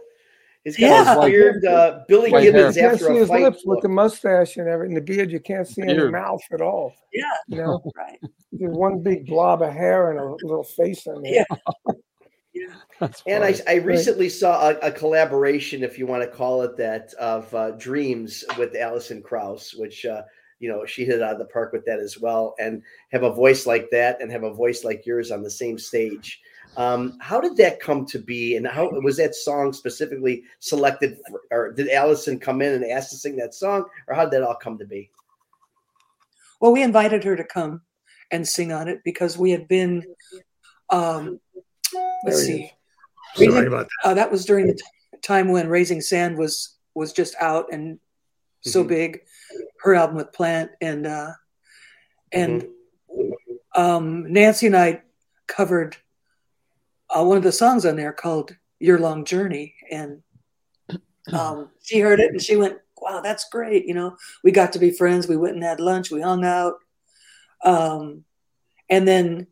He's 0.65 0.77
got 0.77 0.87
yeah. 0.87 1.19
weird 1.19 1.65
uh, 1.65 2.01
Billy 2.09 2.33
White 2.33 2.43
Gibbons 2.43 2.75
hair. 2.75 2.93
after 2.93 3.09
a 3.09 3.15
his 3.15 3.29
fight. 3.29 3.43
lips 3.43 3.63
look. 3.65 3.77
with 3.77 3.83
the 3.83 3.89
mustache 3.89 4.57
and 4.57 4.69
everything, 4.69 4.97
the 4.97 5.01
beard. 5.01 5.31
You 5.31 5.39
can't 5.39 5.67
see 5.67 5.83
any 5.83 6.11
mouth 6.11 6.41
at 6.53 6.61
all. 6.61 6.93
Yeah, 7.13 7.25
you 7.47 7.59
know, 7.59 7.81
right. 7.97 8.19
There's 8.51 8.77
one 8.77 9.01
big 9.01 9.27
blob 9.27 9.63
of 9.63 9.73
hair 9.73 10.11
and 10.11 10.19
a 10.19 10.47
little 10.47 10.65
face 10.65 11.07
in 11.07 11.23
there. 11.23 11.47
Yeah. 11.49 11.57
and 13.27 13.45
I, 13.45 13.55
I 13.69 13.75
recently 13.77 14.29
saw 14.29 14.71
a, 14.71 14.79
a, 14.79 14.93
collaboration, 14.93 15.83
if 15.83 15.99
you 15.99 16.07
want 16.07 16.23
to 16.23 16.37
call 16.37 16.63
it 16.63 16.77
that, 16.77 17.13
of 17.15 17.53
uh, 17.55 17.73
Dreams 17.73 18.45
with 18.59 18.77
Alison 18.77 19.23
Krauss, 19.23 19.75
which 19.75 20.07
uh, 20.07 20.23
you 20.59 20.69
know 20.69 20.87
she 20.87 21.05
hit 21.05 21.23
out 21.23 21.33
of 21.33 21.39
the 21.39 21.47
park 21.47 21.73
with 21.73 21.85
that 21.87 22.01
as 22.01 22.19
well, 22.19 22.55
and 22.59 22.83
have 23.13 23.23
a 23.23 23.33
voice 23.33 23.67
like 23.67 23.91
that 23.91 24.21
and 24.21 24.31
have 24.31 24.45
a 24.45 24.55
voice 24.55 24.85
like 24.85 25.07
yours 25.07 25.31
on 25.31 25.43
the 25.43 25.51
same 25.51 25.79
stage. 25.79 26.41
Um, 26.77 27.17
how 27.21 27.41
did 27.41 27.57
that 27.57 27.81
come 27.81 28.05
to 28.07 28.19
be, 28.19 28.57
and 28.57 28.67
how 28.67 28.91
was 28.91 29.17
that 29.17 29.35
song 29.35 29.73
specifically 29.73 30.45
selected, 30.59 31.19
for, 31.31 31.41
or 31.51 31.73
did 31.73 31.91
Alison 31.91 32.39
come 32.39 32.61
in 32.61 32.75
and 32.75 32.85
ask 32.85 33.11
to 33.11 33.17
sing 33.17 33.37
that 33.37 33.55
song, 33.55 33.85
or 34.09 34.15
how 34.15 34.25
did 34.25 34.33
that 34.33 34.43
all 34.43 34.57
come 34.57 34.77
to 34.79 34.87
be? 34.87 35.11
Well, 36.61 36.73
we 36.73 36.83
invited 36.83 37.25
her 37.25 37.37
to 37.37 37.45
come 37.45 37.83
and 38.31 38.47
sing 38.47 38.73
on 38.73 38.89
it 38.89 39.01
because 39.05 39.39
we 39.39 39.51
had 39.51 39.69
been, 39.69 40.05
um, 40.91 41.41
let's 42.25 42.45
see, 42.45 42.71
Sorry 43.35 43.49
Raising, 43.49 43.67
about 43.67 43.89
that. 44.03 44.11
Uh, 44.11 44.15
that 44.15 44.31
was 44.31 44.45
during 44.45 44.67
the 44.67 44.75
t- 44.75 45.19
time 45.23 45.49
when 45.49 45.69
Raising 45.69 46.01
Sand 46.01 46.37
was 46.37 46.77
was 46.95 47.13
just 47.13 47.35
out 47.41 47.67
and 47.73 47.99
so 48.63 48.81
mm-hmm. 48.81 48.89
big. 48.89 49.21
Her 49.83 49.95
album 49.95 50.17
with 50.17 50.33
Plant 50.33 50.71
and 50.81 51.07
uh, 51.07 51.33
and 52.33 52.63
mm-hmm. 52.63 53.81
um, 53.81 54.33
Nancy 54.33 54.67
and 54.67 54.77
I 54.77 55.03
covered 55.47 55.97
uh, 57.15 57.23
one 57.23 57.37
of 57.37 57.43
the 57.43 57.53
songs 57.53 57.85
on 57.85 57.97
there 57.97 58.13
called 58.13 58.57
"Your 58.81 58.99
Long 58.99 59.25
Journey," 59.25 59.75
and 59.91 60.23
um, 61.33 61.71
she 61.83 62.01
heard 62.01 62.21
it 62.21 62.31
and 62.31 62.43
she 62.43 62.57
went, 62.57 62.79
"Wow, 63.01 63.21
that's 63.21 63.49
great!" 63.51 63.87
You 63.87 63.95
know, 63.95 64.17
we 64.43 64.51
got 64.51 64.73
to 64.73 64.79
be 64.79 64.91
friends. 64.91 65.29
We 65.29 65.37
went 65.37 65.55
and 65.55 65.65
had 65.65 65.81
lunch. 65.81 66.11
We 66.11 66.21
hung 66.21 66.45
out, 66.45 66.75
um, 67.65 68.25
and 68.89 69.07
then 69.07 69.47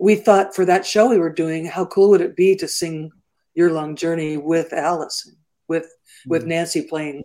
we 0.00 0.16
thought 0.16 0.54
for 0.54 0.64
that 0.64 0.86
show 0.86 1.08
we 1.08 1.18
were 1.18 1.30
doing, 1.30 1.66
how 1.66 1.84
cool 1.84 2.08
would 2.10 2.22
it 2.22 2.34
be 2.34 2.56
to 2.56 2.66
sing 2.66 3.12
"Your 3.54 3.70
Long 3.70 3.94
Journey" 3.94 4.38
with 4.38 4.72
Alison, 4.72 5.36
with 5.68 5.84
mm-hmm. 5.84 6.30
with 6.30 6.46
Nancy 6.46 6.82
playing 6.82 7.22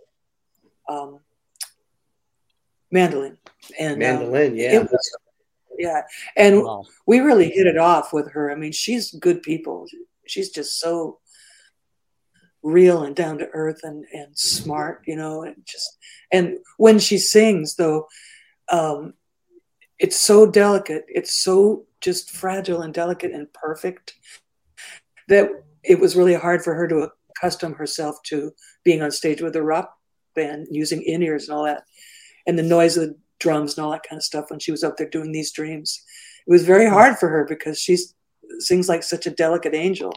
um, 0.88 1.20
mandolin 2.90 3.38
and 3.80 3.94
uh, 3.94 3.96
mandolin, 3.96 4.52
um, 4.52 4.56
yeah. 4.58 4.78
Was, 4.80 5.16
yeah, 5.78 6.02
and 6.36 6.62
wow. 6.62 6.84
we 7.06 7.20
really 7.20 7.48
hit 7.50 7.66
it 7.66 7.78
off 7.78 8.12
with 8.12 8.30
her. 8.32 8.52
I 8.52 8.54
mean, 8.54 8.72
she's 8.72 9.10
good 9.10 9.42
people. 9.42 9.86
She's 10.26 10.50
just 10.50 10.78
so 10.78 11.18
real 12.62 13.04
and 13.04 13.16
down 13.16 13.38
to 13.38 13.48
earth 13.52 13.80
and 13.84 14.04
and 14.12 14.36
smart, 14.38 15.02
you 15.06 15.16
know, 15.16 15.44
and 15.44 15.56
just 15.64 15.96
and 16.30 16.58
when 16.76 16.98
she 16.98 17.16
sings 17.16 17.76
though, 17.76 18.06
um, 18.70 19.14
it's 19.98 20.16
so 20.16 20.44
delicate. 20.50 21.06
It's 21.08 21.32
so 21.32 21.86
just 22.06 22.30
fragile 22.30 22.82
and 22.82 22.94
delicate 22.94 23.32
and 23.32 23.52
perfect 23.52 24.14
that 25.26 25.50
it 25.82 25.98
was 25.98 26.14
really 26.14 26.34
hard 26.34 26.62
for 26.62 26.72
her 26.72 26.86
to 26.86 27.08
accustom 27.30 27.74
herself 27.74 28.22
to 28.22 28.52
being 28.84 29.02
on 29.02 29.10
stage 29.10 29.42
with 29.42 29.56
a 29.56 29.62
rock 29.62 29.92
band 30.36 30.68
using 30.70 31.02
in 31.02 31.20
ears 31.20 31.48
and 31.48 31.58
all 31.58 31.64
that 31.64 31.82
and 32.46 32.56
the 32.56 32.62
noise 32.62 32.96
of 32.96 33.08
the 33.08 33.16
drums 33.40 33.76
and 33.76 33.84
all 33.84 33.90
that 33.90 34.06
kind 34.08 34.20
of 34.20 34.22
stuff 34.22 34.50
when 34.50 34.60
she 34.60 34.70
was 34.70 34.84
up 34.84 34.96
there 34.96 35.08
doing 35.08 35.32
these 35.32 35.50
dreams 35.50 36.00
it 36.46 36.50
was 36.50 36.64
very 36.64 36.88
hard 36.88 37.18
for 37.18 37.28
her 37.28 37.44
because 37.44 37.76
she 37.76 37.98
sings 38.60 38.88
like 38.88 39.02
such 39.02 39.26
a 39.26 39.30
delicate 39.30 39.74
angel 39.74 40.14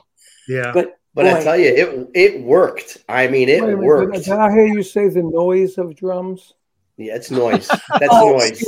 yeah 0.47 0.71
but 0.71 0.95
but 1.15 1.23
boy, 1.23 1.39
I 1.39 1.43
tell 1.43 1.57
you, 1.57 1.69
it 1.69 2.09
it 2.13 2.43
worked. 2.43 2.99
I 3.09 3.27
mean, 3.27 3.49
it 3.49 3.63
worked. 3.79 4.13
Did 4.13 4.29
I 4.29 4.51
hear 4.51 4.67
you 4.67 4.83
say 4.83 5.09
the 5.09 5.23
noise 5.23 5.79
of 5.79 5.95
drums? 5.95 6.53
Yeah, 6.99 7.15
it's 7.15 7.31
noise. 7.31 7.67
That's 7.89 8.07
oh, 8.11 8.37
noise. 8.37 8.63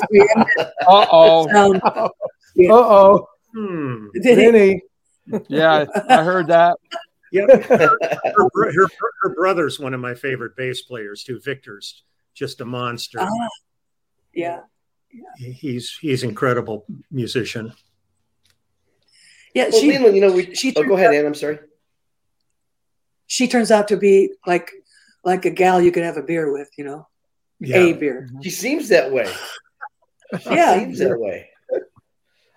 uh 0.88 1.06
oh. 1.12 1.48
Uh 1.52 2.10
oh. 2.70 3.28
Hmm. 3.54 4.08
Vinny. 4.16 4.82
yeah, 5.50 5.86
I 6.08 6.24
heard 6.24 6.48
that. 6.48 6.78
Yep. 7.34 7.50
Her, 7.70 7.98
her, 8.26 8.72
her, 8.74 8.88
her, 9.22 9.36
brother's 9.36 9.80
one 9.80 9.94
of 9.94 10.02
my 10.02 10.14
favorite 10.14 10.58
bass 10.58 10.82
players 10.82 11.24
too. 11.24 11.40
Victor's 11.40 12.04
just 12.34 12.60
a 12.60 12.66
monster. 12.66 13.20
Ah, 13.22 13.28
yeah. 14.34 14.62
He's 15.38 15.98
he's 16.02 16.24
incredible 16.24 16.86
musician. 17.10 17.74
Yeah, 19.54 19.70
well, 19.72 19.80
she, 19.80 19.92
Leland, 19.92 20.16
you 20.16 20.22
know, 20.22 20.32
we, 20.34 20.54
she 20.56 20.74
oh, 20.76 20.84
go 20.84 20.98
ahead, 20.98 21.14
Ann. 21.14 21.26
I'm 21.26 21.34
sorry. 21.34 21.60
She 23.28 23.48
turns 23.48 23.72
out 23.72 23.88
to 23.90 23.98
be 23.98 24.34
like 24.46 24.72
like 25.24 25.46
a 25.46 25.52
gal 25.52 25.82
you 25.82 25.92
could 25.94 26.04
have 26.04 26.18
a 26.18 26.24
beer 26.24 26.52
with, 26.52 26.70
you 26.78 26.84
know, 26.84 27.08
yeah. 27.70 27.78
a 27.78 27.94
beer. 27.94 28.30
She 28.42 28.50
seems 28.50 28.90
that 28.90 29.12
way. 29.12 29.32
She 30.42 30.50
yeah, 30.52 30.80
seems 30.80 31.00
that 31.00 31.20
way. 31.20 31.50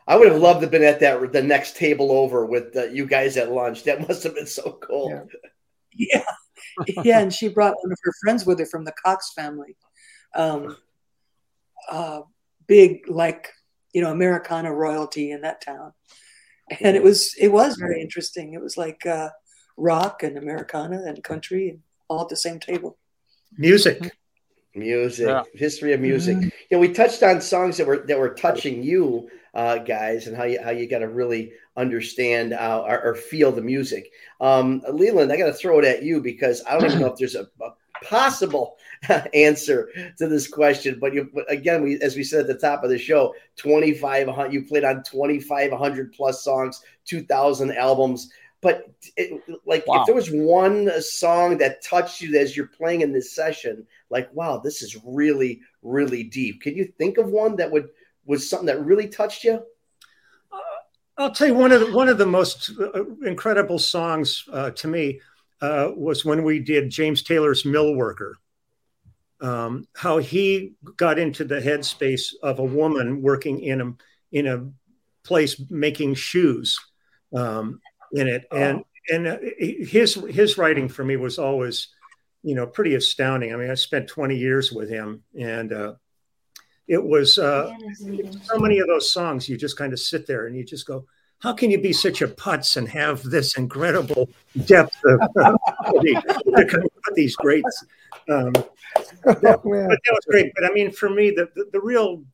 I 0.06 0.16
would 0.16 0.30
have 0.30 0.40
loved 0.40 0.60
to 0.60 0.66
have 0.66 0.70
been 0.70 0.82
at 0.82 1.00
that 1.00 1.32
the 1.32 1.42
next 1.42 1.76
table 1.76 2.12
over 2.12 2.44
with 2.44 2.76
uh, 2.76 2.84
you 2.84 3.06
guys 3.06 3.36
at 3.36 3.50
lunch. 3.50 3.84
That 3.84 4.06
must 4.06 4.22
have 4.24 4.34
been 4.34 4.46
so 4.46 4.78
cool. 4.82 5.26
Yeah. 5.94 6.24
yeah, 6.86 7.02
yeah, 7.04 7.20
and 7.20 7.32
she 7.32 7.48
brought 7.48 7.74
one 7.82 7.92
of 7.92 7.98
her 8.02 8.12
friends 8.22 8.44
with 8.44 8.58
her 8.58 8.66
from 8.66 8.84
the 8.84 8.94
Cox 9.04 9.32
family. 9.34 9.76
Um, 10.34 10.76
uh, 11.90 12.22
big 12.66 13.08
like 13.08 13.50
you 13.92 14.02
know 14.02 14.10
Americana 14.10 14.72
royalty 14.72 15.30
in 15.30 15.42
that 15.42 15.62
town, 15.62 15.92
and 16.80 16.96
it 16.96 17.02
was 17.02 17.34
it 17.40 17.48
was 17.48 17.76
very 17.76 18.00
interesting. 18.00 18.52
It 18.52 18.62
was 18.62 18.76
like 18.76 19.06
uh, 19.06 19.30
rock 19.76 20.22
and 20.22 20.36
Americana 20.36 21.02
and 21.06 21.22
country 21.24 21.70
and 21.70 21.80
all 22.08 22.22
at 22.22 22.28
the 22.28 22.36
same 22.36 22.60
table. 22.60 22.98
Music. 23.56 24.12
Music, 24.74 25.28
yeah. 25.28 25.42
history 25.54 25.92
of 25.92 26.00
music. 26.00 26.36
Mm-hmm. 26.36 26.44
You 26.44 26.76
know, 26.76 26.78
we 26.78 26.92
touched 26.92 27.22
on 27.22 27.40
songs 27.40 27.76
that 27.76 27.86
were 27.86 27.98
that 28.06 28.18
were 28.18 28.34
touching 28.34 28.82
you 28.82 29.28
uh, 29.54 29.78
guys, 29.78 30.26
and 30.26 30.36
how 30.36 30.44
you 30.44 30.60
how 30.62 30.70
you 30.70 30.88
got 30.88 30.98
to 30.98 31.08
really 31.08 31.52
understand 31.76 32.52
uh, 32.52 32.82
or, 32.84 33.02
or, 33.02 33.14
feel 33.14 33.52
the 33.52 33.62
music. 33.62 34.10
Um, 34.40 34.82
Leland, 34.92 35.32
I 35.32 35.36
got 35.36 35.46
to 35.46 35.52
throw 35.52 35.78
it 35.78 35.84
at 35.84 36.02
you 36.02 36.20
because 36.20 36.62
I 36.68 36.72
don't 36.72 36.86
even 36.86 37.00
know 37.00 37.12
if 37.12 37.18
there's 37.18 37.34
a, 37.34 37.48
a 37.62 37.70
possible 38.04 38.76
answer 39.34 39.88
to 40.18 40.28
this 40.28 40.48
question. 40.48 40.98
But 41.00 41.14
you, 41.14 41.30
but 41.32 41.50
again, 41.50 41.82
we 41.82 42.00
as 42.00 42.16
we 42.16 42.24
said 42.24 42.40
at 42.40 42.46
the 42.48 42.54
top 42.54 42.84
of 42.84 42.90
the 42.90 42.98
show, 42.98 43.34
2,500, 43.56 44.52
you 44.52 44.64
played 44.64 44.84
on 44.84 45.02
twenty 45.04 45.40
five 45.40 45.72
hundred 45.72 46.12
plus 46.12 46.42
songs, 46.42 46.82
two 47.04 47.22
thousand 47.22 47.72
albums. 47.72 48.30
But 48.64 48.88
it, 49.18 49.42
like, 49.66 49.86
wow. 49.86 50.00
if 50.00 50.06
there 50.06 50.14
was 50.14 50.30
one 50.30 50.90
song 51.02 51.58
that 51.58 51.82
touched 51.82 52.22
you 52.22 52.38
as 52.38 52.56
you're 52.56 52.66
playing 52.66 53.02
in 53.02 53.12
this 53.12 53.34
session, 53.34 53.86
like, 54.08 54.32
wow, 54.32 54.56
this 54.56 54.80
is 54.80 54.96
really, 55.04 55.60
really 55.82 56.22
deep. 56.22 56.62
Can 56.62 56.74
you 56.74 56.86
think 56.86 57.18
of 57.18 57.28
one 57.28 57.56
that 57.56 57.70
would 57.70 57.90
was 58.24 58.48
something 58.48 58.68
that 58.68 58.82
really 58.82 59.06
touched 59.06 59.44
you? 59.44 59.62
Uh, 60.50 60.78
I'll 61.18 61.30
tell 61.30 61.48
you 61.48 61.54
one 61.54 61.72
of 61.72 61.80
the, 61.80 61.92
one 61.92 62.08
of 62.08 62.16
the 62.16 62.24
most 62.24 62.70
uh, 62.80 63.04
incredible 63.26 63.78
songs 63.78 64.44
uh, 64.50 64.70
to 64.70 64.88
me 64.88 65.20
uh, 65.60 65.90
was 65.94 66.24
when 66.24 66.42
we 66.42 66.58
did 66.58 66.88
James 66.88 67.22
Taylor's 67.22 67.66
Mill 67.66 67.94
Worker. 67.94 68.38
Um, 69.42 69.86
how 69.94 70.16
he 70.16 70.72
got 70.96 71.18
into 71.18 71.44
the 71.44 71.60
headspace 71.60 72.32
of 72.42 72.60
a 72.60 72.64
woman 72.64 73.20
working 73.20 73.60
in 73.60 73.80
a 73.82 73.92
in 74.32 74.46
a 74.46 74.70
place 75.22 75.60
making 75.68 76.14
shoes 76.14 76.78
um, 77.34 77.80
in 78.14 78.28
it, 78.28 78.46
and 78.50 78.78
oh. 78.78 79.14
and 79.14 79.26
uh, 79.26 79.36
his 79.58 80.14
his 80.14 80.56
writing 80.56 80.88
for 80.88 81.04
me 81.04 81.16
was 81.16 81.38
always, 81.38 81.88
you 82.42 82.54
know, 82.54 82.66
pretty 82.66 82.94
astounding. 82.94 83.52
I 83.52 83.56
mean, 83.56 83.70
I 83.70 83.74
spent 83.74 84.08
20 84.08 84.36
years 84.36 84.72
with 84.72 84.88
him, 84.88 85.22
and 85.38 85.72
uh, 85.72 85.94
it 86.88 87.02
was 87.02 87.38
uh, 87.38 87.74
so 88.42 88.58
many 88.58 88.78
of 88.78 88.86
those 88.86 89.10
songs 89.10 89.48
you 89.48 89.56
just 89.56 89.76
kind 89.76 89.92
of 89.92 90.00
sit 90.00 90.26
there 90.26 90.46
and 90.46 90.56
you 90.56 90.64
just 90.64 90.86
go 90.86 91.06
how 91.44 91.52
can 91.52 91.70
you 91.70 91.78
be 91.78 91.92
such 91.92 92.22
a 92.22 92.28
putz 92.28 92.78
and 92.78 92.88
have 92.88 93.22
this 93.22 93.58
incredible 93.58 94.30
depth 94.64 94.96
of 95.04 95.20
to 95.34 96.66
come 96.70 96.82
with 96.82 97.14
these 97.14 97.36
greats? 97.36 97.84
Um, 98.30 98.52
that, 98.52 98.66
oh, 99.26 99.42
but 99.42 99.62
that 99.62 100.00
was 100.10 100.24
great. 100.26 100.52
But 100.54 100.64
i 100.64 100.72
mean 100.72 100.90
for 100.90 101.10
me 101.10 101.30
the, 101.30 101.50
the, 101.54 101.66
the 101.72 101.80
real 101.80 102.24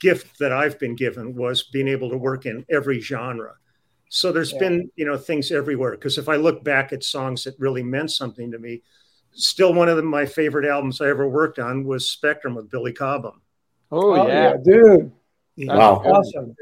gift 0.00 0.38
that 0.38 0.52
i've 0.52 0.78
been 0.78 0.94
given 0.94 1.34
was 1.34 1.62
being 1.62 1.88
able 1.88 2.10
to 2.10 2.16
work 2.16 2.44
in 2.44 2.64
every 2.70 3.00
genre 3.00 3.54
so 4.08 4.32
there's 4.32 4.52
yeah. 4.52 4.58
been 4.58 4.90
you 4.96 5.04
know 5.04 5.16
things 5.16 5.50
everywhere 5.50 5.92
because 5.92 6.18
if 6.18 6.28
i 6.28 6.36
look 6.36 6.64
back 6.64 6.92
at 6.92 7.04
songs 7.04 7.44
that 7.44 7.58
really 7.58 7.82
meant 7.82 8.10
something 8.10 8.50
to 8.50 8.58
me 8.58 8.82
still 9.32 9.74
one 9.74 9.88
of 9.88 9.96
the, 9.96 10.02
my 10.02 10.24
favorite 10.24 10.66
albums 10.66 11.00
i 11.00 11.08
ever 11.08 11.28
worked 11.28 11.58
on 11.58 11.84
was 11.84 12.08
spectrum 12.08 12.54
with 12.54 12.70
billy 12.70 12.92
cobham 12.92 13.40
Oh, 13.90 14.14
oh 14.14 14.26
yeah. 14.26 14.34
yeah. 14.34 14.56
dude. 14.62 15.12
wow. 15.68 16.02
Awesome. 16.04 16.54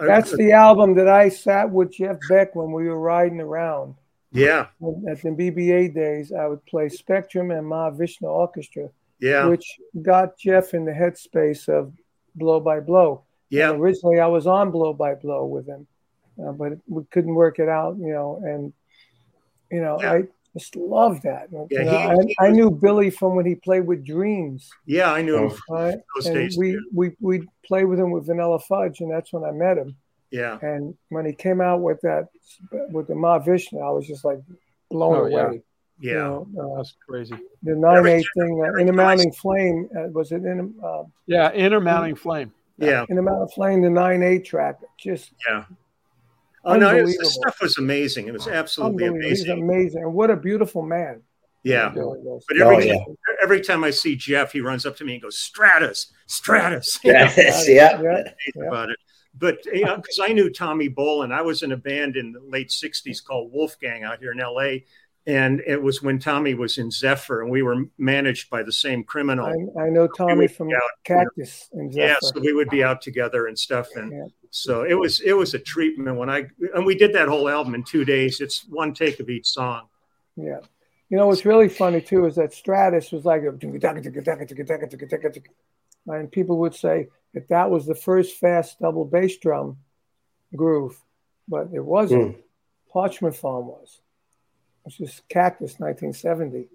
That's 0.00 0.36
the 0.36 0.52
album 0.52 0.94
that 0.94 1.08
I 1.08 1.28
sat 1.28 1.70
with 1.70 1.92
Jeff 1.92 2.18
Beck 2.28 2.54
when 2.54 2.72
we 2.72 2.88
were 2.88 2.98
riding 2.98 3.40
around. 3.40 3.94
Yeah. 4.32 4.66
At 5.08 5.22
the 5.22 5.30
BBA 5.30 5.94
days, 5.94 6.32
I 6.32 6.46
would 6.46 6.64
play 6.66 6.88
Spectrum 6.88 7.50
and 7.50 7.66
Mahavishnu 7.66 8.22
Orchestra. 8.22 8.88
Yeah. 9.20 9.46
Which 9.46 9.78
got 10.00 10.38
Jeff 10.38 10.74
in 10.74 10.84
the 10.84 10.92
headspace 10.92 11.68
of 11.68 11.92
Blow 12.34 12.58
by 12.58 12.80
Blow. 12.80 13.22
Yeah. 13.50 13.70
And 13.70 13.80
originally, 13.80 14.18
I 14.18 14.26
was 14.26 14.46
on 14.46 14.70
Blow 14.70 14.92
by 14.92 15.14
Blow 15.14 15.44
with 15.44 15.66
him, 15.66 15.86
uh, 16.38 16.52
but 16.52 16.72
we 16.88 17.02
couldn't 17.10 17.34
work 17.34 17.58
it 17.58 17.68
out, 17.68 17.96
you 17.98 18.12
know. 18.12 18.40
And, 18.44 18.72
you 19.70 19.80
know, 19.80 19.98
yeah. 20.00 20.12
I, 20.12 20.22
Just 20.54 20.76
love 20.76 21.22
that. 21.22 21.48
Yeah, 21.50 21.64
You 21.70 21.84
know, 21.84 21.90
he- 21.90 21.96
I, 21.96 22.14
he 22.26 22.36
I 22.40 22.48
was- 22.48 22.56
knew 22.56 22.70
Billy 22.70 23.08
from 23.10 23.34
when 23.36 23.46
he 23.46 23.54
played 23.54 23.86
with 23.86 24.04
Dreams. 24.04 24.70
Yeah, 24.86 25.10
I 25.12 25.22
knew 25.22 25.48
him. 25.48 25.58
Right? 25.70 25.98
Those 26.14 26.26
And 26.26 26.34
days. 26.36 26.58
we 26.58 26.72
too. 26.72 26.84
we 26.94 27.16
we 27.20 27.48
played 27.64 27.84
with 27.86 27.98
him 27.98 28.10
with 28.10 28.26
Vanilla 28.26 28.58
Fudge, 28.58 29.00
and 29.00 29.10
that's 29.10 29.32
when 29.32 29.44
I 29.44 29.50
met 29.50 29.78
him. 29.78 29.96
Yeah. 30.30 30.58
And 30.62 30.94
when 31.10 31.24
he 31.26 31.32
came 31.32 31.60
out 31.60 31.80
with 31.80 32.00
that 32.02 32.28
with 32.90 33.06
the 33.08 33.14
Mahavishnu, 33.14 33.82
I 33.82 33.90
was 33.90 34.06
just 34.06 34.24
like 34.24 34.40
blown 34.90 35.16
Oh, 35.16 35.24
away. 35.24 35.62
Yeah. 36.00 36.12
You 36.12 36.18
know, 36.18 36.46
uh, 36.60 36.76
That's 36.78 36.94
crazy. 37.08 37.34
the 37.62 37.74
nine 37.76 37.96
Every 37.98 38.12
eight 38.12 38.26
thing, 38.36 38.60
uh, 38.60 38.68
every 38.68 38.82
in 38.82 38.88
a 38.88 38.92
time 38.92 39.00
I 39.00 39.04
mounting 39.04 39.32
flame, 39.32 39.88
uh, 39.96 40.08
was 40.08 40.32
it 40.32 40.44
in 40.44 40.74
a 40.82 40.86
uh, 40.86 41.04
Yeah, 41.26 41.52
inner 41.52 41.80
mounting 41.80 42.14
flame. 42.16 42.52
Yeah. 42.76 43.04
in 43.08 43.16
a 43.18 43.22
mounting 43.22 43.48
flame? 43.54 43.80
The 43.82 43.90
nine 43.90 44.22
eight 44.22 44.44
track, 44.44 44.80
just 44.98 45.32
Yeah. 45.48 45.64
Oh 46.64 46.76
no, 46.76 46.96
it 46.96 47.02
was, 47.02 47.16
the 47.16 47.26
stuff 47.26 47.60
was 47.60 47.78
amazing. 47.78 48.28
It 48.28 48.32
was 48.32 48.46
absolutely 48.46 49.06
unbelievable. 49.06 49.28
He's 49.28 49.42
amazing. 49.48 49.62
amazing, 49.64 50.02
and 50.04 50.14
what 50.14 50.30
a 50.30 50.36
beautiful 50.36 50.82
man. 50.82 51.22
Yeah. 51.64 51.92
He 51.92 51.98
really 51.98 52.18
was. 52.20 52.44
But 52.48 52.58
every 52.60 52.90
Oh, 52.90 52.96
time, 53.04 53.16
every 53.42 53.60
time 53.60 53.84
I 53.84 53.90
see 53.90 54.16
Jeff, 54.16 54.52
he 54.52 54.60
runs 54.60 54.84
up 54.86 54.96
to 54.96 55.04
me 55.04 55.14
and 55.14 55.22
goes, 55.22 55.38
"Stratus, 55.38 56.12
Stratus." 56.26 56.98
Yes, 57.04 57.36
yeah. 57.68 58.00
yeah, 58.00 58.22
yeah. 58.54 58.64
about 58.66 58.90
it. 58.90 58.96
But 59.38 59.58
because 59.64 60.20
I 60.20 60.28
knew 60.28 60.50
Tommy 60.50 60.88
Bolin, 60.90 61.32
I 61.32 61.40
was 61.40 61.62
in 61.62 61.72
a 61.72 61.76
band 61.76 62.16
in 62.16 62.32
the 62.32 62.40
late 62.40 62.68
'60s 62.68 63.24
called 63.24 63.50
Wolfgang 63.52 64.02
out 64.04 64.18
here 64.18 64.32
in 64.32 64.38
LA, 64.38 64.84
and 65.26 65.60
it 65.66 65.80
was 65.80 66.02
when 66.02 66.18
Tommy 66.18 66.54
was 66.54 66.78
in 66.78 66.90
Zephyr, 66.90 67.42
and 67.42 67.50
we 67.50 67.62
were 67.62 67.84
managed 67.98 68.50
by 68.50 68.62
the 68.62 68.72
same 68.72 69.04
criminal. 69.04 69.46
I, 69.46 69.84
I 69.84 69.88
know 69.90 70.06
Tommy 70.08 70.48
from 70.48 70.68
out, 70.70 70.82
Cactus 71.04 71.68
in 71.72 71.92
Zephyr. 71.92 72.06
yeah, 72.06 72.16
so 72.20 72.40
we 72.40 72.52
would 72.52 72.68
be 72.70 72.82
out 72.82 73.00
together 73.02 73.46
and 73.46 73.58
stuff, 73.58 73.88
and 73.94 74.12
Yeah. 74.12 74.26
so 74.50 74.82
it 74.84 74.94
was 74.94 75.20
it 75.20 75.34
was 75.34 75.54
a 75.54 75.58
treatment 75.58 76.16
when 76.18 76.28
I 76.28 76.46
and 76.74 76.84
we 76.84 76.94
did 76.96 77.12
that 77.14 77.28
whole 77.28 77.48
album 77.48 77.74
in 77.74 77.84
two 77.84 78.04
days. 78.04 78.40
It's 78.40 78.66
one 78.68 78.92
take 78.94 79.20
of 79.20 79.28
each 79.30 79.46
song. 79.46 79.88
Yeah. 80.36 80.60
You 81.08 81.18
know 81.18 81.26
what's 81.26 81.44
really 81.44 81.68
funny 81.68 82.00
too 82.00 82.24
is 82.26 82.36
that 82.36 82.54
Stratus 82.54 83.12
was 83.12 83.24
like 83.24 83.42
and 86.06 86.32
people 86.32 86.58
would 86.58 86.74
say 86.74 87.08
that 87.34 87.48
that 87.48 87.70
was 87.70 87.86
the 87.86 87.94
first 87.94 88.36
fast 88.38 88.80
double 88.80 89.04
bass 89.04 89.36
drum 89.36 89.76
groove, 90.56 90.98
but 91.48 91.68
it 91.72 91.84
wasn't. 91.84 92.34
Hmm. 92.36 92.40
Parchman 92.94 93.34
Farm 93.34 93.66
was. 93.66 94.01
It 94.84 94.86
was 94.86 94.96
just 94.96 95.28
Cactus 95.28 95.78
1970. 95.78 96.68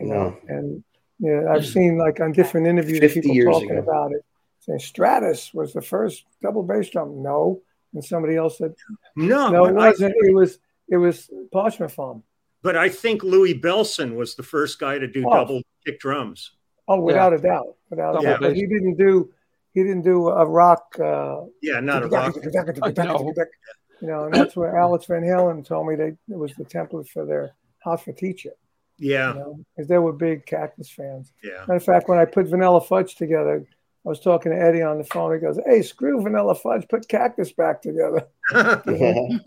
You 0.00 0.06
know, 0.06 0.36
and 0.48 0.82
yeah, 1.18 1.46
I've 1.50 1.66
seen 1.66 1.96
like 1.96 2.20
on 2.20 2.32
different 2.32 2.66
interviews 2.66 3.12
people 3.14 3.30
years 3.32 3.52
talking 3.54 3.70
ago. 3.70 3.80
about 3.80 4.12
it, 4.12 4.24
saying 4.60 4.80
Stratus 4.80 5.54
was 5.54 5.72
the 5.72 5.80
first 5.82 6.24
double 6.42 6.62
bass 6.62 6.90
drum. 6.90 7.22
No, 7.22 7.62
and 7.94 8.04
somebody 8.04 8.36
else 8.36 8.58
said 8.58 8.74
No, 9.16 9.48
no, 9.48 9.64
it 9.66 9.74
wasn't. 9.74 10.14
It 10.18 10.34
was 10.34 10.58
it 10.88 10.96
was 10.96 11.30
Parchman 11.54 11.90
Farm. 11.90 12.22
But 12.62 12.76
I 12.76 12.88
think 12.88 13.22
Louie 13.22 13.58
Bellson 13.58 14.14
was 14.16 14.34
the 14.34 14.42
first 14.42 14.78
guy 14.78 14.98
to 14.98 15.06
do 15.06 15.24
Oh. 15.26 15.32
double 15.34 15.62
kick 15.86 15.98
drums. 16.00 16.52
Oh, 16.88 17.00
without 17.00 17.32
a 17.32 17.38
doubt, 17.38 17.76
without 17.90 18.18
a 18.18 18.22
doubt. 18.22 18.40
But 18.40 18.56
he 18.56 18.66
didn't 18.66 18.96
do 18.96 19.30
he 19.74 19.82
didn't 19.82 20.02
do 20.02 20.28
a 20.28 20.44
rock. 20.44 20.96
Uh, 20.98 21.42
Yeah, 21.62 21.80
not 21.80 22.02
a 22.02 22.08
rock. 22.08 22.34
You 24.02 24.08
know, 24.08 24.24
and 24.24 24.34
that's 24.34 24.54
where 24.56 24.76
Alex 24.76 25.06
Van 25.06 25.22
Halen 25.22 25.64
told 25.64 25.86
me 25.86 25.94
they 25.94 26.08
it 26.28 26.36
was 26.36 26.52
the 26.56 26.64
template 26.64 27.08
for 27.08 27.24
their 27.24 27.54
Hot 27.84 28.02
for 28.04 28.12
Teacher. 28.12 28.50
Yeah, 28.98 29.32
You 29.32 29.38
know, 29.38 29.60
because 29.74 29.88
they 29.88 29.96
were 29.98 30.12
big 30.12 30.44
Cactus 30.44 30.90
fans. 30.90 31.32
yeah. 31.42 31.60
Matter 31.60 31.74
of 31.76 31.84
fact, 31.84 32.08
when 32.08 32.18
I 32.18 32.24
put 32.26 32.46
Vanilla 32.48 32.80
Fudge 32.80 33.14
together, 33.16 33.64
I 34.04 34.08
was 34.08 34.20
talking 34.20 34.52
to 34.52 34.58
Eddie 34.60 34.82
on 34.82 34.98
the 34.98 35.04
phone. 35.04 35.32
He 35.32 35.38
goes, 35.40 35.58
"Hey, 35.64 35.82
screw 35.82 36.20
Vanilla 36.20 36.54
Fudge, 36.54 36.86
put 36.88 37.08
Cactus 37.08 37.52
back 37.52 37.80
together." 37.82 38.26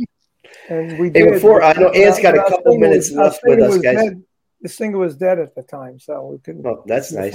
And 0.70 0.97
we 0.99 1.08
Hey, 1.08 1.24
did. 1.24 1.34
before- 1.34 1.62
I 1.64 1.74
know 1.74 1.89
Ann's 1.89 2.20
got 2.20 2.36
a 2.36 2.43
couple 2.49 2.78
minutes 2.78 3.10
was- 3.10 3.18
left 3.18 3.39
with 3.43 3.60
us, 3.62 3.78
guys. 3.80 3.95
dead. 3.95 4.24
The 4.62 4.70
singer 4.70 4.97
was 4.97 5.16
dead 5.16 5.38
at 5.39 5.53
the 5.53 5.62
time, 5.64 5.99
so 5.99 6.28
we 6.28 6.38
couldn't. 6.39 6.66
Oh, 6.66 6.84
that's 6.88 7.10
do 7.10 7.16
the 7.16 7.22
nice. 7.22 7.34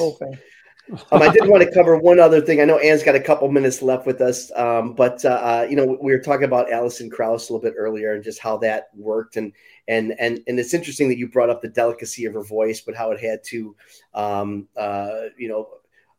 Um, 1.13 1.23
I 1.23 1.29
did 1.29 1.49
want 1.49 1.63
to 1.63 1.73
cover 1.73 1.97
one 1.97 2.19
other 2.19 2.41
thing. 2.41 2.61
I 2.61 2.65
know 2.65 2.79
Ann's 2.79 3.03
got 3.03 3.15
a 3.15 3.21
couple 3.21 3.51
minutes 3.51 3.83
left 3.83 4.07
with 4.07 4.21
us, 4.21 4.51
um, 4.57 4.95
but 4.95 5.25
uh, 5.25 5.29
uh, 5.29 5.67
you 5.69 5.77
know 5.77 5.99
we 6.01 6.13
were 6.13 6.19
talking 6.19 6.45
about 6.45 6.73
Alison 6.73 7.11
Krauss 7.11 7.49
a 7.49 7.53
little 7.53 7.63
bit 7.63 7.77
earlier 7.77 8.15
and 8.15 8.25
just 8.25 8.41
how 8.41 8.57
that 8.59 8.89
worked, 8.95 9.37
and 9.37 9.53
and 9.89 10.15
and 10.19 10.41
and 10.47 10.59
it's 10.59 10.75
interesting 10.75 11.09
that 11.09 11.19
you 11.19 11.29
brought 11.29 11.51
up 11.51 11.63
the 11.63 11.69
delicacy 11.69 12.25
of 12.25 12.35
her 12.35 12.43
voice, 12.43 12.81
but 12.81 12.95
how 12.97 13.13
it 13.13 13.21
had 13.21 13.45
to, 13.45 13.77
um, 14.15 14.69
uh, 14.77 15.23
you 15.39 15.49
know, 15.49 15.69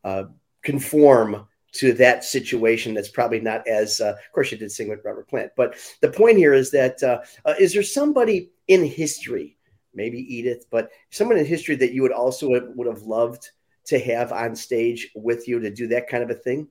uh, 0.03 0.23
conform 0.61 1.47
to 1.73 1.93
that 1.93 2.23
situation. 2.23 2.93
That's 2.93 3.09
probably 3.09 3.41
not 3.41 3.67
as. 3.67 3.99
Uh, 3.99 4.11
of 4.11 4.31
course, 4.33 4.51
you 4.51 4.57
did 4.57 4.71
sing 4.71 4.89
with 4.89 5.03
Robert 5.03 5.27
Plant, 5.27 5.51
but 5.57 5.75
the 6.01 6.11
point 6.11 6.37
here 6.37 6.53
is 6.53 6.71
that 6.71 7.01
uh, 7.03 7.19
uh, 7.45 7.55
is 7.59 7.73
there 7.73 7.83
somebody 7.83 8.51
in 8.67 8.85
history, 8.85 9.57
maybe 9.93 10.19
Edith, 10.33 10.65
but 10.69 10.91
someone 11.09 11.37
in 11.37 11.45
history 11.45 11.75
that 11.75 11.93
you 11.93 12.01
would 12.01 12.13
also 12.13 12.53
have, 12.53 12.69
would 12.75 12.87
have 12.87 13.03
loved 13.03 13.51
to 13.91 13.99
have 13.99 14.31
on 14.31 14.55
stage 14.55 15.09
with 15.15 15.47
you 15.47 15.59
to 15.59 15.69
do 15.69 15.87
that 15.87 16.07
kind 16.09 16.23
of 16.23 16.29
a 16.29 16.35
thing? 16.35 16.67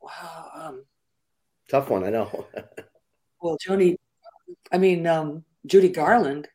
Wow. 0.00 0.50
Um, 0.54 0.84
Tough 1.68 1.90
one, 1.90 2.04
I 2.04 2.10
know. 2.10 2.46
well, 3.42 3.56
Joni, 3.66 3.96
I 4.72 4.78
mean, 4.78 5.06
um, 5.06 5.44
Judy 5.66 5.88
Garland. 5.88 6.48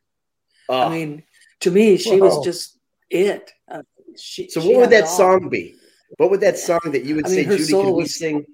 Oh, 0.68 0.82
I 0.82 0.89
mean, 0.89 1.24
to 1.62 1.72
me, 1.72 1.98
she 1.98 2.20
was 2.20 2.43
just 2.43 2.78
it. 3.10 3.52
Uh, 3.70 3.84
she, 4.18 4.50
so 4.50 4.62
she 4.62 4.70
what 4.70 4.82
would 4.82 4.89
that 4.89 5.08
song 5.08 5.50
be? 5.50 5.76
What 6.18 6.32
would 6.32 6.41
that 6.41 6.58
song 6.58 6.82
that 6.86 7.04
you 7.04 7.16
would 7.16 7.26
I 7.28 7.30
say, 7.30 7.46
mean, 7.46 7.58
Judy, 7.58 7.72
can 7.72 7.86
we 7.86 7.91
was- 8.04 8.16
sing? 8.16 8.46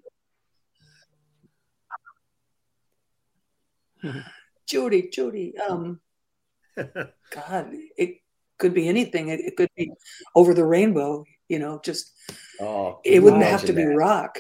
Judy, 4.67 5.09
Judy. 5.09 5.53
Um, 5.57 5.99
God, 6.77 7.73
it 7.97 8.20
could 8.61 8.73
be 8.73 8.87
anything. 8.87 9.27
It, 9.27 9.41
it 9.41 9.57
could 9.57 9.69
be 9.75 9.91
over 10.35 10.53
the 10.53 10.63
rainbow. 10.65 11.25
You 11.49 11.59
know, 11.59 11.81
just 11.83 12.13
Oh, 12.61 13.01
it 13.03 13.21
wouldn't 13.21 13.43
have 13.43 13.65
to 13.65 13.73
be 13.73 13.83
rock. 13.83 14.39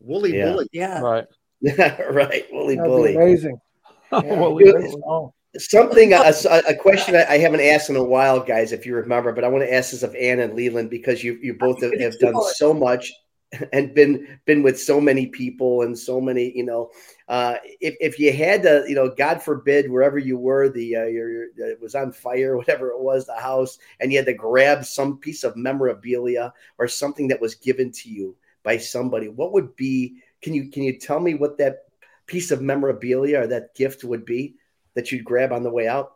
Woolly 0.00 0.38
Yeah. 0.38 0.52
Bully. 0.52 0.68
Yeah. 0.72 1.00
Right. 1.00 1.26
right, 2.10 2.44
Woolly 2.50 2.76
That'd 2.76 2.90
bully. 2.90 3.14
amazing. 3.16 3.60
Yeah. 4.12 4.20
Well, 4.40 4.56
Dude, 4.58 4.74
Great. 4.74 4.94
Something, 5.58 6.12
a, 6.12 6.32
a 6.68 6.74
question 6.74 7.14
I 7.14 7.24
I 7.34 7.38
haven't 7.38 7.60
asked 7.60 7.88
in 7.90 7.96
a 7.96 8.04
while, 8.04 8.40
guys, 8.40 8.72
if 8.72 8.84
you 8.86 8.94
remember, 8.96 9.32
but 9.32 9.44
I 9.44 9.48
want 9.48 9.64
to 9.64 9.72
ask 9.72 9.90
this 9.90 10.02
of 10.02 10.14
Ann 10.14 10.40
and 10.40 10.54
Leland 10.54 10.88
because 10.90 11.22
you 11.24 11.38
you 11.42 11.54
both 11.54 11.82
have, 11.82 11.92
have 12.00 12.18
done 12.18 12.34
so 12.54 12.72
much 12.74 13.12
and 13.72 13.94
been 13.94 14.38
been 14.44 14.62
with 14.62 14.80
so 14.80 15.00
many 15.00 15.26
people 15.26 15.82
and 15.82 15.98
so 15.98 16.20
many, 16.20 16.56
you 16.56 16.64
know. 16.64 16.90
Uh, 17.28 17.56
if 17.80 17.94
if 18.00 18.18
you 18.18 18.32
had 18.32 18.62
to, 18.62 18.84
you 18.88 18.94
know, 18.94 19.08
God 19.08 19.42
forbid, 19.42 19.90
wherever 19.90 20.18
you 20.18 20.38
were, 20.38 20.68
the 20.68 20.96
uh, 20.96 21.04
your, 21.04 21.30
your 21.30 21.44
it 21.58 21.80
was 21.80 21.94
on 21.94 22.12
fire, 22.12 22.56
whatever 22.58 22.88
it 22.88 23.00
was, 23.00 23.26
the 23.26 23.34
house, 23.34 23.78
and 24.00 24.12
you 24.12 24.18
had 24.18 24.26
to 24.26 24.34
grab 24.34 24.84
some 24.84 25.18
piece 25.18 25.44
of 25.44 25.56
memorabilia 25.56 26.52
or 26.78 26.88
something 26.88 27.28
that 27.28 27.40
was 27.40 27.54
given 27.54 27.90
to 27.92 28.08
you 28.08 28.36
by 28.62 28.78
somebody, 28.78 29.28
what 29.28 29.52
would 29.52 29.76
be? 29.76 30.16
Can 30.40 30.54
you 30.54 30.70
can 30.70 30.82
you 30.82 30.98
tell 30.98 31.20
me 31.20 31.34
what 31.34 31.58
that 31.58 31.84
piece 32.26 32.50
of 32.50 32.62
memorabilia 32.62 33.40
or 33.40 33.46
that 33.48 33.74
gift 33.74 34.04
would 34.04 34.24
be 34.24 34.54
that 34.94 35.12
you'd 35.12 35.24
grab 35.24 35.52
on 35.52 35.62
the 35.62 35.70
way 35.70 35.88
out? 35.88 36.12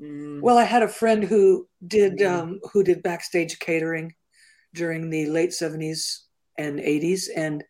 Mm, 0.00 0.40
Well, 0.40 0.56
I 0.56 0.64
had 0.64 0.82
a 0.82 0.88
friend 0.88 1.24
who 1.24 1.68
did 1.86 2.22
um, 2.22 2.60
who 2.72 2.82
did 2.82 3.02
backstage 3.02 3.58
catering 3.58 4.14
during 4.74 5.10
the 5.10 5.26
late 5.26 5.52
seventies 5.52 6.24
and 6.58 6.80
eighties, 6.80 7.28
and 7.28 7.64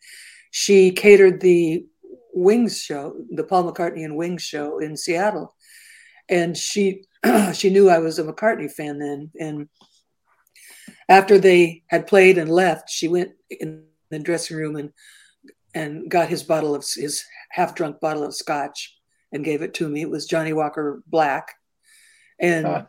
she 0.50 0.90
catered 0.90 1.40
the 1.40 1.86
Wings 2.32 2.80
show, 2.80 3.14
the 3.30 3.44
Paul 3.44 3.70
McCartney 3.72 4.04
and 4.04 4.16
Wings 4.16 4.42
show 4.42 4.78
in 4.78 4.96
Seattle, 4.96 5.54
and 6.28 6.56
she 6.56 7.04
she 7.54 7.70
knew 7.70 7.88
I 7.88 7.98
was 7.98 8.18
a 8.18 8.24
McCartney 8.24 8.70
fan 8.70 8.98
then, 8.98 9.30
and 9.38 9.68
after 11.08 11.38
they 11.38 11.82
had 11.88 12.06
played 12.06 12.38
and 12.38 12.50
left, 12.50 12.88
she 12.88 13.08
went 13.08 13.32
in 13.50 13.84
the 14.10 14.18
dressing 14.18 14.56
room 14.56 14.76
and 14.76 14.92
and 15.74 16.10
got 16.10 16.28
his 16.28 16.42
bottle 16.42 16.74
of 16.74 16.84
his 16.96 17.24
half 17.50 17.74
drunk 17.74 18.00
bottle 18.00 18.24
of 18.24 18.34
scotch 18.34 18.96
and 19.32 19.44
gave 19.44 19.62
it 19.62 19.74
to 19.74 19.88
me. 19.88 20.02
It 20.02 20.10
was 20.10 20.26
Johnnie 20.26 20.52
Walker 20.52 21.02
Black, 21.06 21.54
and 22.40 22.66
Huh. 22.66 22.82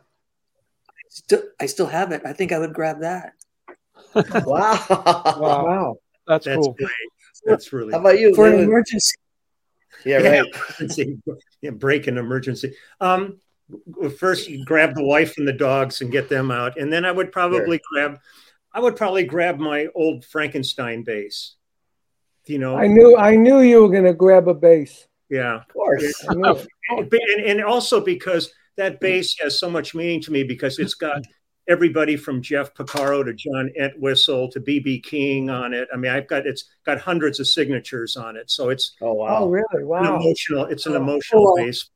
still 1.08 1.42
I 1.60 1.66
still 1.66 1.86
have 1.86 2.12
it. 2.12 2.22
I 2.24 2.32
think 2.32 2.52
I 2.52 2.58
would 2.58 2.74
grab 2.74 3.00
that. 3.00 3.34
Wow. 4.14 4.86
Wow. 4.90 5.64
Wow. 5.66 5.96
That's, 6.26 6.44
That's 6.46 6.56
cool. 6.56 6.74
great. 6.74 6.90
That's 7.44 7.72
really 7.72 7.92
How 7.92 7.98
about 8.00 8.18
you? 8.20 8.34
For 8.34 8.46
an 8.46 8.52
Leland? 8.52 8.68
emergency, 8.68 9.14
Yeah, 10.04 10.20
Yeah, 10.20 10.42
emergency. 10.44 11.18
Yeah, 11.60 11.70
break 11.70 12.06
an 12.06 12.18
emergency. 12.18 12.74
Um, 13.00 13.40
first, 14.18 14.48
you 14.48 14.64
grab 14.64 14.94
the 14.94 15.02
wife 15.02 15.38
and 15.38 15.46
the 15.48 15.52
dogs 15.52 16.00
and 16.00 16.12
get 16.12 16.28
them 16.28 16.50
out, 16.50 16.76
and 16.78 16.92
then 16.92 17.04
I 17.04 17.10
would 17.12 17.32
probably 17.32 17.80
grab, 17.92 18.18
I 18.72 18.80
would 18.80 18.96
probably 18.96 19.24
grab 19.24 19.58
my 19.58 19.88
old 19.94 20.24
Frankenstein 20.24 21.02
bass. 21.02 21.56
You 22.46 22.58
know, 22.58 22.76
I 22.76 22.86
knew 22.86 23.16
I 23.16 23.36
knew 23.36 23.60
you 23.60 23.82
were 23.82 23.88
gonna 23.88 24.14
grab 24.14 24.48
a 24.48 24.54
bass. 24.54 25.06
yeah, 25.28 25.56
Of 25.56 25.68
course. 25.68 26.24
I 26.28 26.34
knew 26.34 26.56
it. 26.90 27.38
and, 27.38 27.46
and 27.46 27.64
also 27.64 28.00
because 28.00 28.52
that 28.76 29.00
bass 29.00 29.36
has 29.40 29.58
so 29.58 29.70
much 29.70 29.94
meaning 29.94 30.20
to 30.22 30.32
me 30.32 30.42
because 30.42 30.78
it's 30.78 30.94
got 30.94 31.22
everybody 31.68 32.16
from 32.16 32.42
Jeff 32.42 32.74
Porcaro 32.74 33.24
to 33.24 33.32
John 33.32 33.70
Entwistle 33.80 34.50
to 34.50 34.60
BB 34.60 35.02
King 35.04 35.50
on 35.50 35.72
it. 35.72 35.88
I 35.92 35.96
mean, 35.96 36.10
I've 36.10 36.28
got 36.28 36.46
it's 36.46 36.64
got 36.84 37.00
hundreds 37.00 37.40
of 37.40 37.46
signatures 37.46 38.16
on 38.16 38.36
it, 38.36 38.50
so 38.50 38.70
it's 38.70 38.94
oh 39.00 39.14
wow, 39.14 39.38
oh 39.40 39.48
really 39.48 39.84
wow, 39.84 40.16
emotional. 40.16 40.66
It's 40.66 40.86
an 40.86 40.94
emotional 40.94 41.48
oh. 41.48 41.56
base. 41.56 41.88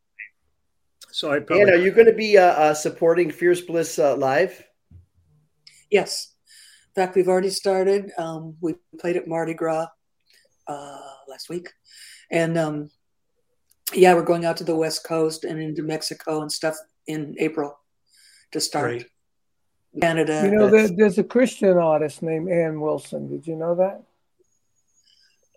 So 1.10 1.32
I 1.32 1.40
probably, 1.40 1.62
and 1.62 1.70
are 1.70 1.76
you 1.76 1.92
going 1.92 2.06
to 2.06 2.12
be 2.12 2.36
uh, 2.36 2.44
uh, 2.44 2.74
supporting 2.74 3.30
Fierce 3.30 3.62
Bliss 3.62 3.98
uh, 3.98 4.16
live? 4.16 4.62
Yes, 5.90 6.34
in 6.94 7.02
fact, 7.02 7.16
we've 7.16 7.28
already 7.28 7.50
started. 7.50 8.12
Um, 8.18 8.56
we 8.60 8.74
played 9.00 9.16
at 9.16 9.26
Mardi 9.26 9.54
Gras 9.54 9.86
uh, 10.66 10.98
last 11.28 11.48
week, 11.48 11.70
and 12.30 12.58
um, 12.58 12.90
yeah, 13.94 14.14
we're 14.14 14.24
going 14.24 14.44
out 14.44 14.58
to 14.58 14.64
the 14.64 14.76
West 14.76 15.04
Coast 15.04 15.44
and 15.44 15.60
into 15.60 15.82
Mexico 15.82 16.42
and 16.42 16.52
stuff 16.52 16.76
in 17.06 17.34
April 17.38 17.78
to 18.52 18.60
start. 18.60 18.90
Great. 18.90 19.06
Canada. 20.00 20.42
You 20.44 20.50
know, 20.56 20.68
there, 20.68 20.88
there's 20.88 21.18
a 21.18 21.24
Christian 21.24 21.76
artist 21.76 22.22
named 22.22 22.50
Ann 22.50 22.80
Wilson. 22.80 23.28
Did 23.28 23.46
you 23.46 23.56
know 23.56 23.74
that? 23.76 24.02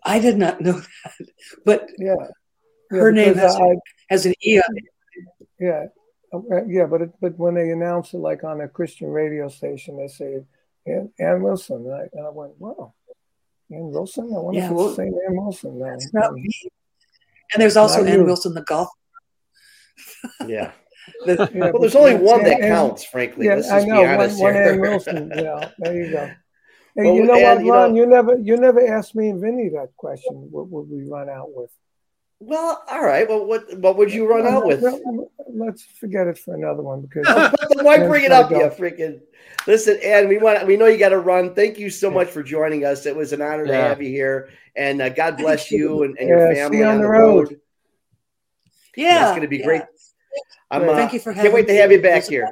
I 0.02 0.18
did 0.18 0.38
not 0.38 0.60
know 0.60 0.80
that, 0.80 1.28
but 1.64 1.88
yeah, 1.98 2.14
her 2.90 3.10
yeah, 3.10 3.24
name 3.24 3.34
has, 3.34 3.54
I, 3.54 3.76
has 4.08 4.26
an 4.26 4.34
E 4.42 4.58
on 4.58 4.76
it. 4.76 4.84
Yeah, 5.58 5.86
uh, 6.32 6.64
yeah, 6.66 6.86
but 6.86 7.02
it, 7.02 7.10
but 7.20 7.38
when 7.38 7.54
they 7.54 7.70
announce 7.70 8.14
it, 8.14 8.18
like 8.18 8.44
on 8.44 8.60
a 8.60 8.68
Christian 8.68 9.08
radio 9.08 9.48
station, 9.48 9.98
they 9.98 10.08
say 10.08 10.42
Ann, 10.86 11.10
Ann 11.18 11.42
Wilson, 11.42 11.84
and 11.84 11.94
I, 11.94 12.08
and 12.12 12.26
I, 12.26 12.30
went, 12.30 12.58
wow, 12.58 12.94
Ann 13.70 13.90
Wilson. 13.90 14.32
I 14.34 14.38
wonder 14.38 14.60
yeah, 14.60 14.66
if 14.66 14.72
well, 14.72 14.88
it's 14.88 14.96
the 14.96 15.02
same 15.02 15.14
Ann 15.28 15.36
Wilson. 15.36 15.78
Now. 15.78 15.94
It's 15.94 16.14
not 16.14 16.32
me. 16.32 16.50
And 17.52 17.60
there's 17.60 17.76
also 17.76 18.04
Ann 18.04 18.24
Wilson, 18.24 18.54
the 18.54 18.62
golf. 18.62 18.88
yeah. 20.46 20.72
The, 21.24 21.50
yeah, 21.54 21.70
well, 21.70 21.80
there's 21.80 21.96
only 21.96 22.14
one 22.14 22.44
that 22.44 22.60
counts, 22.60 23.04
frankly. 23.04 23.46
Yeah, 23.46 23.60
I 23.70 23.84
know 23.84 24.02
one, 24.16 24.38
one 24.38 24.56
Ann 24.56 24.80
Wilson. 24.80 25.32
Yeah, 25.34 25.70
there 25.78 26.04
you 26.04 26.10
go. 26.10 26.30
Hey, 26.96 27.04
well, 27.04 27.14
you 27.14 27.22
know 27.22 27.38
what, 27.38 27.58
Ron? 27.58 27.64
You, 27.64 27.70
know, 27.70 27.94
you 27.94 28.06
never, 28.06 28.38
you 28.38 28.56
never 28.56 28.84
asked 28.84 29.14
me 29.14 29.28
and 29.28 29.40
Vinny 29.40 29.68
that 29.68 29.90
question. 29.96 30.48
What 30.50 30.68
would 30.70 30.90
we 30.90 31.08
run 31.08 31.28
out 31.28 31.54
with? 31.54 31.70
Well, 32.40 32.82
all 32.90 33.04
right. 33.04 33.28
Well, 33.28 33.44
what 33.44 33.78
what 33.78 33.98
would 33.98 34.12
you 34.12 34.26
run 34.26 34.46
out 34.46 34.66
with? 34.66 34.82
Let's 35.52 35.84
forget 35.84 36.26
it 36.26 36.38
for 36.38 36.54
another 36.54 36.82
one 36.82 37.02
because 37.02 37.26
why 37.82 37.98
bring 37.98 38.24
it 38.24 38.32
up? 38.32 38.50
You 38.50 38.56
freaking 38.56 39.20
listen, 39.66 39.98
Ann. 40.02 40.26
We 40.26 40.38
want 40.38 40.66
we 40.66 40.78
know 40.78 40.86
you 40.86 40.96
got 40.96 41.10
to 41.10 41.18
run. 41.18 41.54
Thank 41.54 41.78
you 41.78 41.90
so 41.90 42.10
much 42.10 42.28
for 42.28 42.42
joining 42.42 42.86
us. 42.86 43.04
It 43.04 43.14
was 43.14 43.34
an 43.34 43.42
honor 43.42 43.66
yeah. 43.66 43.72
to 43.72 43.88
have 43.88 44.02
you 44.02 44.08
here, 44.08 44.48
and 44.74 45.02
uh, 45.02 45.10
God 45.10 45.36
bless 45.36 45.70
you 45.70 46.02
and, 46.04 46.18
and 46.18 46.30
yeah, 46.30 46.36
your 46.36 46.54
family 46.54 46.82
on, 46.82 46.94
on, 46.94 47.00
the 47.02 47.08
road. 47.08 47.48
road. 47.50 47.60
Yeah, 48.96 49.24
it's 49.24 49.30
going 49.32 49.42
to 49.42 49.48
be 49.48 49.58
yeah. 49.58 49.64
great. 49.66 49.82
I'm, 50.70 50.88
uh, 50.88 50.94
Thank 50.94 51.12
you 51.12 51.20
for 51.20 51.32
having. 51.32 51.50
Can't 51.50 51.54
wait 51.54 51.66
to 51.68 51.74
have 51.76 51.92
you 51.92 52.00
back 52.00 52.24
here. 52.24 52.48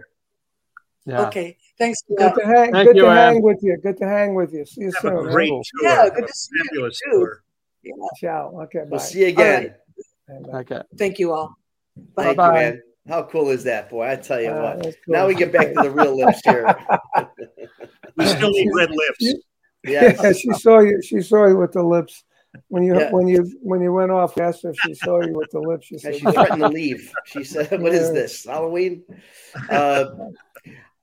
Yeah. 1.06 1.26
Okay. 1.26 1.56
Thanks. 1.78 2.02
Good 2.16 2.34
to 2.34 2.46
hang. 2.46 2.72
Thank 2.72 2.88
good 2.88 2.96
you, 2.96 3.02
to 3.02 3.10
hang 3.10 3.42
with 3.42 3.58
you. 3.62 3.76
Good 3.78 3.96
to 3.98 4.06
hang 4.06 4.34
with 4.34 4.52
you. 4.52 4.66
See 4.66 4.82
you 4.82 4.92
have 4.92 5.00
soon. 5.00 5.30
great 5.30 5.48
tour. 5.48 5.62
Yeah. 5.82 6.08
Good 6.14 6.26
to 6.26 6.32
see 6.32 6.50
you. 6.72 6.90
Too. 6.90 7.32
Yeah. 7.82 7.92
Ciao. 8.20 8.60
Okay. 8.64 8.80
Bye. 8.80 8.86
We'll 8.90 9.00
see 9.00 9.20
you 9.20 9.28
again. 9.28 9.74
Right. 10.28 10.60
Okay. 10.60 10.82
Thank 10.96 11.18
you 11.18 11.32
all. 11.32 11.54
Bye. 12.14 12.24
Thank 12.24 12.36
bye. 12.36 12.48
You, 12.48 12.70
man. 12.72 12.82
How 13.08 13.22
cool 13.22 13.48
is 13.48 13.64
that, 13.64 13.88
boy? 13.88 14.10
I 14.10 14.16
tell 14.16 14.40
you 14.40 14.50
uh, 14.50 14.74
what. 14.74 14.82
Cool. 14.82 14.92
Now 15.06 15.26
we 15.26 15.34
get 15.34 15.50
back 15.50 15.68
to 15.68 15.82
the 15.82 15.90
real 15.90 16.14
lips 16.16 16.42
here. 16.44 16.66
we 18.16 18.26
still 18.26 18.50
need 18.50 18.68
red 18.74 18.90
lips. 18.90 19.20
Yes. 19.20 19.38
Yeah, 19.84 20.32
she 20.32 20.52
saw 20.54 20.80
you. 20.80 21.00
She 21.00 21.22
saw 21.22 21.46
you 21.46 21.56
with 21.56 21.72
the 21.72 21.82
lips 21.82 22.24
when 22.68 22.82
you 22.82 22.98
yeah. 22.98 23.10
when 23.10 23.28
you 23.28 23.58
when 23.62 23.80
you 23.80 23.92
went 23.92 24.10
off. 24.10 24.38
Asked 24.38 24.62
her 24.62 24.70
if 24.70 24.76
she 24.80 24.94
saw 24.94 25.20
you 25.22 25.34
with 25.34 25.50
the 25.50 25.60
lips. 25.60 25.86
She 25.86 25.98
said, 25.98 26.16
"She 26.16 26.24
threatened 26.24 26.60
to 26.60 26.68
leave." 26.68 27.12
She 27.26 27.44
said, 27.44 27.70
"What 27.70 27.92
yeah. 27.92 27.98
is 27.98 28.12
this 28.12 28.44
Halloween?" 28.44 29.04
Uh, 29.70 30.06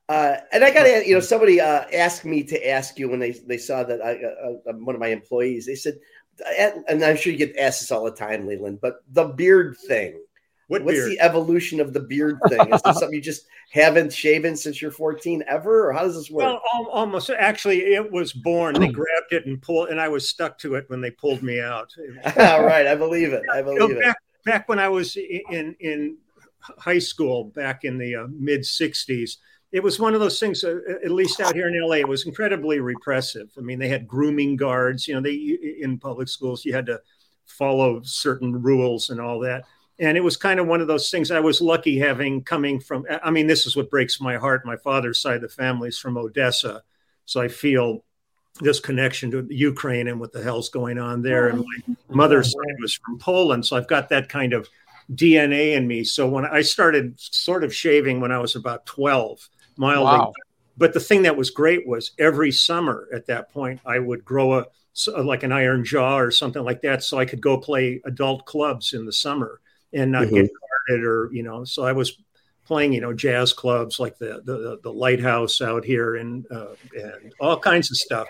uh, 0.07 0.37
and 0.51 0.63
I 0.63 0.71
got 0.71 0.83
to, 0.83 1.07
you 1.07 1.15
know, 1.15 1.19
somebody 1.19 1.59
uh, 1.59 1.85
asked 1.93 2.25
me 2.25 2.43
to 2.43 2.69
ask 2.69 2.99
you 2.99 3.09
when 3.09 3.19
they 3.19 3.31
they 3.31 3.57
saw 3.57 3.83
that 3.83 4.01
I, 4.01 4.23
uh, 4.23 4.71
uh, 4.71 4.73
one 4.73 4.95
of 4.95 5.01
my 5.01 5.07
employees. 5.07 5.65
They 5.65 5.75
said, 5.75 5.99
and 6.87 7.03
I'm 7.03 7.17
sure 7.17 7.31
you 7.31 7.37
get 7.37 7.57
asked 7.57 7.81
this 7.81 7.91
all 7.91 8.03
the 8.03 8.11
time, 8.11 8.47
Leland, 8.47 8.81
but 8.81 9.03
the 9.11 9.25
beard 9.25 9.77
thing. 9.87 10.19
What 10.67 10.83
What's 10.83 10.97
beard? 10.97 11.11
the 11.11 11.19
evolution 11.19 11.79
of 11.79 11.93
the 11.93 11.99
beard 11.99 12.39
thing? 12.49 12.73
Is 12.73 12.81
this 12.81 12.99
something 12.99 13.13
you 13.13 13.21
just 13.21 13.45
haven't 13.71 14.11
shaven 14.11 14.55
since 14.55 14.81
you're 14.81 14.91
14 14.91 15.43
ever, 15.47 15.89
or 15.89 15.93
how 15.93 16.03
does 16.03 16.15
this 16.15 16.31
work? 16.31 16.59
Well, 16.73 16.89
almost. 16.91 17.29
Actually, 17.29 17.93
it 17.93 18.11
was 18.11 18.33
born. 18.33 18.79
They 18.79 18.87
grabbed 18.91 19.31
it 19.31 19.45
and 19.45 19.61
pulled, 19.61 19.89
and 19.89 20.01
I 20.01 20.07
was 20.07 20.27
stuck 20.27 20.57
to 20.59 20.75
it 20.75 20.85
when 20.87 21.01
they 21.01 21.11
pulled 21.11 21.43
me 21.43 21.59
out. 21.59 21.93
All 22.37 22.63
right, 22.63 22.87
I 22.87 22.95
believe 22.95 23.31
it. 23.31 23.43
I 23.53 23.61
believe 23.61 23.81
you 23.81 23.95
know, 23.95 24.01
back, 24.01 24.17
it. 24.17 24.45
Back 24.45 24.69
when 24.69 24.79
I 24.79 24.89
was 24.89 25.17
in 25.17 25.75
in 25.79 26.17
high 26.59 26.99
school, 26.99 27.45
back 27.45 27.83
in 27.83 27.99
the 27.99 28.15
uh, 28.15 28.27
mid 28.31 28.61
60s, 28.61 29.37
it 29.71 29.83
was 29.83 29.99
one 29.99 30.15
of 30.15 30.19
those 30.19 30.39
things. 30.39 30.63
Uh, 30.63 30.79
at 31.03 31.11
least 31.11 31.39
out 31.41 31.53
here 31.53 31.67
in 31.67 31.79
LA, 31.79 31.97
it 31.97 32.07
was 32.07 32.25
incredibly 32.25 32.79
repressive. 32.79 33.51
I 33.55 33.61
mean, 33.61 33.77
they 33.77 33.87
had 33.89 34.07
grooming 34.07 34.55
guards. 34.55 35.07
You 35.07 35.13
know, 35.13 35.21
they 35.21 35.57
in 35.79 35.99
public 35.99 36.27
schools 36.27 36.65
you 36.65 36.73
had 36.73 36.87
to 36.87 36.99
follow 37.45 38.01
certain 38.01 38.59
rules 38.63 39.11
and 39.11 39.21
all 39.21 39.39
that 39.39 39.63
and 39.99 40.17
it 40.17 40.23
was 40.23 40.37
kind 40.37 40.59
of 40.59 40.67
one 40.67 40.81
of 40.81 40.87
those 40.87 41.09
things 41.09 41.31
I 41.31 41.39
was 41.39 41.61
lucky 41.61 41.97
having 41.99 42.43
coming 42.43 42.79
from. 42.79 43.05
I 43.23 43.31
mean, 43.31 43.47
this 43.47 43.65
is 43.65 43.75
what 43.75 43.89
breaks 43.89 44.19
my 44.19 44.37
heart. 44.37 44.65
My 44.65 44.77
father's 44.77 45.19
side 45.19 45.37
of 45.37 45.41
the 45.41 45.49
family 45.49 45.89
is 45.89 45.97
from 45.97 46.17
Odessa, 46.17 46.83
so 47.25 47.41
I 47.41 47.47
feel 47.47 48.03
this 48.61 48.79
connection 48.79 49.31
to 49.31 49.47
Ukraine 49.49 50.07
and 50.07 50.19
what 50.19 50.31
the 50.31 50.41
hell's 50.43 50.69
going 50.69 50.97
on 50.97 51.21
there. 51.21 51.47
And 51.47 51.59
my 51.59 51.65
mm-hmm. 51.81 52.15
mother's 52.15 52.51
side 52.51 52.75
was 52.81 52.93
from 52.93 53.19
Poland, 53.19 53.65
so 53.65 53.77
I've 53.77 53.87
got 53.87 54.09
that 54.09 54.29
kind 54.29 54.53
of 54.53 54.67
DNA 55.13 55.73
in 55.73 55.87
me. 55.87 56.03
So 56.03 56.27
when 56.27 56.45
I 56.45 56.61
started 56.61 57.19
sort 57.19 57.63
of 57.63 57.73
shaving 57.73 58.19
when 58.19 58.31
I 58.31 58.39
was 58.39 58.55
about 58.55 58.85
twelve, 58.85 59.47
mildly. 59.77 60.19
Wow. 60.19 60.33
But 60.77 60.93
the 60.93 60.99
thing 60.99 61.21
that 61.21 61.37
was 61.37 61.51
great 61.51 61.87
was 61.87 62.11
every 62.19 62.51
summer 62.51 63.07
at 63.13 63.27
that 63.27 63.49
point 63.53 63.79
I 63.85 63.99
would 63.99 64.25
grow 64.25 64.59
a 64.59 64.65
like 65.07 65.43
an 65.43 65.53
iron 65.53 65.85
jaw 65.85 66.17
or 66.17 66.31
something 66.31 66.63
like 66.63 66.81
that, 66.81 67.01
so 67.01 67.17
I 67.17 67.25
could 67.25 67.41
go 67.41 67.57
play 67.57 68.01
adult 68.03 68.45
clubs 68.45 68.93
in 68.93 69.05
the 69.05 69.13
summer 69.13 69.61
and 69.95 70.11
not 70.11 70.23
mm-hmm. 70.23 70.35
get 70.35 70.51
carded 70.87 71.05
or 71.05 71.29
you 71.31 71.41
know. 71.41 71.63
So 71.63 71.83
I 71.83 71.93
was 71.93 72.17
playing 72.65 72.93
you 72.93 73.01
know 73.01 73.13
jazz 73.13 73.53
clubs 73.53 73.99
like 73.99 74.17
the 74.17 74.41
the, 74.43 74.79
the 74.83 74.91
lighthouse 74.91 75.61
out 75.61 75.85
here 75.85 76.15
and 76.15 76.45
uh, 76.51 76.75
and 76.95 77.33
all 77.39 77.57
kinds 77.57 77.89
of 77.89 77.97
stuff. 77.97 78.27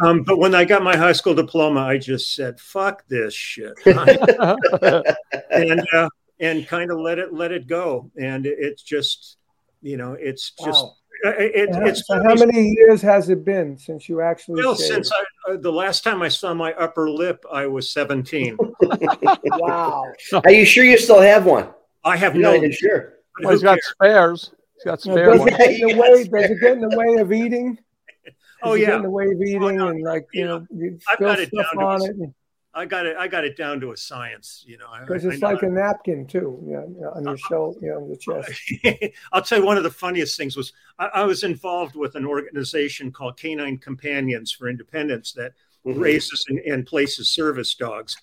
Um, 0.00 0.22
but 0.22 0.38
when 0.38 0.54
I 0.54 0.64
got 0.64 0.82
my 0.82 0.96
high 0.96 1.12
school 1.12 1.34
diploma, 1.34 1.80
I 1.80 1.98
just 1.98 2.34
said 2.34 2.60
"fuck 2.60 3.06
this 3.08 3.32
shit" 3.32 3.74
and 3.86 5.86
uh, 5.92 6.08
and 6.40 6.66
kind 6.66 6.90
of 6.90 6.98
let 6.98 7.18
it 7.18 7.32
let 7.32 7.52
it 7.52 7.66
go. 7.66 8.10
And 8.20 8.44
it's 8.44 8.82
just 8.82 9.38
you 9.80 9.96
know 9.96 10.14
it's 10.14 10.50
just. 10.50 10.84
Wow. 10.84 10.96
It, 11.22 11.70
it's 11.72 12.06
so 12.06 12.22
how 12.22 12.34
many 12.34 12.70
years 12.70 13.00
has 13.02 13.30
it 13.30 13.44
been 13.44 13.78
since 13.78 14.08
you 14.08 14.20
actually? 14.20 14.62
Well, 14.62 14.74
shaved? 14.74 14.88
since 14.88 15.12
I, 15.12 15.52
uh, 15.52 15.56
the 15.56 15.72
last 15.72 16.04
time 16.04 16.22
I 16.22 16.28
saw 16.28 16.52
my 16.52 16.72
upper 16.74 17.08
lip, 17.08 17.44
I 17.50 17.66
was 17.66 17.90
seventeen. 17.90 18.58
wow! 19.42 20.04
Are 20.44 20.50
you 20.50 20.64
sure 20.64 20.84
you 20.84 20.98
still 20.98 21.20
have 21.20 21.46
one? 21.46 21.68
I 22.04 22.16
have 22.16 22.34
no. 22.34 22.70
Sure. 22.70 23.14
Well, 23.42 23.52
he's 23.52 23.62
got 23.62 23.78
spares. 23.82 24.52
He's 24.74 24.84
got 24.84 25.00
spares. 25.00 25.38
Does, 25.38 25.46
it 25.46 25.56
get 25.56 25.80
in 25.80 25.88
the 25.88 25.94
way, 26.02 26.24
does 26.24 26.50
it 26.50 26.60
get 26.60 26.72
in 26.72 26.80
the 26.80 26.96
way 26.96 27.20
of 27.20 27.32
eating? 27.32 27.76
Does 28.24 28.34
oh 28.62 28.74
yeah, 28.74 28.96
in 28.96 29.02
the 29.02 29.10
way 29.10 29.26
of 29.26 29.40
eating 29.40 29.62
oh, 29.62 29.70
no. 29.70 29.88
and 29.88 30.02
like 30.02 30.26
you, 30.32 30.40
you 30.40 30.46
know, 30.46 30.66
you 30.70 30.98
I've 31.10 31.18
got 31.18 31.38
it 31.38 31.50
down 31.50 31.82
on 31.82 32.04
it. 32.04 32.34
And, 32.74 32.82
I 32.82 32.84
got 32.86 33.06
it. 33.06 33.16
I 33.16 33.28
got 33.28 33.44
it 33.44 33.56
down 33.56 33.80
to 33.80 33.92
a 33.92 33.96
science. 33.96 34.64
You 34.66 34.78
know, 34.78 34.86
because 35.00 35.24
it's 35.24 35.42
like 35.42 35.62
a 35.62 35.68
napkin 35.68 36.26
too. 36.26 36.62
Yeah, 36.66 37.08
on 37.08 37.24
your 37.24 37.38
shoulder, 37.38 37.78
you 37.80 37.88
know, 37.90 37.98
on 37.98 38.08
your 38.08 38.16
chest. 38.16 39.14
I'll 39.32 39.42
tell 39.42 39.58
you 39.60 39.66
one 39.66 39.76
of 39.76 39.82
the 39.82 39.90
funniest 39.90 40.36
things 40.36 40.56
was 40.56 40.72
I, 40.98 41.06
I, 41.06 41.24
was 41.24 41.44
involved 41.44 41.96
with 41.96 42.14
an 42.14 42.26
organization 42.26 43.12
called 43.12 43.36
Canine 43.36 43.78
Companions 43.78 44.52
for 44.52 44.68
Independence 44.68 45.32
that 45.32 45.52
mm-hmm. 45.86 45.98
raises 45.98 46.44
and, 46.48 46.58
and 46.60 46.86
places 46.86 47.30
service 47.30 47.74
dogs. 47.74 48.16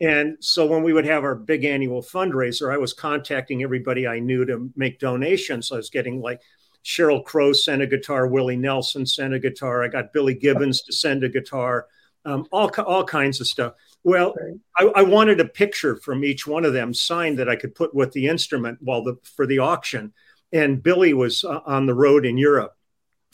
And 0.00 0.36
so 0.40 0.64
when 0.64 0.82
we 0.82 0.92
would 0.92 1.06
have 1.06 1.24
our 1.24 1.34
big 1.34 1.64
annual 1.64 2.02
fundraiser, 2.02 2.72
I 2.72 2.78
was 2.78 2.92
contacting 2.92 3.62
everybody 3.62 4.06
I 4.06 4.20
knew 4.20 4.44
to 4.44 4.70
make 4.76 5.00
donations. 5.00 5.72
I 5.72 5.76
was 5.76 5.90
getting 5.90 6.20
like 6.20 6.40
Sheryl 6.84 7.24
Crow 7.24 7.52
sent 7.52 7.82
a 7.82 7.86
guitar, 7.86 8.28
Willie 8.28 8.56
Nelson 8.56 9.04
sent 9.04 9.34
a 9.34 9.40
guitar. 9.40 9.82
I 9.82 9.88
got 9.88 10.12
Billy 10.12 10.34
Gibbons 10.34 10.82
to 10.82 10.92
send 10.92 11.24
a 11.24 11.28
guitar, 11.28 11.86
um, 12.24 12.46
all 12.52 12.70
all 12.86 13.04
kinds 13.04 13.40
of 13.40 13.48
stuff. 13.48 13.74
Well, 14.08 14.34
I, 14.74 14.84
I, 14.96 15.02
wanted 15.02 15.38
a 15.38 15.44
picture 15.44 15.94
from 15.96 16.24
each 16.24 16.46
one 16.46 16.64
of 16.64 16.72
them 16.72 16.94
signed 16.94 17.38
that 17.38 17.48
I 17.50 17.56
could 17.56 17.74
put 17.74 17.94
with 17.94 18.12
the 18.12 18.26
instrument 18.28 18.78
while 18.80 19.04
the 19.04 19.16
for 19.36 19.46
the 19.46 19.58
auction. 19.58 20.14
And 20.50 20.82
Billy 20.82 21.12
was 21.12 21.44
uh, 21.44 21.60
on 21.66 21.84
the 21.84 21.94
road 21.94 22.24
in 22.24 22.38
Europe 22.38 22.74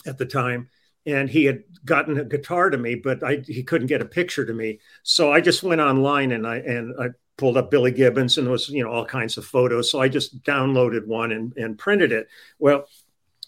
at 0.05 0.19
the 0.19 0.27
time, 0.27 0.69
and 1.07 1.31
he 1.31 1.45
had 1.45 1.63
gotten 1.85 2.19
a 2.19 2.25
guitar 2.25 2.71
to 2.71 2.77
me, 2.77 2.97
but 2.97 3.23
I, 3.23 3.45
he 3.47 3.63
couldn't 3.63 3.87
get 3.87 4.03
a 4.03 4.05
picture 4.05 4.45
to 4.45 4.53
me. 4.53 4.81
So 5.05 5.33
I 5.33 5.41
just 5.41 5.63
went 5.63 5.81
online 5.81 6.33
and 6.33 6.45
I 6.45 6.57
and 6.57 6.93
I 7.01 7.11
pulled 7.37 7.57
up 7.57 7.71
Billy 7.71 7.93
Gibbons 7.93 8.37
and 8.37 8.45
there 8.45 8.53
was 8.53 8.69
you 8.69 8.83
know 8.83 8.91
all 8.91 9.05
kinds 9.05 9.39
of 9.39 9.45
photos. 9.45 9.93
So 9.93 10.01
I 10.01 10.09
just 10.09 10.43
downloaded 10.43 11.07
one 11.07 11.31
and, 11.31 11.57
and 11.57 11.79
printed 11.79 12.11
it. 12.11 12.27
Well, 12.59 12.89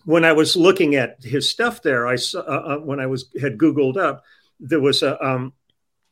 when 0.04 0.24
I 0.24 0.32
was 0.32 0.56
looking 0.56 0.94
at 0.94 1.24
his 1.24 1.50
stuff 1.50 1.82
there, 1.82 2.06
I 2.06 2.14
saw 2.14 2.38
uh, 2.42 2.76
uh 2.76 2.78
when 2.78 3.00
I 3.00 3.06
was 3.06 3.30
had 3.40 3.58
Googled 3.58 3.96
up 3.96 4.22
there 4.60 4.80
was 4.80 5.02
a 5.02 5.22
um, 5.24 5.52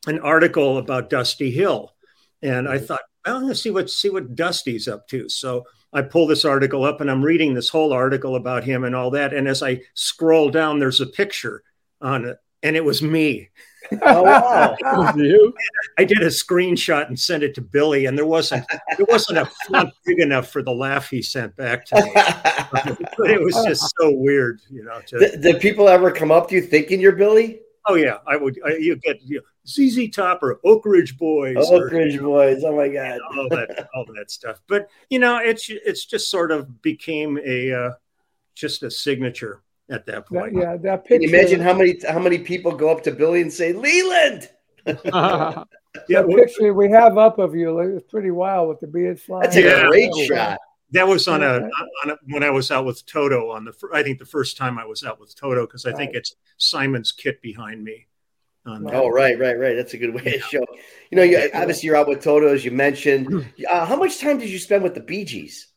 an 0.07 0.19
article 0.19 0.77
about 0.77 1.09
Dusty 1.09 1.51
Hill, 1.51 1.93
and 2.41 2.67
I 2.67 2.77
mm-hmm. 2.77 2.85
thought, 2.85 3.01
well, 3.25 3.35
I'm 3.35 3.41
going 3.41 3.53
to 3.53 3.59
see 3.59 3.71
what 3.71 3.89
see 3.89 4.09
what 4.09 4.35
Dusty's 4.35 4.87
up 4.87 5.07
to. 5.09 5.27
So 5.29 5.65
I 5.93 6.01
pull 6.01 6.27
this 6.27 6.45
article 6.45 6.83
up 6.83 7.01
and 7.01 7.09
I'm 7.09 7.23
reading 7.23 7.53
this 7.53 7.69
whole 7.69 7.93
article 7.93 8.35
about 8.35 8.63
him 8.63 8.83
and 8.83 8.95
all 8.95 9.11
that. 9.11 9.33
And 9.33 9.47
as 9.47 9.63
I 9.63 9.81
scroll 9.93 10.49
down, 10.49 10.79
there's 10.79 11.01
a 11.01 11.05
picture 11.05 11.63
on 12.01 12.25
it, 12.25 12.37
and 12.61 12.75
it 12.75 12.83
was 12.83 13.01
me. 13.01 13.49
Oh 14.01 14.23
wow! 14.23 14.75
you? 15.15 15.53
I 15.97 16.05
did 16.05 16.21
a 16.23 16.27
screenshot 16.27 17.07
and 17.07 17.19
sent 17.19 17.43
it 17.43 17.53
to 17.55 17.61
Billy, 17.61 18.07
and 18.07 18.17
there 18.17 18.25
wasn't 18.25 18.65
there 18.97 19.05
wasn't 19.07 19.37
a 19.37 19.45
font 19.67 19.93
big 20.05 20.19
enough 20.19 20.49
for 20.49 20.63
the 20.63 20.71
laugh 20.71 21.09
he 21.09 21.21
sent 21.21 21.55
back 21.55 21.85
to 21.85 21.95
me. 22.03 22.11
but 23.17 23.29
it 23.29 23.41
was 23.41 23.53
just 23.65 23.93
so 23.99 24.11
weird, 24.11 24.61
you 24.69 24.83
know. 24.83 24.99
To, 25.07 25.19
Did, 25.19 25.41
did 25.41 25.59
people 25.61 25.87
ever 25.87 26.11
come 26.11 26.31
up 26.31 26.49
to 26.49 26.55
you 26.55 26.61
thinking 26.61 26.99
you're 26.99 27.11
Billy? 27.11 27.59
Oh 27.87 27.95
yeah, 27.95 28.17
I 28.27 28.35
would. 28.37 28.59
I, 28.65 28.73
you 28.77 28.95
get 28.97 29.21
you 29.21 29.37
know, 29.37 29.43
ZZ 29.67 30.09
Top 30.09 30.41
or 30.43 30.59
Oak 30.63 30.83
Ridge 30.85 31.17
Boys. 31.17 31.55
Oh, 31.59 31.81
or, 31.81 31.89
Ridge 31.89 32.19
Boys! 32.19 32.63
Oh 32.63 32.75
my 32.75 32.87
God! 32.89 33.19
all 33.37 33.49
that 33.49 33.87
all 33.95 34.05
that 34.15 34.31
stuff. 34.31 34.61
But 34.67 34.89
you 35.09 35.19
know, 35.19 35.37
it's 35.37 35.69
it's 35.69 36.05
just 36.05 36.29
sort 36.29 36.51
of 36.51 36.81
became 36.81 37.39
a 37.45 37.71
uh, 37.71 37.91
just 38.53 38.83
a 38.83 38.91
signature 38.91 39.61
at 39.89 40.05
that 40.07 40.15
That, 40.15 40.25
point. 40.25 40.55
yeah, 40.55 40.77
that 40.77 41.05
Can 41.05 41.19
picture. 41.19 41.23
you 41.23 41.29
imagine 41.29 41.59
how 41.61 41.73
many 41.73 41.97
how 42.07 42.19
many 42.19 42.39
people 42.39 42.71
go 42.71 42.89
up 42.89 43.03
to 43.03 43.11
Billy 43.11 43.41
and 43.41 43.51
say 43.51 43.73
Leland? 43.73 44.49
Yeah, 46.09 46.19
that 46.23 46.27
well, 46.27 46.37
picture 46.37 46.73
we 46.73 46.91
have 46.91 47.17
up 47.17 47.39
of 47.39 47.55
you 47.55 47.71
like, 47.71 47.87
it's 47.87 48.11
pretty 48.11 48.29
wild 48.29 48.67
with 48.67 48.81
the 48.81 48.87
beard 48.87 49.17
flying. 49.17 49.43
That's 49.43 49.55
a 49.55 49.61
Yeah. 49.61 49.87
great 49.87 50.13
shot. 50.27 50.59
That 50.95 51.07
was 51.07 51.27
on 51.27 51.43
a, 51.43 51.69
on 52.03 52.09
a 52.11 52.17
when 52.27 52.43
I 52.43 52.49
was 52.49 52.71
out 52.71 52.85
with 52.85 53.05
Toto 53.05 53.51
on 53.51 53.63
the 53.65 53.71
fir- 53.73 53.93
I 53.93 54.03
think 54.03 54.19
the 54.19 54.25
first 54.25 54.57
time 54.57 54.77
I 54.79 54.85
was 54.85 55.03
out 55.03 55.19
with 55.19 55.35
Toto 55.35 55.65
because 55.65 55.85
I 55.85 55.93
think 55.93 56.15
it's 56.15 56.35
Simon's 56.57 57.11
kit 57.11 57.41
behind 57.41 57.83
me. 57.83 58.07
On 58.65 58.83
that. 58.83 58.95
Oh, 58.95 59.09
right, 59.09 59.37
right, 59.37 59.59
right. 59.59 59.75
That's 59.75 59.93
a 59.93 59.97
good 59.99 60.15
way 60.15 60.23
to 60.23 60.39
show. 60.39 60.65
You 61.11 61.17
know, 61.17 61.21
you, 61.23 61.49
obviously 61.53 61.85
you're 61.85 61.95
out 61.95 62.07
with 62.07 62.23
Toto, 62.23 62.47
as 62.47 62.65
you 62.65 62.71
mentioned. 62.71 63.45
Uh, 63.69 63.85
how 63.85 63.95
much 63.95 64.19
time 64.19 64.39
did 64.39 64.49
you 64.49 64.57
spend 64.57 64.81
with 64.81 64.95
the 64.95 65.01
Bee 65.01 65.23
Gees? 65.23 65.67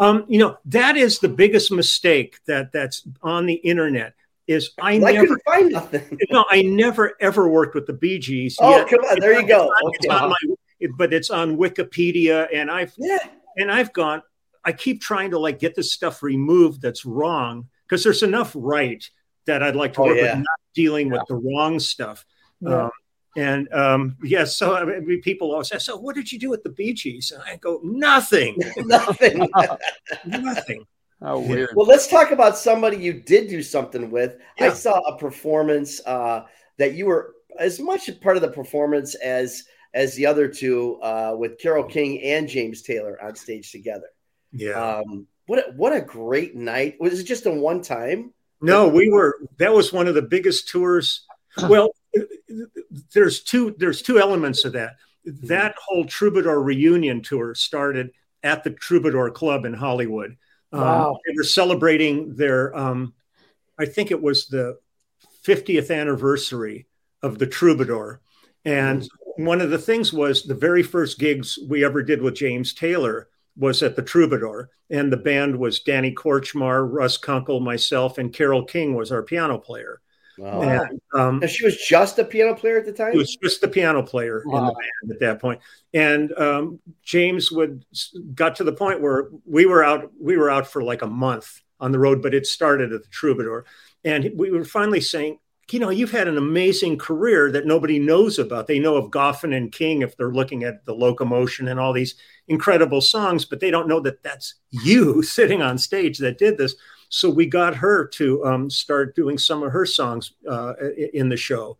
Um, 0.00 0.24
you 0.28 0.38
know 0.38 0.56
that 0.66 0.96
is 0.96 1.18
the 1.18 1.28
biggest 1.28 1.70
mistake 1.72 2.38
that 2.46 2.72
that's 2.72 3.02
on 3.22 3.44
the 3.46 3.54
internet 3.54 4.14
is 4.46 4.70
I 4.80 4.94
I 4.94 4.98
never 4.98 5.20
couldn't 5.26 5.42
find 5.44 5.72
nothing. 5.72 6.18
no 6.30 6.44
I 6.48 6.62
never 6.62 7.14
ever 7.20 7.48
worked 7.48 7.74
with 7.74 7.86
the 7.86 7.92
Bee 7.92 8.18
Gees. 8.18 8.56
Oh, 8.60 8.70
yet. 8.78 8.88
come 8.88 9.00
on, 9.00 9.18
there 9.20 9.32
you 9.34 9.40
It's 9.40 9.48
go. 9.48 9.66
on- 9.66 9.92
it's 9.94 10.06
Okay. 10.06 10.14
on 10.16 10.28
my- 10.30 10.54
it- 10.80 10.90
but 10.96 11.12
it's 11.12 11.28
on 11.30 11.56
Wikipedia, 11.58 12.46
and 12.54 12.70
I've 12.70 12.94
Yeah, 12.96 13.18
and 13.56 13.70
I've 13.72 13.92
gone. 13.92 14.22
I 14.68 14.72
keep 14.72 15.00
trying 15.00 15.30
to 15.30 15.38
like 15.38 15.58
get 15.58 15.74
this 15.74 15.94
stuff 15.94 16.22
removed 16.22 16.82
that's 16.82 17.06
wrong 17.06 17.68
because 17.86 18.04
there's 18.04 18.22
enough 18.22 18.52
right 18.54 19.02
that 19.46 19.62
I'd 19.62 19.74
like 19.76 19.94
to 19.94 20.00
Oh, 20.02 20.04
work 20.08 20.18
yeah. 20.18 20.34
with, 20.34 20.38
not 20.40 20.60
dealing 20.74 21.08
with 21.10 21.22
the 21.26 21.36
wrong 21.36 21.80
stuff. 21.80 22.26
Yeah. 22.60 22.84
Um, 22.84 22.90
and 23.34 23.72
um, 23.72 24.16
yeah, 24.22 24.44
so 24.44 24.74
I 24.76 24.84
mean, 24.84 25.22
people 25.22 25.52
always 25.52 25.68
say, 25.68 25.78
"So 25.78 25.96
what 25.96 26.14
did 26.16 26.30
you 26.30 26.38
do 26.38 26.50
with 26.50 26.62
the 26.64 26.68
Bee 26.68 26.92
Gees?" 26.92 27.30
And 27.32 27.42
I 27.42 27.56
go, 27.56 27.80
"Nothing, 27.82 28.58
nothing. 28.76 29.48
nothing." 30.26 30.84
How 31.22 31.38
weird. 31.38 31.70
well, 31.74 31.86
let's 31.86 32.06
talk 32.08 32.30
about 32.30 32.58
somebody 32.58 32.98
you 32.98 33.14
did 33.14 33.48
do 33.48 33.62
something 33.62 34.10
with. 34.10 34.36
I 34.60 34.68
saw 34.70 34.98
a 35.00 35.16
performance 35.16 36.00
uh, 36.06 36.44
that 36.76 36.92
you 36.94 37.06
were 37.06 37.34
as 37.58 37.80
much 37.80 38.08
a 38.08 38.12
part 38.12 38.36
of 38.36 38.42
the 38.42 38.50
performance 38.50 39.14
as 39.16 39.64
as 39.94 40.14
the 40.14 40.26
other 40.26 40.46
two 40.46 41.00
uh, 41.02 41.34
with 41.38 41.58
Carole 41.58 41.84
King 41.84 42.20
and 42.22 42.46
James 42.48 42.82
Taylor 42.82 43.18
on 43.24 43.34
stage 43.34 43.72
together. 43.72 44.08
Yeah. 44.52 45.02
Um, 45.02 45.26
what 45.46 45.58
a, 45.60 45.72
what 45.72 45.92
a 45.92 46.00
great 46.00 46.54
night! 46.54 46.96
Was 47.00 47.18
it 47.18 47.24
just 47.24 47.46
a 47.46 47.50
one 47.50 47.82
time? 47.82 48.32
No, 48.60 48.88
we 48.88 49.10
were. 49.10 49.38
That 49.58 49.72
was 49.72 49.92
one 49.92 50.08
of 50.08 50.14
the 50.14 50.22
biggest 50.22 50.68
tours. 50.68 51.24
Well, 51.68 51.90
there's 53.12 53.42
two. 53.42 53.74
There's 53.78 54.02
two 54.02 54.20
elements 54.20 54.64
of 54.64 54.74
that. 54.74 54.96
That 55.24 55.74
whole 55.76 56.04
Troubadour 56.04 56.62
reunion 56.62 57.20
tour 57.20 57.54
started 57.54 58.10
at 58.44 58.62
the 58.62 58.70
Troubadour 58.70 59.30
Club 59.30 59.64
in 59.64 59.74
Hollywood. 59.74 60.36
Um, 60.72 60.80
Wow. 60.80 61.18
They 61.26 61.34
were 61.36 61.42
celebrating 61.42 62.36
their. 62.36 62.76
Um, 62.76 63.14
I 63.78 63.86
think 63.86 64.10
it 64.10 64.22
was 64.22 64.46
the 64.46 64.78
50th 65.44 65.90
anniversary 65.90 66.86
of 67.22 67.38
the 67.38 67.46
Troubadour, 67.46 68.20
and 68.64 69.08
one 69.36 69.60
of 69.60 69.70
the 69.70 69.78
things 69.78 70.12
was 70.12 70.42
the 70.42 70.54
very 70.54 70.82
first 70.82 71.18
gigs 71.18 71.58
we 71.68 71.84
ever 71.84 72.02
did 72.02 72.20
with 72.22 72.34
James 72.36 72.74
Taylor 72.74 73.27
was 73.58 73.82
at 73.82 73.96
the 73.96 74.02
Troubadour, 74.02 74.70
and 74.88 75.12
the 75.12 75.16
band 75.16 75.56
was 75.56 75.80
Danny 75.80 76.14
Kortchmar, 76.14 76.88
Russ 76.90 77.16
Kunkel, 77.16 77.60
myself, 77.60 78.18
and 78.18 78.32
Carole 78.32 78.64
King 78.64 78.94
was 78.94 79.12
our 79.12 79.22
piano 79.22 79.58
player. 79.58 80.00
Wow. 80.38 80.62
And 80.62 81.00
um, 81.14 81.42
And 81.42 81.50
she 81.50 81.64
was 81.64 81.76
just 81.76 82.18
a 82.20 82.24
piano 82.24 82.54
player 82.54 82.78
at 82.78 82.86
the 82.86 82.92
time. 82.92 83.12
he 83.12 83.18
was 83.18 83.36
just 83.42 83.60
the 83.60 83.66
piano 83.66 84.04
player 84.04 84.42
in 84.44 84.50
the 84.50 84.60
band 84.60 85.12
at 85.12 85.18
that 85.20 85.40
point. 85.40 85.60
And 85.92 86.32
um, 86.38 86.78
James 87.02 87.50
would 87.50 87.84
got 88.34 88.54
to 88.56 88.64
the 88.64 88.72
point 88.72 89.00
where 89.00 89.30
we 89.44 89.66
were 89.66 89.82
out. 89.82 90.12
We 90.20 90.36
were 90.36 90.48
out 90.48 90.68
for 90.68 90.82
like 90.82 91.02
a 91.02 91.08
month 91.08 91.60
on 91.80 91.90
the 91.90 91.98
road, 91.98 92.22
but 92.22 92.34
it 92.34 92.46
started 92.46 92.92
at 92.92 93.02
the 93.02 93.08
Troubadour, 93.08 93.64
and 94.04 94.30
we 94.36 94.50
were 94.52 94.64
finally 94.64 95.00
saying, 95.00 95.38
you 95.70 95.78
know, 95.78 95.90
you've 95.90 96.10
had 96.10 96.28
an 96.28 96.38
amazing 96.38 96.98
career 96.98 97.50
that 97.52 97.66
nobody 97.66 97.98
knows 97.98 98.38
about. 98.38 98.66
They 98.66 98.78
know 98.78 98.96
of 98.96 99.10
Goffin 99.10 99.54
and 99.54 99.70
King 99.70 100.02
if 100.02 100.16
they're 100.16 100.32
looking 100.32 100.64
at 100.64 100.84
the 100.86 100.94
locomotion 100.94 101.68
and 101.68 101.78
all 101.78 101.92
these 101.92 102.14
incredible 102.48 103.00
songs, 103.00 103.44
but 103.44 103.60
they 103.60 103.70
don't 103.70 103.88
know 103.88 104.00
that 104.00 104.22
that's 104.22 104.54
you 104.70 105.22
sitting 105.22 105.60
on 105.60 105.76
stage 105.78 106.18
that 106.18 106.38
did 106.38 106.56
this. 106.56 106.74
So 107.10 107.30
we 107.30 107.46
got 107.46 107.74
her 107.76 108.06
to 108.06 108.44
um, 108.44 108.70
start 108.70 109.14
doing 109.14 109.38
some 109.38 109.62
of 109.62 109.72
her 109.72 109.86
songs 109.86 110.32
uh, 110.48 110.74
in 111.12 111.28
the 111.28 111.36
show. 111.36 111.78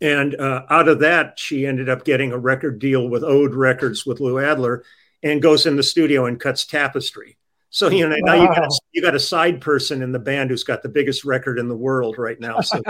And 0.00 0.34
uh, 0.34 0.64
out 0.68 0.88
of 0.88 0.98
that, 1.00 1.38
she 1.38 1.64
ended 1.64 1.88
up 1.88 2.04
getting 2.04 2.32
a 2.32 2.38
record 2.38 2.80
deal 2.80 3.08
with 3.08 3.22
Ode 3.22 3.54
Records 3.54 4.04
with 4.04 4.18
Lou 4.18 4.40
Adler 4.40 4.84
and 5.22 5.40
goes 5.40 5.64
in 5.64 5.76
the 5.76 5.82
studio 5.82 6.26
and 6.26 6.40
cuts 6.40 6.64
Tapestry. 6.64 7.36
So, 7.72 7.88
you 7.88 8.06
know, 8.06 8.14
now 8.20 8.34
you 8.34 8.48
got, 8.48 8.66
a, 8.66 8.80
you 8.92 9.00
got 9.00 9.14
a 9.14 9.18
side 9.18 9.62
person 9.62 10.02
in 10.02 10.12
the 10.12 10.18
band 10.18 10.50
who's 10.50 10.62
got 10.62 10.82
the 10.82 10.90
biggest 10.90 11.24
record 11.24 11.58
in 11.58 11.68
the 11.68 11.76
world 11.76 12.18
right 12.18 12.38
now. 12.38 12.60
So, 12.60 12.82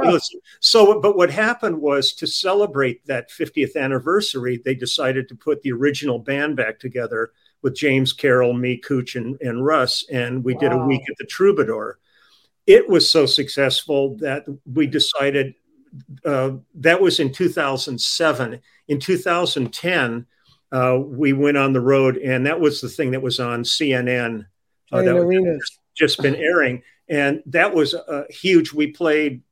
so, 0.60 1.00
but 1.00 1.16
what 1.16 1.28
happened 1.28 1.80
was 1.80 2.12
to 2.14 2.26
celebrate 2.28 3.04
that 3.06 3.30
50th 3.30 3.74
anniversary, 3.74 4.62
they 4.64 4.76
decided 4.76 5.28
to 5.28 5.34
put 5.34 5.62
the 5.62 5.72
original 5.72 6.20
band 6.20 6.56
back 6.56 6.78
together 6.78 7.32
with 7.62 7.74
James 7.74 8.12
Carole, 8.12 8.52
me, 8.52 8.76
Cooch, 8.76 9.16
and, 9.16 9.36
and 9.40 9.66
Russ. 9.66 10.04
And 10.08 10.44
we 10.44 10.54
did 10.54 10.70
a 10.70 10.78
week 10.78 11.02
at 11.10 11.16
the 11.18 11.26
Troubadour. 11.26 11.98
It 12.64 12.88
was 12.88 13.10
so 13.10 13.26
successful 13.26 14.16
that 14.18 14.44
we 14.72 14.86
decided 14.86 15.54
uh, 16.24 16.52
that 16.76 17.00
was 17.00 17.18
in 17.18 17.32
2007. 17.32 18.60
In 18.86 19.00
2010, 19.00 20.26
uh, 20.72 20.98
we 21.00 21.32
went 21.32 21.56
on 21.56 21.72
the 21.72 21.80
road, 21.80 22.16
and 22.18 22.46
that 22.46 22.60
was 22.60 22.80
the 22.80 22.88
thing 22.88 23.12
that 23.12 23.22
was 23.22 23.40
on 23.40 23.62
CNN. 23.62 24.46
Uh, 24.90 25.02
that 25.02 25.14
was 25.14 25.78
just 25.94 26.22
been 26.22 26.36
airing, 26.36 26.82
and 27.08 27.42
that 27.46 27.74
was 27.74 27.94
uh, 27.94 28.24
huge. 28.30 28.72
We 28.72 28.88
played 28.88 29.42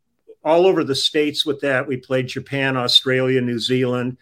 all 0.44 0.66
over 0.66 0.84
the 0.84 0.94
states 0.94 1.44
with 1.44 1.60
that. 1.60 1.86
We 1.86 1.96
played 1.96 2.28
Japan, 2.28 2.76
Australia, 2.76 3.40
New 3.40 3.58
Zealand. 3.58 4.16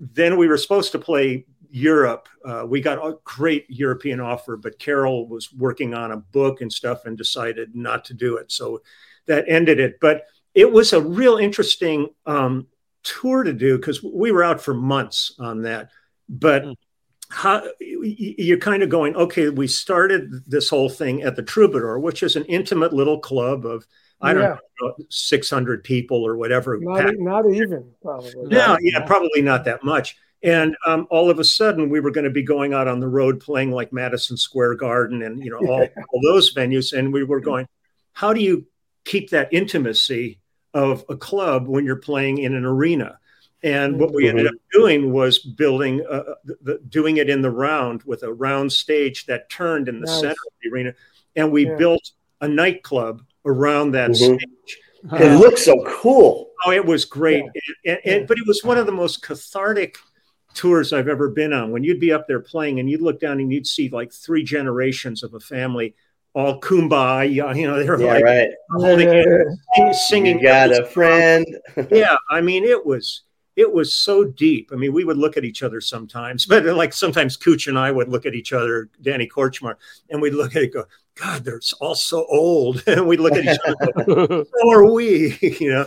Then 0.00 0.36
we 0.36 0.48
were 0.48 0.56
supposed 0.56 0.92
to 0.92 0.98
play 0.98 1.46
Europe. 1.70 2.28
Uh, 2.44 2.64
we 2.66 2.80
got 2.80 2.98
a 2.98 3.18
great 3.24 3.66
European 3.68 4.20
offer, 4.20 4.56
but 4.56 4.78
Carole 4.78 5.28
was 5.28 5.52
working 5.52 5.94
on 5.94 6.12
a 6.12 6.16
book 6.16 6.60
and 6.60 6.72
stuff 6.72 7.04
and 7.04 7.16
decided 7.16 7.74
not 7.74 8.04
to 8.06 8.14
do 8.14 8.36
it. 8.36 8.50
So 8.50 8.82
that 9.26 9.44
ended 9.48 9.78
it. 9.78 9.98
But 10.00 10.26
it 10.54 10.70
was 10.70 10.92
a 10.92 11.00
real 11.00 11.36
interesting 11.36 12.08
um, 12.26 12.66
tour 13.02 13.42
to 13.42 13.52
do 13.52 13.76
because 13.76 14.02
we 14.02 14.32
were 14.32 14.42
out 14.42 14.60
for 14.60 14.74
months 14.74 15.34
on 15.38 15.62
that. 15.62 15.90
But 16.28 16.66
how 17.30 17.62
you're 17.80 18.58
kind 18.58 18.82
of 18.82 18.88
going, 18.88 19.14
okay, 19.16 19.50
we 19.50 19.66
started 19.66 20.30
this 20.46 20.68
whole 20.68 20.88
thing 20.88 21.22
at 21.22 21.36
the 21.36 21.42
Troubadour, 21.42 21.98
which 21.98 22.22
is 22.22 22.36
an 22.36 22.44
intimate 22.46 22.92
little 22.92 23.18
club 23.18 23.66
of, 23.66 23.86
I 24.20 24.32
don't 24.32 24.44
Yeah. 24.44 24.56
know, 24.80 24.94
600 25.10 25.84
people 25.84 26.26
or 26.26 26.36
whatever. 26.36 26.78
Not, 26.80 27.14
not 27.18 27.50
even 27.50 27.92
probably. 28.02 28.48
no, 28.48 28.76
yeah, 28.80 29.00
probably 29.04 29.42
not 29.42 29.64
that 29.64 29.84
much. 29.84 30.16
And 30.42 30.76
um, 30.86 31.06
all 31.10 31.30
of 31.30 31.38
a 31.38 31.44
sudden, 31.44 31.90
we 31.90 32.00
were 32.00 32.12
going 32.12 32.24
to 32.24 32.30
be 32.30 32.42
going 32.44 32.72
out 32.72 32.86
on 32.88 33.00
the 33.00 33.08
road 33.08 33.40
playing 33.40 33.72
like 33.72 33.92
Madison 33.92 34.36
Square 34.36 34.76
Garden 34.76 35.22
and 35.22 35.42
you 35.42 35.50
know 35.50 35.58
all, 35.58 35.88
all 36.12 36.20
those 36.22 36.54
venues, 36.54 36.96
and 36.96 37.12
we 37.12 37.24
were 37.24 37.40
going, 37.40 37.66
how 38.12 38.32
do 38.32 38.40
you 38.40 38.66
keep 39.04 39.30
that 39.30 39.52
intimacy 39.52 40.40
of 40.74 41.04
a 41.08 41.16
club 41.16 41.66
when 41.66 41.84
you're 41.84 41.96
playing 41.96 42.38
in 42.38 42.54
an 42.54 42.64
arena? 42.64 43.18
And 43.62 43.98
what 43.98 44.12
we 44.12 44.28
ended 44.28 44.46
up 44.46 44.54
doing 44.72 45.12
was 45.12 45.38
building, 45.40 46.04
uh, 46.08 46.34
the, 46.44 46.56
the, 46.62 46.80
doing 46.88 47.16
it 47.16 47.28
in 47.28 47.42
the 47.42 47.50
round 47.50 48.02
with 48.04 48.22
a 48.22 48.32
round 48.32 48.72
stage 48.72 49.26
that 49.26 49.50
turned 49.50 49.88
in 49.88 50.00
the 50.00 50.06
Nice. 50.06 50.20
center 50.20 50.30
of 50.30 50.52
the 50.62 50.70
arena, 50.70 50.94
and 51.34 51.50
we 51.50 51.66
Yeah. 51.66 51.74
built 51.76 52.10
a 52.40 52.46
nightclub 52.48 53.22
around 53.44 53.92
that 53.92 54.10
Mhm. 54.10 54.16
stage. 54.16 54.78
It 55.12 55.40
looked 55.40 55.58
so 55.58 55.82
cool. 55.88 56.50
Oh, 56.64 56.70
it 56.70 56.84
was 56.84 57.04
great. 57.04 57.42
And, 57.44 57.52
and- 57.84 58.00
Yeah. 58.04 58.24
but 58.28 58.38
it 58.38 58.46
was 58.46 58.62
one 58.62 58.78
of 58.78 58.86
the 58.86 58.92
most 58.92 59.22
cathartic 59.22 59.96
tours 60.54 60.92
I've 60.92 61.08
ever 61.08 61.28
been 61.28 61.52
on. 61.52 61.70
When 61.72 61.82
you'd 61.84 62.00
be 62.00 62.12
up 62.12 62.26
there 62.28 62.40
playing 62.40 62.78
and 62.80 62.88
you'd 62.90 63.02
look 63.02 63.18
down 63.20 63.40
and 63.40 63.52
you'd 63.52 63.66
see 63.66 63.88
like 63.88 64.12
three 64.12 64.42
generations 64.44 65.22
of 65.22 65.34
a 65.34 65.40
family 65.40 65.94
all 66.34 66.60
kumbaya, 66.60 67.56
you 67.56 67.66
know, 67.66 67.78
they 67.78 67.88
were 67.88 68.00
Yeah, 68.00 68.06
like 68.14 68.24
right. 68.24 68.48
holding 68.72 69.08
Yeah, 69.76 69.92
singing. 69.92 70.38
You 70.38 70.42
got 70.44 70.70
a 70.70 70.84
friend. 70.86 71.44
yeah, 71.90 72.16
I 72.30 72.40
mean, 72.40 72.64
it 72.64 72.84
was 72.86 73.22
it 73.58 73.72
was 73.72 73.92
so 73.92 74.22
deep. 74.22 74.70
I 74.72 74.76
mean, 74.76 74.92
we 74.92 75.02
would 75.04 75.18
look 75.18 75.36
at 75.36 75.44
each 75.44 75.64
other 75.64 75.80
sometimes, 75.80 76.46
but 76.46 76.64
like 76.64 76.92
sometimes 76.92 77.36
Cooch 77.36 77.66
and 77.66 77.78
I 77.78 77.90
would 77.90 78.08
look 78.08 78.24
at 78.24 78.34
each 78.34 78.52
other, 78.52 78.88
Danny 79.02 79.28
Kortchmar, 79.28 79.74
and 80.08 80.22
we'd 80.22 80.34
look 80.34 80.54
at 80.54 80.62
it 80.62 80.72
go, 80.72 80.84
God, 81.16 81.44
they're 81.44 81.60
all 81.80 81.96
so 81.96 82.24
old. 82.30 82.84
and 82.86 83.06
we'd 83.08 83.18
look 83.18 83.34
at 83.34 83.44
each 83.44 83.58
other, 83.66 84.04
go, 84.04 84.44
so 84.60 84.72
are 84.72 84.90
we? 84.90 85.36
you 85.60 85.70
know, 85.70 85.84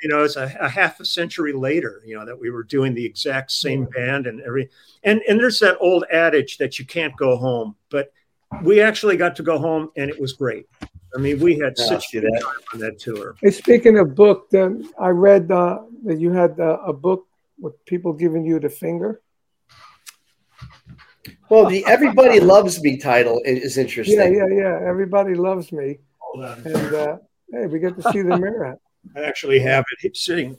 you 0.00 0.08
know, 0.08 0.22
it's 0.22 0.36
a, 0.36 0.56
a, 0.60 0.68
half 0.68 1.00
a 1.00 1.04
century 1.04 1.52
later, 1.52 2.00
you 2.06 2.16
know, 2.16 2.24
that 2.24 2.38
we 2.38 2.50
were 2.50 2.62
doing 2.62 2.94
the 2.94 3.04
exact 3.04 3.50
same 3.50 3.86
band 3.86 4.28
and 4.28 4.40
every, 4.42 4.70
and, 5.02 5.20
and 5.28 5.40
there's 5.40 5.58
that 5.58 5.76
old 5.80 6.04
adage 6.12 6.58
that 6.58 6.78
you 6.78 6.86
can't 6.86 7.16
go 7.16 7.36
home, 7.36 7.74
but 7.90 8.12
we 8.62 8.80
actually 8.80 9.16
got 9.16 9.34
to 9.36 9.42
go 9.42 9.58
home 9.58 9.90
and 9.96 10.08
it 10.08 10.20
was 10.20 10.34
great. 10.34 10.66
I 11.14 11.18
mean, 11.18 11.38
we 11.40 11.58
had 11.58 11.78
such 11.78 12.14
a 12.14 12.20
good 12.20 12.30
time 12.40 12.60
on 12.74 12.80
that 12.80 12.98
tour. 12.98 13.34
Hey, 13.40 13.50
speaking 13.50 13.98
of 13.98 14.14
book, 14.14 14.50
then 14.50 14.88
I 14.98 15.08
read 15.08 15.50
uh, 15.50 15.80
that 16.04 16.18
you 16.18 16.32
had 16.32 16.58
uh, 16.60 16.78
a 16.86 16.92
book 16.92 17.26
with 17.58 17.82
people 17.86 18.12
giving 18.12 18.44
you 18.44 18.60
the 18.60 18.68
finger. 18.68 19.20
Well, 21.48 21.66
the 21.66 21.84
"Everybody 21.86 22.40
Loves 22.40 22.82
Me" 22.82 22.96
title 22.98 23.40
is 23.44 23.78
interesting. 23.78 24.18
Yeah, 24.18 24.28
yeah, 24.28 24.54
yeah. 24.54 24.80
Everybody 24.82 25.34
loves 25.34 25.72
me, 25.72 25.98
and 26.34 26.94
uh, 26.94 27.18
hey, 27.52 27.66
we 27.66 27.78
get 27.78 27.96
to 28.00 28.12
see 28.12 28.22
the 28.22 28.36
mirror. 28.36 28.78
I 29.16 29.20
actually 29.20 29.58
have 29.60 29.84
it 30.02 30.16
sitting. 30.16 30.56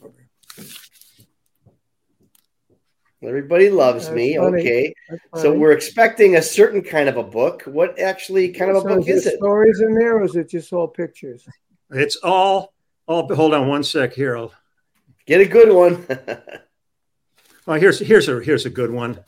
Everybody 3.22 3.68
loves 3.68 4.06
That's 4.06 4.16
me. 4.16 4.36
Funny. 4.36 4.60
Okay. 4.60 4.94
So 5.36 5.52
we're 5.52 5.72
expecting 5.72 6.36
a 6.36 6.42
certain 6.42 6.82
kind 6.82 7.08
of 7.08 7.18
a 7.18 7.22
book. 7.22 7.62
What 7.64 7.98
actually 7.98 8.50
kind 8.50 8.70
of 8.70 8.78
a 8.78 8.80
so 8.80 8.88
book 8.88 9.08
is, 9.08 9.26
is 9.26 9.26
it? 9.26 9.36
Stories 9.36 9.80
in 9.80 9.94
there, 9.94 10.16
or 10.16 10.24
is 10.24 10.36
it 10.36 10.48
just 10.48 10.72
all 10.72 10.88
pictures? 10.88 11.46
It's 11.90 12.16
all. 12.16 12.72
All. 13.06 13.32
Hold 13.34 13.52
on 13.54 13.68
one 13.68 13.84
sec 13.84 14.14
here. 14.14 14.38
I'll 14.38 14.54
get 15.26 15.40
a 15.40 15.46
good 15.46 15.70
one. 15.72 16.06
oh, 17.66 17.74
here's 17.74 17.98
here's 17.98 18.28
a 18.28 18.40
here's 18.40 18.64
a 18.64 18.70
good 18.70 18.90
one. 18.90 19.18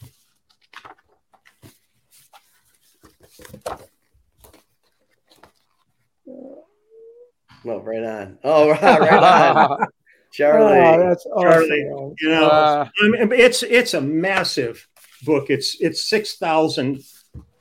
No, 7.65 7.79
right 7.79 8.03
on. 8.03 8.39
Oh, 8.43 8.71
right, 8.71 8.83
right 9.01 9.23
on. 9.23 9.87
Charlie. 10.33 10.79
Oh, 10.79 11.09
that's 11.09 11.27
awesome. 11.27 11.51
Charlie. 11.51 12.15
You 12.21 12.29
know, 12.29 12.49
uh, 12.49 12.89
I 13.03 13.09
mean, 13.09 13.33
it's 13.33 13.63
it's 13.63 13.95
a 13.95 14.01
massive 14.01 14.89
book. 15.25 15.51
It's 15.51 15.81
it's 15.81 16.05
six 16.05 16.37
thousand. 16.37 17.03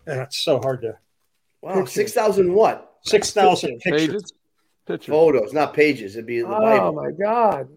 That's 0.05 0.37
so 0.37 0.59
hard 0.59 0.81
to. 0.81 0.97
Wow, 1.61 1.85
six 1.85 2.13
thousand 2.13 2.53
what? 2.53 2.93
Six 3.03 3.31
thousand 3.31 3.79
pictures. 3.79 4.33
Pictures. 4.87 5.11
Photos, 5.11 5.53
not 5.53 5.73
pages. 5.73 6.15
It'd 6.15 6.25
be 6.25 6.41
the 6.41 6.47
oh, 6.47 6.59
Bible. 6.59 6.87
Oh 6.87 6.91
my 6.93 7.11
God, 7.11 7.69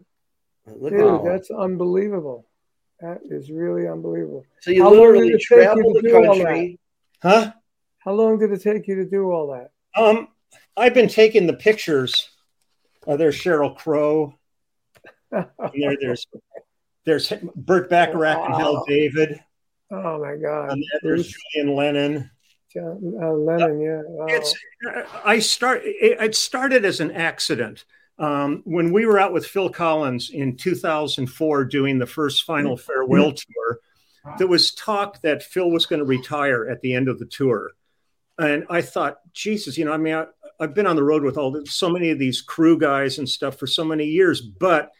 Look 0.67 0.93
dude, 0.93 1.25
that's 1.25 1.51
unbelievable. 1.51 2.47
That 3.01 3.21
is 3.29 3.51
really 3.51 3.87
unbelievable. 3.87 4.47
So 4.61 4.71
you 4.71 4.83
How 4.83 4.91
literally 4.91 5.37
travel 5.39 5.93
the 5.93 6.11
country, 6.11 6.79
huh? 7.23 7.53
How 7.99 8.13
long 8.13 8.39
did 8.39 8.53
it 8.53 8.63
take 8.63 8.87
you 8.87 8.95
to 8.97 9.05
do 9.05 9.31
all 9.31 9.49
that? 9.49 9.71
Um, 10.01 10.29
I've 10.77 10.95
been 10.95 11.09
taking 11.09 11.47
the 11.47 11.55
pictures. 11.55 12.31
Uh, 13.07 13.17
there's 13.17 13.37
Sheryl 13.37 13.77
Crow 13.77 14.35
there, 15.75 15.97
there's 16.01 16.27
there's 17.05 17.33
Burt 17.55 17.91
Bacharach 17.91 18.39
wow. 18.39 18.47
and 18.47 18.55
Hal 18.55 18.85
David. 18.87 19.41
Oh 19.91 20.21
my 20.21 20.37
God! 20.37 20.71
And 20.71 20.85
there's 21.03 21.35
Julian 21.53 21.77
Lennon. 21.77 22.31
John, 22.73 23.15
uh, 23.23 23.31
Lennon, 23.31 23.81
yeah. 23.81 24.03
Wow. 24.07 24.27
It's 24.29 24.55
I 25.25 25.39
start. 25.39 25.83
It, 25.85 26.21
it 26.21 26.35
started 26.35 26.85
as 26.85 27.01
an 27.01 27.13
accident. 27.13 27.85
Um, 28.19 28.63
when 28.65 28.93
we 28.93 29.07
were 29.07 29.19
out 29.19 29.33
with 29.33 29.47
Phil 29.47 29.69
Collins 29.69 30.31
in 30.31 30.57
2004 30.57 31.65
doing 31.65 31.99
the 31.99 32.07
first 32.07 32.45
final 32.45 32.77
mm-hmm. 32.77 32.85
farewell 32.85 33.33
tour, 33.33 33.81
there 34.39 34.47
was 34.47 34.73
talk 34.73 35.21
that 35.23 35.43
Phil 35.43 35.71
was 35.71 35.87
going 35.87 35.99
to 35.99 36.05
retire 36.05 36.69
at 36.69 36.81
the 36.81 36.95
end 36.95 37.09
of 37.09 37.19
the 37.19 37.27
tour. 37.27 37.73
And 38.39 38.65
I 38.71 38.83
thought, 38.83 39.19
Jesus, 39.33 39.77
you 39.79 39.85
know, 39.85 39.93
I 39.93 39.97
mean, 39.97 40.15
I, 40.15 40.27
have 40.61 40.75
been 40.75 40.87
on 40.87 40.97
the 40.97 41.05
road 41.05 41.23
with 41.23 41.37
all 41.37 41.51
the, 41.51 41.67
so 41.67 41.89
many 41.89 42.11
of 42.11 42.19
these 42.19 42.41
crew 42.41 42.79
guys 42.79 43.19
and 43.19 43.29
stuff 43.29 43.59
for 43.59 43.67
so 43.67 43.85
many 43.85 44.07
years, 44.07 44.41
but 44.41 44.93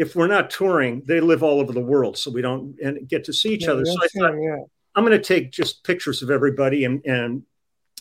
if 0.00 0.16
we're 0.16 0.26
not 0.26 0.48
touring, 0.48 1.02
they 1.04 1.20
live 1.20 1.42
all 1.42 1.60
over 1.60 1.74
the 1.74 1.80
world, 1.80 2.16
so 2.16 2.30
we 2.30 2.40
don't 2.40 2.74
and 2.82 3.06
get 3.06 3.24
to 3.24 3.34
see 3.34 3.52
each 3.52 3.64
yeah, 3.64 3.72
other. 3.72 3.84
So 3.84 3.96
I 4.02 4.08
thought, 4.08 4.32
yeah. 4.40 4.64
I'm 4.94 5.04
going 5.04 5.16
to 5.16 5.22
take 5.22 5.52
just 5.52 5.84
pictures 5.84 6.22
of 6.22 6.30
everybody 6.30 6.86
and, 6.86 7.04
and 7.04 7.42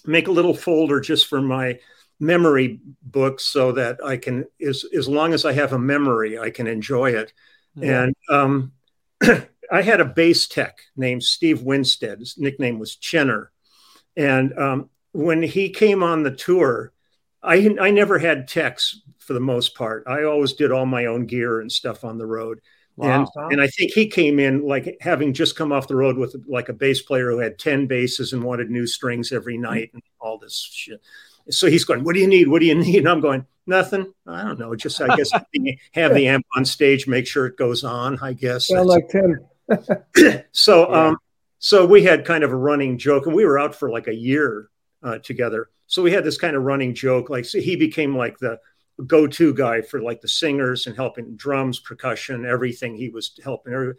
make 0.05 0.29
a 0.29 0.31
little 0.31 0.53
folder 0.53 1.01
just 1.01 1.27
for 1.27 1.41
my 1.41 1.77
memory 2.17 2.79
book 3.03 3.41
so 3.41 3.73
that 3.73 3.99
I 4.01 4.15
can, 4.15 4.45
as 4.65 4.85
as 4.97 5.09
long 5.09 5.33
as 5.33 5.43
I 5.43 5.51
have 5.51 5.73
a 5.73 5.77
memory, 5.77 6.39
I 6.39 6.51
can 6.51 6.67
enjoy 6.67 7.11
it. 7.11 7.33
Yeah. 7.75 8.03
And 8.03 8.15
um, 8.29 8.71
I 9.69 9.81
had 9.81 9.99
a 9.99 10.05
bass 10.05 10.47
tech 10.47 10.79
named 10.95 11.23
Steve 11.23 11.63
Winstead. 11.63 12.19
His 12.19 12.37
nickname 12.37 12.79
was 12.79 12.95
Chinner, 12.95 13.51
and 14.15 14.57
um, 14.57 14.89
when 15.11 15.43
he 15.43 15.69
came 15.69 16.01
on 16.01 16.23
the 16.23 16.31
tour, 16.31 16.93
I 17.41 17.75
I 17.79 17.91
never 17.91 18.19
had 18.19 18.47
techs 18.47 19.01
for 19.17 19.33
the 19.33 19.39
most 19.39 19.75
part. 19.75 20.03
I 20.07 20.23
always 20.23 20.53
did 20.53 20.71
all 20.71 20.85
my 20.85 21.05
own 21.05 21.25
gear 21.25 21.61
and 21.61 21.71
stuff 21.71 22.03
on 22.03 22.17
the 22.17 22.25
road. 22.25 22.61
Wow. 22.95 23.27
And 23.37 23.53
and 23.53 23.61
I 23.61 23.67
think 23.67 23.93
he 23.93 24.07
came 24.07 24.39
in 24.39 24.65
like 24.67 24.97
having 24.99 25.33
just 25.33 25.55
come 25.55 25.71
off 25.71 25.87
the 25.87 25.95
road 25.95 26.17
with 26.17 26.35
like 26.47 26.67
a 26.67 26.73
bass 26.73 27.01
player 27.01 27.31
who 27.31 27.39
had 27.39 27.57
10 27.57 27.87
basses 27.87 28.33
and 28.33 28.43
wanted 28.43 28.69
new 28.69 28.85
strings 28.85 29.31
every 29.31 29.53
mm-hmm. 29.53 29.63
night 29.63 29.91
and 29.93 30.03
all 30.19 30.37
this 30.37 30.59
shit. 30.59 31.01
So 31.49 31.67
he's 31.67 31.85
going, 31.85 32.03
What 32.03 32.13
do 32.13 32.19
you 32.19 32.27
need? 32.27 32.49
What 32.49 32.59
do 32.59 32.65
you 32.65 32.75
need? 32.75 32.97
And 32.97 33.07
I'm 33.07 33.21
going, 33.21 33.45
Nothing. 33.65 34.11
I 34.27 34.43
don't 34.43 34.59
know. 34.59 34.75
Just 34.75 34.99
I 34.99 35.15
guess 35.15 35.31
have 35.93 36.13
the 36.13 36.27
amp 36.27 36.45
on 36.57 36.65
stage, 36.65 37.07
make 37.07 37.25
sure 37.25 37.45
it 37.45 37.55
goes 37.55 37.83
on, 37.83 38.19
I 38.21 38.33
guess. 38.33 38.67
Sound 38.67 38.87
like 38.87 39.07
Tim. 39.09 39.45
so 40.51 40.89
yeah. 40.89 41.07
um 41.07 41.17
so 41.59 41.85
we 41.85 42.03
had 42.03 42.25
kind 42.25 42.43
of 42.43 42.51
a 42.51 42.55
running 42.55 42.97
joke 42.97 43.27
and 43.27 43.35
we 43.35 43.45
were 43.45 43.59
out 43.59 43.75
for 43.75 43.89
like 43.89 44.07
a 44.07 44.15
year 44.15 44.69
uh, 45.03 45.19
together. 45.19 45.69
So 45.89 46.03
we 46.03 46.11
had 46.11 46.23
this 46.23 46.37
kind 46.37 46.55
of 46.55 46.63
running 46.63 46.93
joke, 46.93 47.31
like 47.31 47.45
so 47.45 47.59
he 47.59 47.75
became 47.75 48.15
like 48.15 48.37
the 48.37 48.59
go-to 49.07 49.55
guy 49.55 49.81
for 49.81 49.99
like 50.01 50.21
the 50.21 50.27
singers 50.27 50.85
and 50.85 50.95
helping 50.95 51.35
drums, 51.35 51.79
percussion, 51.79 52.45
everything. 52.45 52.95
He 52.95 53.09
was 53.09 53.31
helping. 53.43 53.93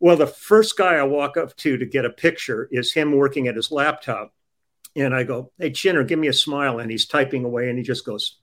Well, 0.00 0.16
the 0.16 0.26
first 0.26 0.76
guy 0.76 0.96
I 0.96 1.04
walk 1.04 1.36
up 1.36 1.56
to 1.58 1.76
to 1.76 1.86
get 1.86 2.04
a 2.04 2.10
picture 2.10 2.68
is 2.72 2.92
him 2.92 3.12
working 3.12 3.46
at 3.46 3.54
his 3.54 3.70
laptop, 3.70 4.34
and 4.96 5.14
I 5.14 5.22
go, 5.22 5.52
"Hey, 5.58 5.70
Chinner, 5.70 6.02
give 6.02 6.18
me 6.18 6.26
a 6.26 6.32
smile." 6.32 6.80
And 6.80 6.90
he's 6.90 7.06
typing 7.06 7.44
away, 7.44 7.68
and 7.68 7.78
he 7.78 7.84
just 7.84 8.04
goes. 8.04 8.40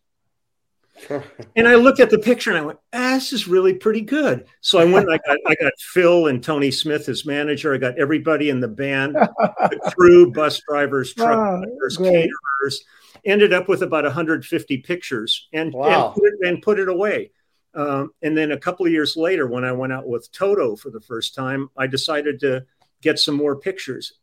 and 1.56 1.68
I 1.68 1.76
look 1.76 2.00
at 2.00 2.10
the 2.10 2.20
picture 2.20 2.52
and 2.52 2.60
I 2.60 2.66
went, 2.66 2.80
ah, 2.94 3.16
"This 3.16 3.34
is 3.34 3.48
really 3.48 3.74
pretty 3.74 4.02
good." 4.02 4.46
So 4.62 4.80
I 4.80 4.86
went. 4.86 5.10
I 5.10 5.18
got 5.28 5.38
I 5.46 5.56
got 5.56 5.74
Phil 5.80 6.28
and 6.28 6.44
Tony 6.44 6.72
Smith 6.72 7.10
as 7.10 7.26
manager. 7.26 7.74
I 7.74 7.78
got 7.78 8.00
everybody 8.00 8.50
in 8.50 8.60
the 8.60 8.68
band, 8.68 9.16
the 9.40 9.94
crew, 9.96 10.32
bus 10.32 10.62
drivers, 10.68 11.14
truck 11.14 11.64
drivers, 11.64 11.98
caterers 11.98 12.86
ended 13.26 13.54
up 13.54 13.68
with 13.68 13.82
about 13.82 14.04
150 14.04 14.78
pictures 14.78 15.48
and, 15.52 15.74
wow. 15.74 16.08
and, 16.08 16.14
put, 16.14 16.24
it, 16.24 16.48
and 16.48 16.62
put 16.62 16.80
it 16.80 16.88
away. 16.88 17.32
Um, 17.74 18.12
and 18.22 18.38
then 18.38 18.52
a 18.52 18.58
couple 18.58 18.86
of 18.86 18.92
years 18.92 19.18
later, 19.18 19.48
when 19.48 19.66
I 19.66 19.72
went 19.74 19.92
out 19.92 20.08
with 20.08 20.32
Toto 20.32 20.76
for 20.76 20.92
the 20.92 21.02
first 21.02 21.36
time, 21.36 21.70
I 21.76 21.88
decided 21.88 22.40
to 22.42 22.66
get 23.06 23.20
some 23.20 23.36
more 23.36 23.56
pictures. 23.56 24.14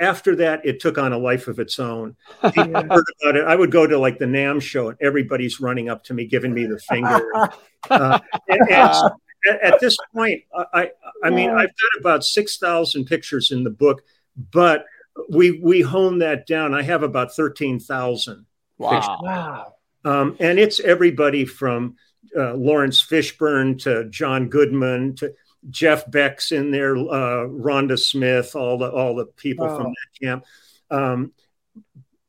After 0.00 0.34
that, 0.36 0.66
it 0.66 0.80
took 0.80 0.98
on 0.98 1.12
a 1.12 1.18
life 1.18 1.46
of 1.46 1.60
its 1.60 1.78
own. 1.78 2.16
heard 2.42 2.58
about 2.58 3.36
it. 3.36 3.44
I 3.46 3.54
would 3.54 3.70
go 3.70 3.86
to 3.86 3.96
like 3.96 4.18
the 4.18 4.24
NAMM 4.24 4.60
show, 4.60 4.88
and 4.88 4.98
everybody's 5.00 5.60
running 5.60 5.88
up 5.88 6.02
to 6.04 6.14
me, 6.14 6.26
giving 6.26 6.52
me 6.52 6.66
the 6.66 6.80
finger. 6.80 7.30
uh, 7.90 8.18
and, 8.48 8.60
and 8.68 9.12
at, 9.48 9.62
at, 9.62 9.80
this 9.80 9.96
point, 10.12 10.42
I, 10.74 10.90
I 11.22 11.30
mean, 11.30 11.50
I've 11.50 11.68
got 11.68 12.00
about 12.00 12.24
six 12.24 12.58
thousand 12.58 13.04
pictures 13.04 13.52
in 13.52 13.62
the 13.62 13.70
book, 13.70 14.02
but 14.50 14.84
we 15.30 15.60
we 15.60 15.80
hone 15.80 16.18
that 16.18 16.44
down. 16.48 16.74
I 16.74 16.82
have 16.82 17.04
about 17.04 17.36
thirteen 17.36 17.78
thousand. 17.78 18.46
Wow! 18.78 19.20
Wow! 19.22 19.74
Um, 20.04 20.36
and 20.40 20.58
it's 20.58 20.80
everybody 20.80 21.44
from 21.44 21.94
uh, 22.36 22.54
Laurence 22.54 23.00
Fishburne 23.00 23.80
to 23.84 24.06
John 24.10 24.48
Goodman 24.48 25.14
to 25.16 25.32
Jeff 25.70 26.10
Beck's 26.10 26.52
in 26.52 26.70
there, 26.70 26.96
uh, 26.96 27.46
Rhonda 27.48 27.98
Smith, 27.98 28.54
all 28.54 28.78
the 28.78 28.90
all 28.90 29.14
the 29.14 29.26
people 29.26 29.66
wow. 29.66 29.76
from 29.76 29.86
that 29.86 30.20
camp. 30.22 30.44
Um, 30.90 31.32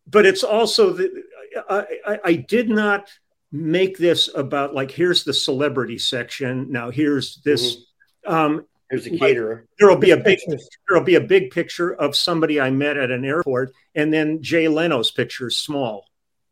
but 0.07 0.25
it's 0.25 0.43
also 0.43 0.93
that 0.93 1.23
I, 1.69 1.85
I, 2.05 2.19
I 2.23 2.33
did 2.35 2.69
not 2.69 3.09
make 3.51 3.97
this 3.97 4.29
about 4.33 4.73
like 4.73 4.91
here's 4.91 5.23
the 5.23 5.33
celebrity 5.33 5.97
section. 5.97 6.71
Now 6.71 6.91
here's 6.91 7.37
this. 7.43 7.75
Mm-hmm. 8.25 8.33
Um, 8.33 8.65
there's 8.89 9.07
a 9.07 9.17
caterer. 9.17 9.65
There'll 9.79 9.97
be 9.97 10.11
a 10.11 10.17
big 10.17 10.39
there'll 10.87 11.03
be 11.03 11.15
a 11.15 11.21
big 11.21 11.51
picture 11.51 11.93
of 11.93 12.15
somebody 12.15 12.61
I 12.61 12.69
met 12.69 12.97
at 12.97 13.11
an 13.11 13.25
airport, 13.25 13.73
and 13.95 14.13
then 14.13 14.41
Jay 14.41 14.67
Leno's 14.67 15.11
picture 15.11 15.47
is 15.47 15.57
small. 15.57 16.05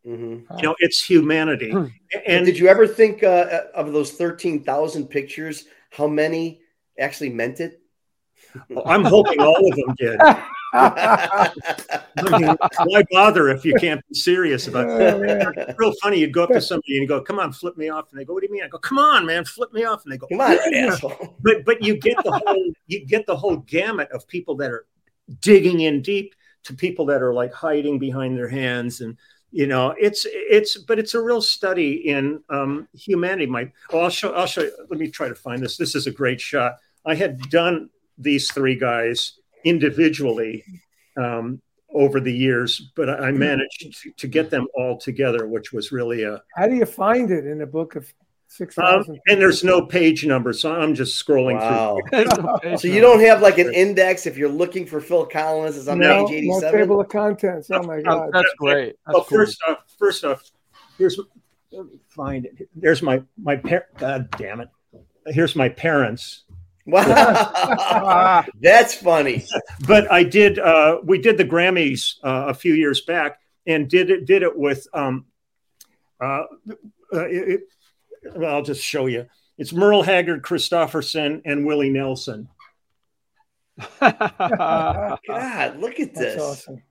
Mm-hmm. 0.06 0.58
You 0.58 0.62
know, 0.62 0.74
it's 0.80 1.02
humanity. 1.02 1.70
Hmm. 1.70 1.86
And 2.26 2.44
did 2.44 2.58
you 2.58 2.68
ever 2.68 2.86
think 2.86 3.22
uh, 3.22 3.62
of 3.74 3.92
those 3.92 4.12
thirteen 4.12 4.64
thousand 4.64 5.08
pictures? 5.08 5.64
How 5.90 6.08
many 6.08 6.60
actually 6.98 7.30
meant 7.30 7.60
it? 7.60 7.80
Oh, 8.76 8.82
I'm 8.84 9.04
hoping 9.04 9.40
all 9.40 9.68
of 9.68 9.76
them 9.76 9.94
did. 9.96 10.20
I 10.74 11.50
mean, 12.38 12.56
why 12.84 13.02
bother 13.10 13.48
if 13.48 13.64
you 13.64 13.74
can't 13.74 14.00
be 14.08 14.14
serious 14.14 14.66
about 14.68 14.88
it? 14.88 15.14
Oh, 15.14 15.52
it's 15.56 15.78
real 15.78 15.92
funny. 16.02 16.18
You'd 16.18 16.32
go 16.32 16.44
up 16.44 16.50
to 16.50 16.60
somebody 16.60 16.96
and 16.96 17.02
you 17.02 17.08
go, 17.08 17.20
"Come 17.20 17.38
on, 17.38 17.52
flip 17.52 17.76
me 17.76 17.88
off," 17.88 18.10
and 18.10 18.20
they 18.20 18.24
go, 18.24 18.32
"What 18.32 18.40
do 18.42 18.48
you 18.48 18.52
mean?" 18.52 18.64
I 18.64 18.68
go, 18.68 18.78
"Come 18.78 18.98
on, 18.98 19.24
man, 19.24 19.44
flip 19.44 19.72
me 19.72 19.84
off," 19.84 20.04
and 20.04 20.12
they 20.12 20.18
go, 20.18 20.26
"Come 20.26 20.40
on, 20.40 20.74
asshole." 20.74 21.36
But 21.40 21.64
but 21.64 21.82
you 21.82 21.96
get 21.96 22.16
the 22.24 22.32
whole 22.32 22.72
you 22.86 23.04
get 23.06 23.26
the 23.26 23.36
whole 23.36 23.56
gamut 23.56 24.10
of 24.10 24.26
people 24.26 24.56
that 24.56 24.70
are 24.70 24.86
digging 25.40 25.80
in 25.80 26.02
deep 26.02 26.34
to 26.64 26.74
people 26.74 27.06
that 27.06 27.22
are 27.22 27.34
like 27.34 27.52
hiding 27.52 27.98
behind 27.98 28.36
their 28.36 28.48
hands 28.48 29.00
and 29.00 29.16
you 29.54 29.68
know 29.68 29.94
it's 30.00 30.26
it's 30.28 30.76
but 30.76 30.98
it's 30.98 31.14
a 31.14 31.20
real 31.20 31.40
study 31.40 32.08
in 32.08 32.42
um, 32.50 32.88
humanity 32.92 33.46
my 33.46 33.70
oh, 33.92 34.00
i'll 34.00 34.10
show 34.10 34.32
i'll 34.34 34.46
show 34.46 34.62
you. 34.62 34.72
Let 34.90 34.98
me 34.98 35.08
try 35.08 35.28
to 35.28 35.34
find 35.34 35.62
this. 35.62 35.76
This 35.76 35.94
is 35.94 36.08
a 36.08 36.10
great 36.10 36.40
shot. 36.40 36.78
I 37.06 37.14
had 37.14 37.38
done 37.50 37.88
these 38.18 38.50
three 38.50 38.74
guys 38.74 39.38
individually 39.64 40.64
um, 41.16 41.62
over 41.92 42.18
the 42.18 42.32
years 42.32 42.90
but 42.96 43.08
i 43.08 43.30
managed 43.30 43.94
to, 44.02 44.10
to, 44.16 44.26
get 44.26 44.50
them 44.50 44.66
all 44.74 44.98
together 44.98 45.46
which 45.46 45.72
was 45.72 45.92
really 45.92 46.24
a 46.24 46.42
how 46.56 46.66
do 46.66 46.74
you 46.74 46.84
find 46.84 47.30
it 47.30 47.46
in 47.46 47.60
a 47.60 47.66
book 47.66 47.94
of 47.94 48.12
Six 48.54 48.78
um, 48.78 49.04
and 49.26 49.40
there's 49.40 49.64
no 49.64 49.84
page 49.84 50.24
number, 50.24 50.52
so 50.52 50.72
I'm 50.72 50.94
just 50.94 51.20
scrolling 51.20 51.58
wow. 51.58 51.98
through. 52.62 52.76
so 52.78 52.86
you 52.86 53.00
don't 53.00 53.18
have 53.18 53.42
like 53.42 53.58
an 53.58 53.74
index 53.74 54.26
if 54.26 54.38
you're 54.38 54.48
looking 54.48 54.86
for 54.86 55.00
Phil 55.00 55.26
Collins. 55.26 55.76
It's 55.76 55.88
on 55.88 55.98
no, 55.98 56.24
page 56.24 56.36
87. 56.36 56.62
No 56.62 56.78
table 56.78 57.00
of 57.00 57.08
contents. 57.08 57.68
Oh 57.72 57.82
my 57.82 58.00
god, 58.00 58.30
that's 58.32 58.54
great. 58.56 58.94
That's 59.06 59.14
well, 59.14 59.24
cool. 59.24 59.38
first 59.38 59.60
off, 59.66 59.78
first 59.98 60.24
off, 60.24 60.48
here's 60.98 61.18
find 62.10 62.46
it. 62.46 62.68
There's 62.76 63.02
my 63.02 63.24
my 63.36 63.56
par- 63.56 63.88
God 63.96 64.30
damn 64.38 64.60
it. 64.60 64.68
Here's 65.26 65.56
my 65.56 65.68
parents. 65.68 66.44
Wow, 66.86 68.44
that's 68.60 68.94
funny. 68.94 69.46
but 69.88 70.08
I 70.12 70.22
did. 70.22 70.60
Uh, 70.60 70.98
we 71.02 71.18
did 71.18 71.38
the 71.38 71.44
Grammys 71.44 72.18
uh, 72.22 72.44
a 72.50 72.54
few 72.54 72.74
years 72.74 73.00
back, 73.00 73.40
and 73.66 73.90
did 73.90 74.10
it 74.10 74.26
did 74.26 74.44
it 74.44 74.56
with. 74.56 74.86
Um, 74.94 75.26
uh, 76.20 76.44
uh 77.12 77.26
it, 77.26 77.62
I'll 78.44 78.62
just 78.62 78.82
show 78.82 79.06
you. 79.06 79.26
It's 79.56 79.72
Merle 79.72 80.02
Haggard, 80.02 80.42
Kristofferson, 80.42 81.42
and 81.44 81.64
Willie 81.66 81.90
Nelson. 81.90 82.48
God, 84.00 85.18
look 85.78 86.00
at 86.00 86.14
this. 86.14 86.40
Awesome. 86.40 86.82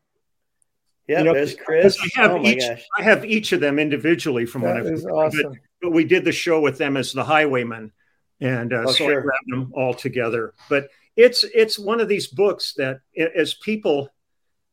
Yeah, 1.08 1.20
you 1.20 1.26
know, 1.26 1.34
there's 1.34 1.56
Chris. 1.56 1.98
I 2.02 2.22
have 2.22 2.32
oh 2.32 2.46
each. 2.46 2.64
I 2.98 3.04
have 3.04 3.26
each 3.26 3.52
of 3.52 3.60
them 3.60 3.78
individually 3.78 4.46
from 4.46 4.62
that 4.62 4.84
when 4.86 4.94
I 4.94 5.00
awesome. 5.12 5.52
but, 5.52 5.60
but, 5.82 5.92
we 5.92 6.06
did 6.06 6.24
the 6.24 6.32
show 6.32 6.62
with 6.62 6.78
them 6.78 6.96
as 6.96 7.12
the 7.12 7.26
Highwaymen, 7.26 7.92
and 8.40 8.72
uh, 8.72 8.84
oh, 8.88 8.92
so 8.92 8.94
sure. 8.94 9.20
I 9.20 9.22
grabbed 9.22 9.48
them 9.48 9.72
all 9.76 9.94
together. 9.94 10.54
But 10.70 10.88
it's 11.18 11.44
it's 11.44 11.78
one 11.78 12.00
of 12.00 12.08
these 12.08 12.28
books 12.28 12.74
that 12.78 13.02
as 13.18 13.54
people 13.54 14.10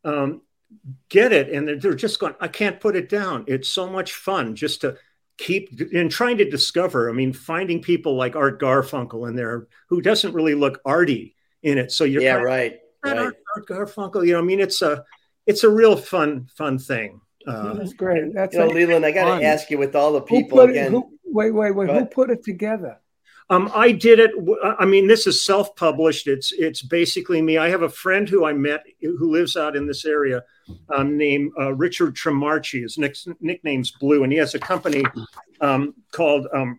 um, 0.04 0.42
get 1.08 1.32
it 1.32 1.50
and 1.50 1.66
they're, 1.66 1.76
they're 1.76 1.94
just 1.94 2.18
going, 2.18 2.34
I 2.40 2.48
can't 2.48 2.80
put 2.80 2.96
it 2.96 3.08
down. 3.08 3.44
It's 3.46 3.68
so 3.68 3.88
much 3.88 4.14
fun 4.14 4.54
just 4.54 4.82
to 4.82 4.96
keep 5.40 5.80
and 5.92 6.10
trying 6.10 6.38
to 6.38 6.48
discover. 6.48 7.08
I 7.08 7.12
mean, 7.12 7.32
finding 7.32 7.80
people 7.80 8.14
like 8.14 8.36
Art 8.36 8.60
Garfunkel 8.60 9.28
in 9.28 9.34
there 9.34 9.66
who 9.88 10.00
doesn't 10.00 10.34
really 10.34 10.54
look 10.54 10.80
arty 10.84 11.34
in 11.62 11.78
it. 11.78 11.90
So 11.92 12.04
you're 12.04 12.22
yeah, 12.22 12.34
right. 12.34 12.78
right. 13.02 13.18
Art, 13.18 13.36
Art, 13.56 13.66
Garfunkel. 13.66 14.26
You 14.26 14.34
know, 14.34 14.40
I 14.40 14.42
mean, 14.42 14.60
it's 14.60 14.82
a 14.82 15.04
it's 15.46 15.64
a 15.64 15.68
real 15.68 15.96
fun 15.96 16.48
fun 16.54 16.78
thing. 16.78 17.20
Uh, 17.46 17.72
That's 17.74 17.94
great. 17.94 18.34
That's 18.34 18.54
you 18.54 18.60
know, 18.60 18.68
Leland. 18.68 19.04
I 19.04 19.12
got 19.12 19.38
to 19.38 19.44
ask 19.44 19.70
you 19.70 19.78
with 19.78 19.96
all 19.96 20.12
the 20.12 20.20
people 20.20 20.60
again. 20.60 20.92
who, 20.92 21.18
wait, 21.24 21.52
wait, 21.52 21.74
wait. 21.74 21.90
Who 21.90 22.04
put 22.04 22.30
it 22.30 22.44
together? 22.44 22.98
Um, 23.50 23.68
I 23.74 23.90
did 23.90 24.20
it. 24.20 24.30
I 24.78 24.86
mean, 24.86 25.08
this 25.08 25.26
is 25.26 25.44
self-published. 25.44 26.28
It's 26.28 26.52
it's 26.52 26.82
basically 26.82 27.42
me. 27.42 27.58
I 27.58 27.68
have 27.68 27.82
a 27.82 27.88
friend 27.88 28.28
who 28.28 28.44
I 28.44 28.52
met 28.52 28.84
who 29.02 29.32
lives 29.32 29.56
out 29.56 29.74
in 29.74 29.86
this 29.86 30.04
area, 30.04 30.44
um, 30.94 31.18
named 31.18 31.50
uh, 31.58 31.74
Richard 31.74 32.14
Tremarchi. 32.14 32.82
His 32.82 32.96
nick, 32.96 33.16
nickname's 33.40 33.90
Blue, 33.90 34.22
and 34.22 34.32
he 34.32 34.38
has 34.38 34.54
a 34.54 34.60
company 34.60 35.04
um, 35.60 35.94
called 36.12 36.46
um, 36.54 36.78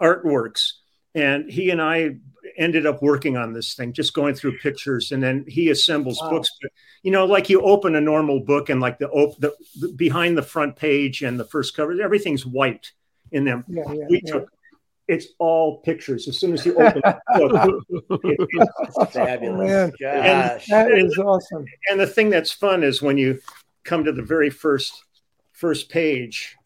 Artworks. 0.00 0.72
And 1.14 1.50
he 1.50 1.68
and 1.68 1.82
I 1.82 2.16
ended 2.56 2.86
up 2.86 3.02
working 3.02 3.36
on 3.36 3.52
this 3.52 3.74
thing, 3.74 3.92
just 3.92 4.14
going 4.14 4.34
through 4.34 4.56
pictures, 4.58 5.12
and 5.12 5.22
then 5.22 5.44
he 5.46 5.68
assembles 5.68 6.18
wow. 6.22 6.30
books. 6.30 6.50
But 6.62 6.70
you 7.02 7.10
know, 7.10 7.26
like 7.26 7.50
you 7.50 7.60
open 7.60 7.94
a 7.94 8.00
normal 8.00 8.40
book, 8.40 8.70
and 8.70 8.80
like 8.80 8.98
the, 8.98 9.10
op- 9.10 9.38
the, 9.38 9.54
the 9.78 9.88
behind 9.88 10.38
the 10.38 10.42
front 10.42 10.76
page 10.76 11.20
and 11.22 11.38
the 11.38 11.44
first 11.44 11.76
cover, 11.76 12.00
everything's 12.00 12.46
white 12.46 12.92
in 13.32 13.44
them. 13.44 13.64
Yeah, 13.68 13.82
yeah, 13.92 14.06
we 14.08 14.22
yeah. 14.24 14.32
took 14.32 14.50
it's 15.10 15.26
all 15.38 15.78
pictures. 15.78 16.28
As 16.28 16.38
soon 16.38 16.52
as 16.52 16.64
you 16.64 16.76
open 16.76 17.02
the 17.04 17.20
book, 17.36 17.84
it, 18.24 18.48
it's 18.52 19.12
fabulous. 19.12 19.68
Man, 19.68 19.92
and, 20.00 20.62
that 20.68 20.92
is 20.92 21.18
awesome. 21.18 21.64
And 21.90 21.98
the 21.98 22.06
thing 22.06 22.30
that's 22.30 22.52
fun 22.52 22.84
is 22.84 23.02
when 23.02 23.18
you 23.18 23.40
come 23.82 24.04
to 24.04 24.12
the 24.12 24.22
very 24.22 24.50
first 24.50 25.04
first 25.52 25.90
page. 25.90 26.56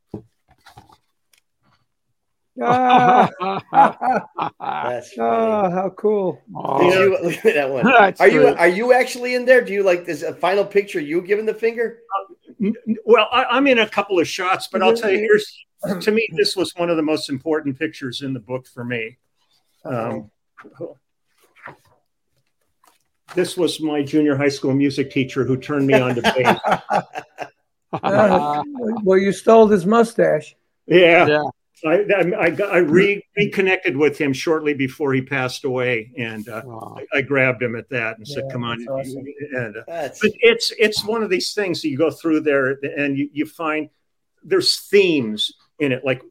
Ah, 2.62 3.28
That's 4.60 5.10
oh, 5.18 5.70
how 5.70 5.92
cool! 5.96 6.40
Oh, 6.54 6.82
you, 6.82 7.18
look 7.20 7.44
at 7.44 7.54
that 7.54 7.68
one. 7.68 7.86
are 7.92 8.12
great. 8.12 8.32
you 8.32 8.46
are 8.46 8.68
you 8.68 8.92
actually 8.92 9.34
in 9.34 9.44
there? 9.44 9.64
Do 9.64 9.72
you 9.72 9.82
like 9.82 10.04
this 10.04 10.22
a 10.22 10.34
final 10.34 10.64
picture? 10.64 11.00
You 11.00 11.20
giving 11.22 11.46
the 11.46 11.54
finger? 11.54 11.98
Uh, 12.60 12.70
well, 13.04 13.26
I, 13.32 13.56
am 13.56 13.66
in 13.66 13.78
a 13.78 13.88
couple 13.88 14.20
of 14.20 14.28
shots, 14.28 14.68
but 14.70 14.82
I'll 14.82 14.94
tell 14.94 15.10
you 15.10 15.18
here's 15.18 15.64
to 16.00 16.10
me, 16.10 16.26
this 16.32 16.56
was 16.56 16.72
one 16.76 16.90
of 16.90 16.96
the 16.96 17.02
most 17.02 17.28
important 17.28 17.78
pictures 17.78 18.22
in 18.22 18.32
the 18.32 18.40
book 18.40 18.66
for 18.66 18.84
me. 18.84 19.16
Um, 19.84 20.30
this 23.34 23.56
was 23.56 23.80
my 23.80 24.02
junior 24.02 24.36
high 24.36 24.48
school 24.48 24.74
music 24.74 25.10
teacher 25.10 25.44
who 25.44 25.56
turned 25.56 25.86
me 25.86 25.94
on 25.94 26.14
to 26.14 26.22
bass. 26.22 26.60
uh, 27.92 28.62
well, 29.02 29.18
you 29.18 29.32
stole 29.32 29.68
his 29.68 29.86
mustache. 29.86 30.54
Yeah. 30.86 31.26
yeah. 31.26 31.42
I, 31.84 32.06
I, 32.38 32.56
I 32.62 32.78
re, 32.78 33.22
reconnected 33.36 33.96
with 33.96 34.16
him 34.16 34.32
shortly 34.32 34.72
before 34.72 35.12
he 35.12 35.20
passed 35.20 35.64
away, 35.64 36.12
and 36.16 36.48
uh, 36.48 36.62
I, 36.66 37.18
I, 37.18 37.20
grabbed 37.20 37.62
him 37.62 37.76
at 37.76 37.90
that 37.90 38.16
and 38.16 38.26
said, 38.26 38.44
"Come 38.50 38.64
on!" 38.64 38.80
Awesome. 38.88 39.24
And, 39.54 39.76
uh, 39.76 39.82
but 39.86 40.30
it's 40.40 40.72
it's 40.78 41.04
one 41.04 41.22
of 41.22 41.28
these 41.28 41.52
things 41.52 41.82
that 41.82 41.88
you 41.88 41.98
go 41.98 42.10
through 42.10 42.40
there, 42.40 42.78
and 42.96 43.18
you, 43.18 43.28
you 43.34 43.44
find 43.44 43.90
there's 44.42 44.78
themes 44.80 45.52
in 45.78 45.92
it, 45.92 46.04
like 46.04 46.22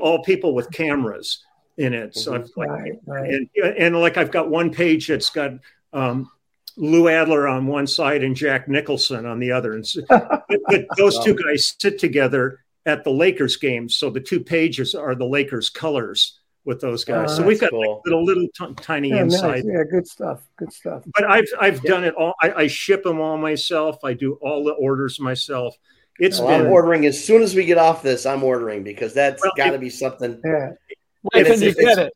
all 0.00 0.22
people 0.22 0.54
with 0.54 0.70
cameras 0.70 1.44
in 1.78 1.92
it. 1.92 2.14
So 2.14 2.34
I've 2.34 2.50
like, 2.56 2.68
right, 2.68 2.92
right. 3.06 3.30
And, 3.30 3.48
and 3.56 4.00
like 4.00 4.16
I've 4.16 4.30
got 4.30 4.50
one 4.50 4.70
page 4.70 5.08
that's 5.08 5.30
got 5.30 5.52
um, 5.92 6.30
Lou 6.76 7.08
Adler 7.08 7.48
on 7.48 7.66
one 7.66 7.86
side 7.86 8.22
and 8.22 8.36
Jack 8.36 8.68
Nicholson 8.68 9.26
on 9.26 9.38
the 9.38 9.52
other, 9.52 9.74
and 9.74 9.86
so, 9.86 10.02
but, 10.08 10.44
but 10.66 10.86
those 10.96 11.22
two 11.24 11.34
guys 11.34 11.74
sit 11.78 11.98
together 11.98 12.60
at 12.84 13.02
the 13.02 13.10
Lakers 13.10 13.56
games. 13.56 13.96
So 13.96 14.10
the 14.10 14.20
two 14.20 14.40
pages 14.40 14.94
are 14.94 15.14
the 15.14 15.24
Lakers 15.24 15.68
colors 15.70 16.38
with 16.64 16.80
those 16.80 17.04
guys. 17.04 17.32
Oh, 17.32 17.36
so 17.36 17.42
we've 17.42 17.60
got 17.60 17.70
cool. 17.70 17.80
like 17.80 18.04
little, 18.04 18.24
little 18.24 18.48
t- 18.54 18.74
tiny 18.82 19.10
yeah, 19.10 19.22
inside. 19.22 19.64
Nice. 19.64 19.74
Yeah, 19.74 19.84
good 19.90 20.06
stuff. 20.06 20.42
Good 20.56 20.72
stuff. 20.72 21.04
But 21.14 21.24
I've 21.24 21.46
I've 21.60 21.82
yeah. 21.84 21.90
done 21.90 22.04
it 22.04 22.14
all. 22.14 22.34
I, 22.42 22.52
I, 22.52 22.66
ship 22.66 23.04
them 23.04 23.20
all 23.20 23.38
myself. 23.38 24.04
I 24.04 24.12
do 24.12 24.34
all 24.34 24.64
the 24.64 24.72
orders 24.72 25.20
myself. 25.20 25.76
It's 26.18 26.40
well, 26.40 26.48
been, 26.48 26.66
I'm 26.66 26.72
ordering 26.72 27.06
as 27.06 27.22
soon 27.22 27.42
as 27.42 27.54
we 27.54 27.64
get 27.64 27.78
off 27.78 28.02
this. 28.02 28.26
I'm 28.26 28.42
ordering 28.42 28.82
because 28.82 29.12
that's 29.12 29.42
well, 29.42 29.52
got 29.56 29.70
to 29.70 29.78
be 29.78 29.90
something. 29.90 30.40
Yeah. 30.44 30.72
When 31.22 31.44
can 31.44 31.60
you 31.60 31.74
get 31.74 31.98
it? 31.98 32.12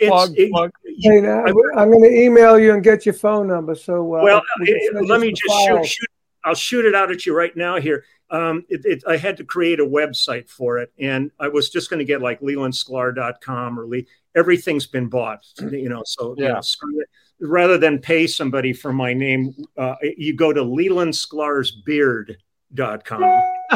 Plug, 0.00 0.32
it, 0.36 0.50
plug. 0.50 0.70
Hey, 0.84 1.18
I'm 1.18 1.90
going 1.90 2.02
to 2.02 2.12
email 2.12 2.58
you 2.58 2.72
and 2.72 2.82
get 2.82 3.06
your 3.06 3.12
phone 3.14 3.46
number. 3.46 3.74
So, 3.74 4.16
uh, 4.16 4.22
well, 4.22 4.42
it, 4.62 5.06
let 5.06 5.20
me 5.20 5.32
just 5.32 5.66
shoot, 5.66 5.86
shoot, 5.86 6.10
I'll 6.44 6.54
shoot 6.54 6.84
it 6.84 6.94
out 6.94 7.12
at 7.12 7.26
you 7.26 7.36
right 7.36 7.56
now 7.56 7.78
here. 7.78 8.04
Um, 8.30 8.64
it, 8.68 9.04
I 9.06 9.16
had 9.16 9.36
to 9.36 9.44
create 9.44 9.78
a 9.78 9.84
website 9.84 10.48
for 10.48 10.78
it, 10.78 10.92
and 10.98 11.30
I 11.38 11.48
was 11.48 11.70
just 11.70 11.90
going 11.90 11.98
to 11.98 12.04
get 12.04 12.20
like 12.20 12.40
lelandsklar.com 12.40 13.78
or 13.78 13.86
Lee. 13.86 14.06
Everything's 14.34 14.86
been 14.86 15.08
bought, 15.08 15.44
you 15.70 15.88
know. 15.88 16.02
So 16.04 16.34
yeah, 16.36 16.60
you 16.82 16.90
know, 16.90 17.48
rather 17.48 17.78
than 17.78 18.00
pay 18.00 18.26
somebody 18.26 18.72
for 18.72 18.92
my 18.92 19.12
name, 19.12 19.54
uh, 19.76 19.94
you 20.02 20.34
go 20.34 20.52
to 20.52 20.62
Leland 20.62 21.12
Sklar's 21.12 21.70
Beard 21.70 22.38
com. 22.76 23.22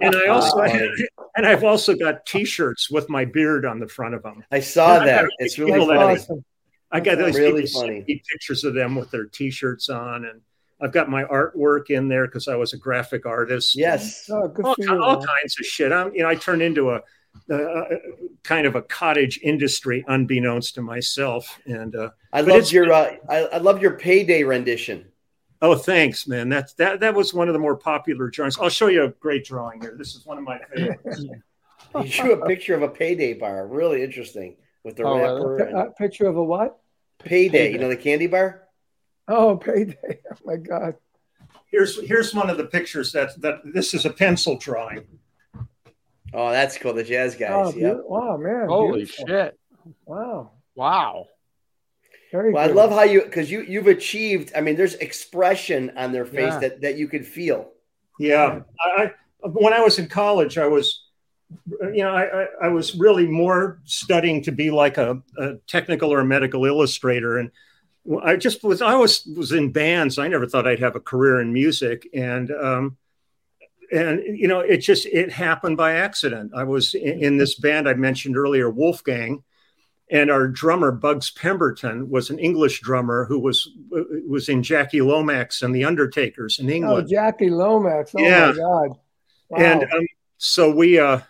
and 0.00 0.16
I 0.16 0.26
also 0.28 0.60
and 1.36 1.46
I've 1.46 1.64
also 1.64 1.94
got 1.94 2.26
T-shirts 2.26 2.90
with 2.90 3.08
my 3.08 3.24
beard 3.24 3.64
on 3.64 3.78
the 3.78 3.88
front 3.88 4.14
of 4.14 4.22
them. 4.22 4.44
I 4.50 4.60
saw 4.60 4.98
that. 5.00 5.26
It's 5.38 5.58
really 5.58 5.96
awesome. 5.96 6.44
I 6.92 7.00
got 7.00 7.18
those 7.18 7.38
really 7.38 7.66
funny 7.66 8.02
pictures 8.02 8.64
of 8.64 8.74
them 8.74 8.96
with 8.96 9.10
their 9.10 9.26
T-shirts 9.26 9.88
on, 9.88 10.24
and 10.24 10.40
I've 10.80 10.92
got 10.92 11.08
my 11.08 11.24
artwork 11.24 11.90
in 11.90 12.08
there 12.08 12.26
because 12.26 12.48
I 12.48 12.56
was 12.56 12.72
a 12.72 12.78
graphic 12.78 13.26
artist. 13.26 13.76
Yes, 13.76 14.28
oh, 14.30 14.52
all, 14.64 14.74
you, 14.78 15.02
all 15.02 15.24
kinds 15.24 15.56
of 15.60 15.66
shit. 15.66 15.92
I'm 15.92 16.12
you 16.14 16.22
know 16.22 16.28
I 16.28 16.34
turned 16.34 16.62
into 16.62 16.90
a 16.90 17.02
uh, 17.50 17.84
kind 18.44 18.66
of 18.66 18.76
a 18.76 18.82
cottage 18.82 19.40
industry 19.42 20.04
unbeknownst 20.06 20.74
to 20.76 20.82
myself. 20.82 21.60
And 21.66 21.96
uh, 21.96 22.10
I 22.32 22.42
love 22.42 22.70
your 22.70 22.92
uh, 22.92 23.16
I, 23.28 23.38
I 23.46 23.58
love 23.58 23.82
your 23.82 23.92
payday 23.92 24.44
rendition. 24.44 25.06
Oh, 25.62 25.74
thanks, 25.74 26.26
man. 26.26 26.48
That's 26.48 26.72
that. 26.74 27.00
That 27.00 27.14
was 27.14 27.34
one 27.34 27.48
of 27.48 27.52
the 27.52 27.58
more 27.58 27.76
popular 27.76 28.28
drawings. 28.28 28.58
I'll 28.58 28.70
show 28.70 28.86
you 28.86 29.04
a 29.04 29.08
great 29.08 29.44
drawing 29.44 29.80
here. 29.80 29.94
This 29.96 30.14
is 30.14 30.24
one 30.24 30.38
of 30.38 30.44
my 30.44 30.58
favorites. 30.74 31.24
you 31.94 32.08
drew 32.08 32.32
a 32.32 32.46
picture 32.46 32.74
of 32.74 32.82
a 32.82 32.88
payday 32.88 33.34
bar. 33.34 33.66
Really 33.66 34.02
interesting 34.02 34.56
with 34.84 34.96
the 34.96 35.02
oh, 35.02 35.18
wrapper. 35.18 35.58
A, 35.58 35.72
a, 35.72 35.78
uh, 35.78 35.90
picture 35.90 36.26
of 36.26 36.36
a 36.36 36.42
what? 36.42 36.78
Payday, 37.18 37.50
payday. 37.50 37.72
You 37.72 37.78
know 37.78 37.88
the 37.88 37.96
candy 37.96 38.26
bar. 38.26 38.68
Oh, 39.28 39.56
payday! 39.62 40.20
Oh 40.32 40.36
my 40.44 40.56
God. 40.56 40.94
Here's 41.66 42.00
here's 42.08 42.34
one 42.34 42.48
of 42.48 42.56
the 42.56 42.64
pictures 42.64 43.12
that 43.12 43.40
that 43.42 43.60
this 43.64 43.92
is 43.92 44.06
a 44.06 44.10
pencil 44.10 44.56
drawing. 44.56 45.04
Oh, 46.32 46.50
that's 46.50 46.78
cool. 46.78 46.94
The 46.94 47.04
jazz 47.04 47.34
guys. 47.34 47.50
Oh, 47.52 47.72
yeah. 47.76 47.94
beau- 47.94 48.04
wow, 48.06 48.36
man. 48.38 48.68
Holy 48.68 49.00
beautiful. 49.00 49.26
shit! 49.26 49.58
Wow. 50.06 50.52
Wow. 50.74 51.26
Very 52.32 52.52
Well, 52.52 52.62
I 52.62 52.72
love 52.72 52.90
how 52.90 53.02
you 53.02 53.22
because 53.22 53.50
you 53.50 53.62
you've 53.62 53.88
achieved. 53.88 54.52
I 54.56 54.60
mean, 54.60 54.76
there's 54.76 54.94
expression 54.94 55.92
on 55.96 56.12
their 56.12 56.24
face 56.24 56.52
Yeah. 56.54 56.58
that 56.60 56.80
that 56.82 56.96
you 56.96 57.08
could 57.08 57.26
feel. 57.26 57.70
Yeah, 58.18 58.60
I, 58.80 59.02
I 59.02 59.48
when 59.48 59.72
I 59.72 59.80
was 59.80 59.98
in 59.98 60.06
college, 60.06 60.58
I 60.58 60.66
was, 60.66 61.06
you 61.80 62.02
know, 62.04 62.14
I, 62.14 62.42
I, 62.42 62.46
I 62.64 62.68
was 62.68 62.94
really 62.94 63.26
more 63.26 63.80
studying 63.84 64.42
to 64.42 64.52
be 64.52 64.70
like 64.70 64.98
a, 64.98 65.22
a 65.38 65.54
technical 65.66 66.12
or 66.12 66.20
a 66.20 66.24
medical 66.24 66.66
illustrator, 66.66 67.38
and 67.38 67.50
I 68.22 68.36
just 68.36 68.62
was. 68.62 68.82
I 68.82 68.94
was 68.94 69.26
was 69.36 69.52
in 69.52 69.72
bands. 69.72 70.18
I 70.18 70.28
never 70.28 70.46
thought 70.46 70.66
I'd 70.66 70.80
have 70.80 70.96
a 70.96 71.00
career 71.00 71.40
in 71.40 71.52
music, 71.52 72.06
and 72.14 72.50
um, 72.50 72.96
and 73.90 74.20
you 74.38 74.46
know, 74.46 74.60
it 74.60 74.78
just 74.78 75.06
it 75.06 75.32
happened 75.32 75.76
by 75.76 75.94
accident. 75.94 76.52
I 76.54 76.64
was 76.64 76.94
in, 76.94 77.24
in 77.24 77.36
this 77.38 77.54
band 77.56 77.88
I 77.88 77.94
mentioned 77.94 78.36
earlier, 78.36 78.70
Wolfgang. 78.70 79.42
And 80.12 80.28
our 80.30 80.48
drummer 80.48 80.90
Bugs 80.90 81.30
Pemberton 81.30 82.10
was 82.10 82.30
an 82.30 82.38
English 82.40 82.80
drummer 82.80 83.26
who 83.26 83.38
was 83.38 83.70
was 84.28 84.48
in 84.48 84.62
Jackie 84.62 85.02
Lomax 85.02 85.62
and 85.62 85.74
the 85.74 85.84
Undertakers 85.84 86.58
in 86.58 86.68
England. 86.68 87.06
Oh, 87.06 87.08
Jackie 87.08 87.50
Lomax. 87.50 88.12
Oh 88.16 88.20
Yeah. 88.22 88.46
my 88.48 88.56
God. 88.56 88.98
Wow. 89.50 89.58
And 89.58 89.82
um, 89.84 90.06
so 90.38 90.70
we, 90.74 90.98
uh, 90.98 91.20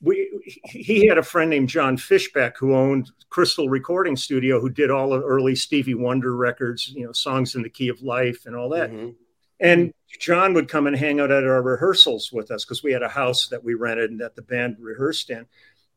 we, 0.00 0.28
he 0.64 1.06
had 1.06 1.18
a 1.18 1.22
friend 1.22 1.50
named 1.50 1.68
John 1.68 1.96
Fischbach 1.96 2.56
who 2.56 2.74
owned 2.74 3.10
Crystal 3.30 3.68
Recording 3.68 4.16
Studio, 4.16 4.60
who 4.60 4.70
did 4.70 4.90
all 4.90 5.10
the 5.10 5.22
early 5.22 5.54
Stevie 5.54 5.94
Wonder 5.94 6.36
records, 6.36 6.88
you 6.88 7.04
know, 7.04 7.12
songs 7.12 7.54
in 7.56 7.62
the 7.62 7.68
key 7.70 7.88
of 7.88 8.00
life 8.00 8.46
and 8.46 8.54
all 8.54 8.68
that. 8.70 8.90
Mhm. 8.90 9.14
And 9.60 9.92
John 10.20 10.54
would 10.54 10.68
come 10.68 10.86
and 10.86 10.96
hang 10.96 11.20
out 11.20 11.32
at 11.32 11.44
our 11.44 11.62
rehearsals 11.62 12.32
with 12.32 12.50
us 12.50 12.64
because 12.64 12.82
we 12.82 12.92
had 12.92 13.02
a 13.02 13.08
house 13.08 13.48
that 13.48 13.64
we 13.64 13.74
rented 13.74 14.10
and 14.10 14.20
that 14.20 14.36
the 14.36 14.42
band 14.42 14.76
rehearsed 14.78 15.30
in. 15.30 15.46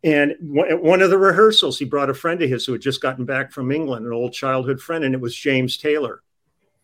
And 0.03 0.35
one- 0.41 0.69
at 0.69 0.81
one 0.81 1.01
of 1.01 1.09
the 1.11 1.17
rehearsals, 1.17 1.77
he 1.77 1.85
brought 1.85 2.09
a 2.09 2.13
friend 2.15 2.41
of 2.41 2.49
his 2.49 2.65
who 2.65 2.71
had 2.71 2.81
just 2.81 3.01
gotten 3.01 3.25
back 3.25 3.51
from 3.51 3.71
England, 3.71 4.05
an 4.05 4.13
old 4.13 4.33
childhood 4.33 4.81
friend, 4.81 5.03
and 5.03 5.13
it 5.13 5.21
was 5.21 5.35
James 5.35 5.77
Taylor 5.77 6.21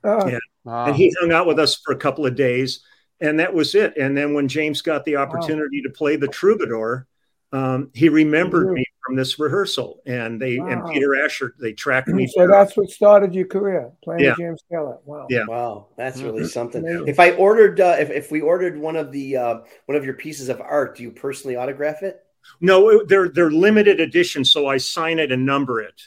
Oh, 0.04 0.28
yeah. 0.28 0.38
Wow. 0.64 0.86
and 0.86 0.96
he 0.96 1.14
hung 1.20 1.32
out 1.32 1.48
with 1.48 1.58
us 1.60 1.76
for 1.84 1.94
a 1.94 1.98
couple 1.98 2.26
of 2.26 2.36
days 2.36 2.82
and 3.20 3.40
that 3.40 3.52
was 3.54 3.74
it 3.74 3.98
and 3.98 4.16
then 4.16 4.36
when 4.36 4.48
james 4.48 4.82
got 4.84 5.04
the 5.06 5.16
opportunity 5.16 5.82
to 5.82 5.90
play 5.90 6.16
the 6.18 6.28
troubadour 6.28 7.08
um, 7.52 7.90
he 7.96 8.08
remembered 8.10 8.68
Mhm. 8.68 8.74
me 8.74 8.86
from 9.04 9.16
this 9.16 9.40
rehearsal 9.40 10.02
and 10.06 10.40
they 10.40 10.58
and 10.58 10.86
peter 10.94 11.16
asher 11.16 11.56
they 11.60 11.74
tracked 11.74 12.10
me 12.10 12.28
so 12.38 12.48
that's 12.48 12.78
what 12.78 12.90
started 12.92 13.34
your 13.34 13.48
career, 13.48 13.92
playing 14.04 14.24
Yeah. 14.24 14.36
James 14.38 14.62
Taylor. 14.72 14.98
Wow. 15.06 15.26
Yeah. 15.32 15.46
Wow, 15.48 15.88
that's 15.98 16.22
really 16.22 16.44
Mhm. 16.44 16.50
something. 16.50 16.84
Amazing. 16.86 17.08
If 17.08 17.20
I 17.20 17.32
ordered, 17.32 17.80
uh, 17.82 17.96
if 18.00 18.12
if 18.12 18.30
we 18.32 18.42
ordered 18.42 18.78
one 18.78 18.96
of 18.98 19.12
the 19.12 19.38
uh, 19.38 19.58
one 19.88 19.96
of 19.98 20.06
your 20.06 20.14
pieces 20.14 20.48
of 20.50 20.62
art, 20.62 20.98
do 20.98 21.04
you 21.04 21.12
personally 21.12 21.56
autograph 21.56 22.04
it? 22.04 22.22
No 22.62 23.04
they're 23.06 23.30
they're 23.30 23.52
limited 23.52 24.00
edition 24.00 24.44
so 24.44 24.68
i 24.68 24.78
sign 24.78 25.20
it 25.20 25.32
and 25.32 25.46
number 25.46 25.82
it 25.82 26.02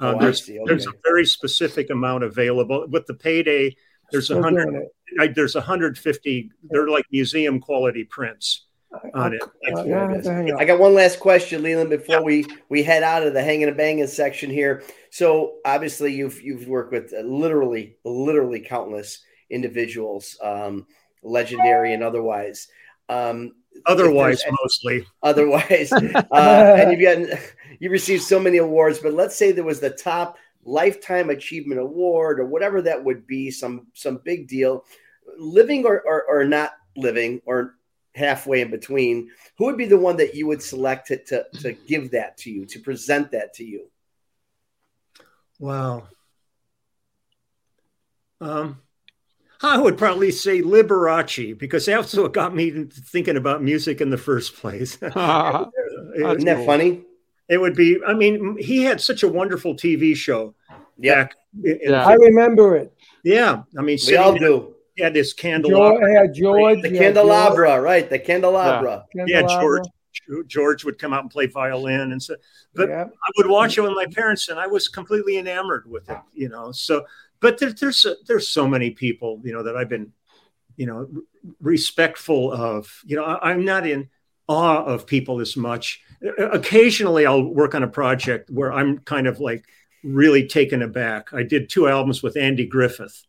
Oh, 0.00 0.14
um, 0.14 0.18
there's, 0.18 0.44
see. 0.44 0.58
there's 0.64 0.86
a 0.88 0.92
very 1.04 1.24
specific 1.24 1.88
amount 1.90 2.24
available 2.24 2.86
with 2.88 3.06
the 3.06 3.14
payday 3.14 3.76
there's 4.10 4.30
a 4.30 4.42
hundred 4.42 4.70
doing 4.70 4.88
it. 5.16 5.34
There's 5.34 5.54
150 5.54 6.50
they're 6.70 6.88
like 6.88 7.04
museum 7.12 7.60
quality 7.60 8.04
prints 8.04 8.66
on 9.14 9.34
it 9.34 9.42
Uh, 9.42 9.84
yeah, 9.84 10.06
I 10.06 10.12
have 10.12 10.22
to 10.24 10.32
hang 10.32 10.52
up. 10.52 10.60
I 10.60 10.64
got 10.64 10.78
one 10.78 10.94
last 10.94 11.18
question, 11.20 11.62
Leland, 11.62 11.90
before 11.90 12.22
we 12.22 12.46
we 12.68 12.82
head 12.82 13.02
out 13.02 13.26
of 13.26 13.32
the 13.32 13.42
hanging 13.42 13.68
and 13.68 13.76
banging 13.76 14.06
section 14.06 14.50
here. 14.50 14.82
So 15.10 15.54
obviously 15.64 16.12
you've 16.14 16.40
you've 16.42 16.66
worked 16.68 16.92
with 16.92 17.12
uh, 17.16 17.20
literally 17.20 17.96
literally 18.04 18.60
countless 18.60 19.20
individuals, 19.50 20.36
um, 20.42 20.86
legendary 21.22 21.94
and 21.94 22.02
otherwise. 22.02 22.68
Um, 23.08 23.52
otherwise 23.86 24.42
mostly 24.62 25.06
otherwise, 25.22 25.92
uh, 25.92 26.76
and 26.78 26.92
you've 26.92 27.02
gotten 27.02 27.38
you 27.80 27.90
received 27.90 28.22
so 28.22 28.38
many 28.38 28.58
awards. 28.58 28.98
But 28.98 29.14
let's 29.14 29.36
say 29.36 29.52
there 29.52 29.64
was 29.64 29.80
the 29.80 29.90
top 29.90 30.36
lifetime 30.64 31.30
achievement 31.30 31.80
award 31.80 32.38
or 32.38 32.46
whatever 32.46 32.82
that 32.82 33.02
would 33.02 33.26
be, 33.26 33.50
some 33.50 33.86
some 33.94 34.20
big 34.24 34.48
deal, 34.48 34.84
living 35.38 35.84
or 35.84 36.02
or, 36.02 36.24
or 36.24 36.44
not 36.44 36.72
living 36.96 37.40
or 37.46 37.76
halfway 38.14 38.60
in 38.60 38.70
between. 38.70 39.30
Who 39.56 39.66
would 39.66 39.78
be 39.78 39.86
the 39.86 39.98
one 39.98 40.16
that 40.18 40.34
you 40.34 40.46
would 40.46 40.62
select 40.62 41.08
to, 41.08 41.22
to 41.24 41.46
to 41.60 41.72
give 41.72 42.10
that 42.12 42.36
to 42.38 42.50
you 42.50 42.66
to 42.66 42.78
present 42.80 43.30
that 43.32 43.54
to 43.54 43.64
you? 43.64 43.88
Wow. 45.58 46.08
Um, 48.40 48.81
I 49.62 49.78
would 49.78 49.96
probably 49.96 50.30
say 50.32 50.60
Liberace 50.62 51.56
because 51.56 51.86
that's 51.86 52.14
what 52.14 52.32
got 52.32 52.54
me 52.54 52.84
thinking 52.90 53.36
about 53.36 53.62
music 53.62 54.00
in 54.00 54.10
the 54.10 54.18
first 54.18 54.56
place. 54.56 54.94
Isn't 55.02 56.44
that 56.44 56.62
funny? 56.66 57.04
it 57.48 57.58
would 57.60 57.74
be. 57.76 57.98
I 58.06 58.14
mean, 58.14 58.56
he 58.58 58.82
had 58.82 59.00
such 59.00 59.22
a 59.22 59.28
wonderful 59.28 59.74
TV 59.74 60.16
show. 60.16 60.54
Yeah, 60.98 61.24
back 61.24 61.34
in- 61.64 61.78
Yeah. 61.82 62.06
I 62.06 62.14
remember 62.14 62.76
it. 62.76 62.92
yeah. 63.24 63.62
I 63.78 63.82
mean, 63.82 63.98
we 64.06 64.16
all 64.16 64.34
do. 64.34 64.74
He 64.94 65.02
had 65.02 65.14
this 65.14 65.32
candelabra. 65.32 66.12
yeah, 66.12 66.26
George. 66.32 66.82
The 66.82 66.90
yeah, 66.92 67.00
candelabra, 67.00 67.80
right? 67.80 68.08
The 68.08 68.18
candelabra. 68.18 69.06
Yeah, 69.14 69.24
candelabra. 69.26 69.80
George. 70.22 70.46
George 70.46 70.84
would 70.84 70.98
come 70.98 71.12
out 71.14 71.22
and 71.22 71.30
play 71.30 71.46
violin 71.46 72.12
and 72.12 72.22
so. 72.22 72.36
But 72.74 72.88
Yeah. 72.90 73.04
I 73.04 73.30
would 73.38 73.46
watch 73.48 73.78
it 73.78 73.80
with 73.80 73.92
my 73.92 74.06
parents, 74.06 74.48
and 74.48 74.58
I 74.58 74.66
was 74.66 74.88
completely 74.88 75.38
enamored 75.38 75.90
with 75.90 76.08
it. 76.10 76.18
You 76.34 76.48
know, 76.50 76.72
so 76.72 77.04
but 77.42 77.58
there, 77.58 77.72
there's 77.72 78.06
there's 78.26 78.48
so 78.48 78.66
many 78.66 78.90
people 78.90 79.40
you 79.44 79.52
know 79.52 79.64
that 79.64 79.76
I've 79.76 79.90
been 79.90 80.12
you 80.76 80.86
know 80.86 81.08
r- 81.14 81.22
respectful 81.60 82.50
of. 82.52 83.02
You 83.04 83.16
know, 83.16 83.24
I, 83.24 83.50
I'm 83.50 83.66
not 83.66 83.86
in 83.86 84.08
awe 84.48 84.84
of 84.84 85.06
people 85.06 85.40
as 85.40 85.56
much. 85.56 86.00
Occasionally, 86.38 87.26
I'll 87.26 87.42
work 87.42 87.74
on 87.74 87.82
a 87.82 87.88
project 87.88 88.48
where 88.48 88.72
I'm 88.72 88.98
kind 89.00 89.26
of 89.26 89.40
like 89.40 89.64
really 90.04 90.46
taken 90.46 90.82
aback. 90.82 91.32
I 91.34 91.42
did 91.42 91.68
two 91.68 91.88
albums 91.88 92.22
with 92.22 92.36
Andy 92.36 92.66
Griffith, 92.66 93.24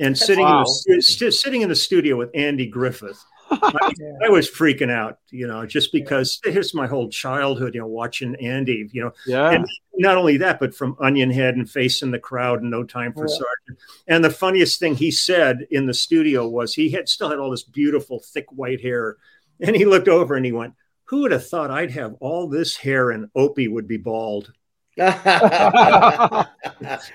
and 0.00 0.14
That's 0.14 0.26
sitting 0.26 0.44
wow. 0.44 0.64
in 0.86 0.96
the, 0.96 1.02
st- 1.02 1.34
sitting 1.34 1.62
in 1.62 1.68
the 1.68 1.76
studio 1.76 2.16
with 2.16 2.30
Andy 2.34 2.66
Griffith. 2.66 3.22
I, 3.50 3.90
I 4.24 4.28
was 4.28 4.50
freaking 4.50 4.90
out, 4.90 5.18
you 5.30 5.46
know, 5.46 5.64
just 5.66 5.92
because 5.92 6.40
here's 6.44 6.74
my 6.74 6.86
whole 6.86 7.08
childhood, 7.08 7.74
you 7.74 7.80
know, 7.80 7.86
watching 7.86 8.34
Andy, 8.36 8.88
you 8.92 9.02
know, 9.02 9.12
yeah. 9.26 9.50
and 9.50 9.66
not 9.94 10.16
only 10.16 10.36
that, 10.38 10.60
but 10.60 10.74
from 10.74 10.96
Onion 11.00 11.30
Head 11.30 11.56
and 11.56 11.68
Face 11.68 12.02
in 12.02 12.10
the 12.10 12.18
Crowd 12.18 12.62
and 12.62 12.70
No 12.70 12.84
Time 12.84 13.12
for 13.12 13.26
Yeah. 13.28 13.34
Sergeant. 13.34 13.78
And 14.06 14.24
the 14.24 14.30
funniest 14.30 14.78
thing 14.78 14.94
he 14.94 15.10
said 15.10 15.66
in 15.70 15.86
the 15.86 15.94
studio 15.94 16.46
was 16.48 16.74
he 16.74 16.90
had 16.90 17.08
still 17.08 17.30
had 17.30 17.38
all 17.38 17.50
this 17.50 17.64
beautiful 17.64 18.20
thick 18.20 18.46
white 18.52 18.80
hair, 18.80 19.16
and 19.60 19.74
he 19.74 19.84
looked 19.84 20.08
over 20.08 20.36
and 20.36 20.46
he 20.46 20.52
went, 20.52 20.74
"Who 21.04 21.22
would 21.22 21.32
have 21.32 21.48
thought 21.48 21.70
I'd 21.70 21.90
have 21.92 22.14
all 22.20 22.48
this 22.48 22.76
hair 22.76 23.10
and 23.10 23.28
Opie 23.34 23.68
would 23.68 23.88
be 23.88 23.96
bald?" 23.96 24.52
That's 24.96 25.70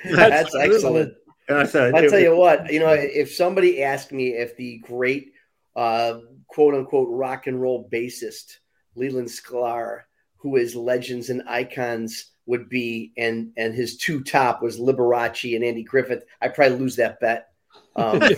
excellent. 0.05 1.13
I 1.49 1.65
thought, 1.65 1.93
I'll 1.93 2.01
tell 2.01 2.11
was- 2.11 2.21
you 2.21 2.36
what, 2.36 2.71
you 2.71 2.79
know, 2.79 2.93
if 2.93 3.34
somebody 3.34 3.84
asked 3.84 4.11
me 4.11 4.29
if 4.29 4.55
the 4.55 4.77
great 4.79 5.32
uh, 5.76 6.19
quote 6.47 6.76
unquote 6.76 7.09
rock 7.11 7.47
and 7.47 7.61
roll 7.61 7.89
bassist 7.91 8.57
Leland 8.95 9.28
Sklar, 9.28 10.01
who 10.38 10.55
is 10.55 10.76
legends 10.76 11.30
and 11.30 11.43
icons, 11.47 12.32
would 12.45 12.69
be, 12.69 13.13
and 13.17 13.51
and 13.57 13.74
his 13.74 13.97
two 13.97 14.24
top 14.24 14.61
was 14.61 14.80
Liberace 14.80 15.55
and 15.55 15.63
Andy 15.63 15.84
Griffith, 15.84 16.26
I'd 16.41 16.53
probably 16.53 16.78
lose 16.78 16.95
that 16.97 17.19
bet. 17.19 17.47
Um, 17.95 18.21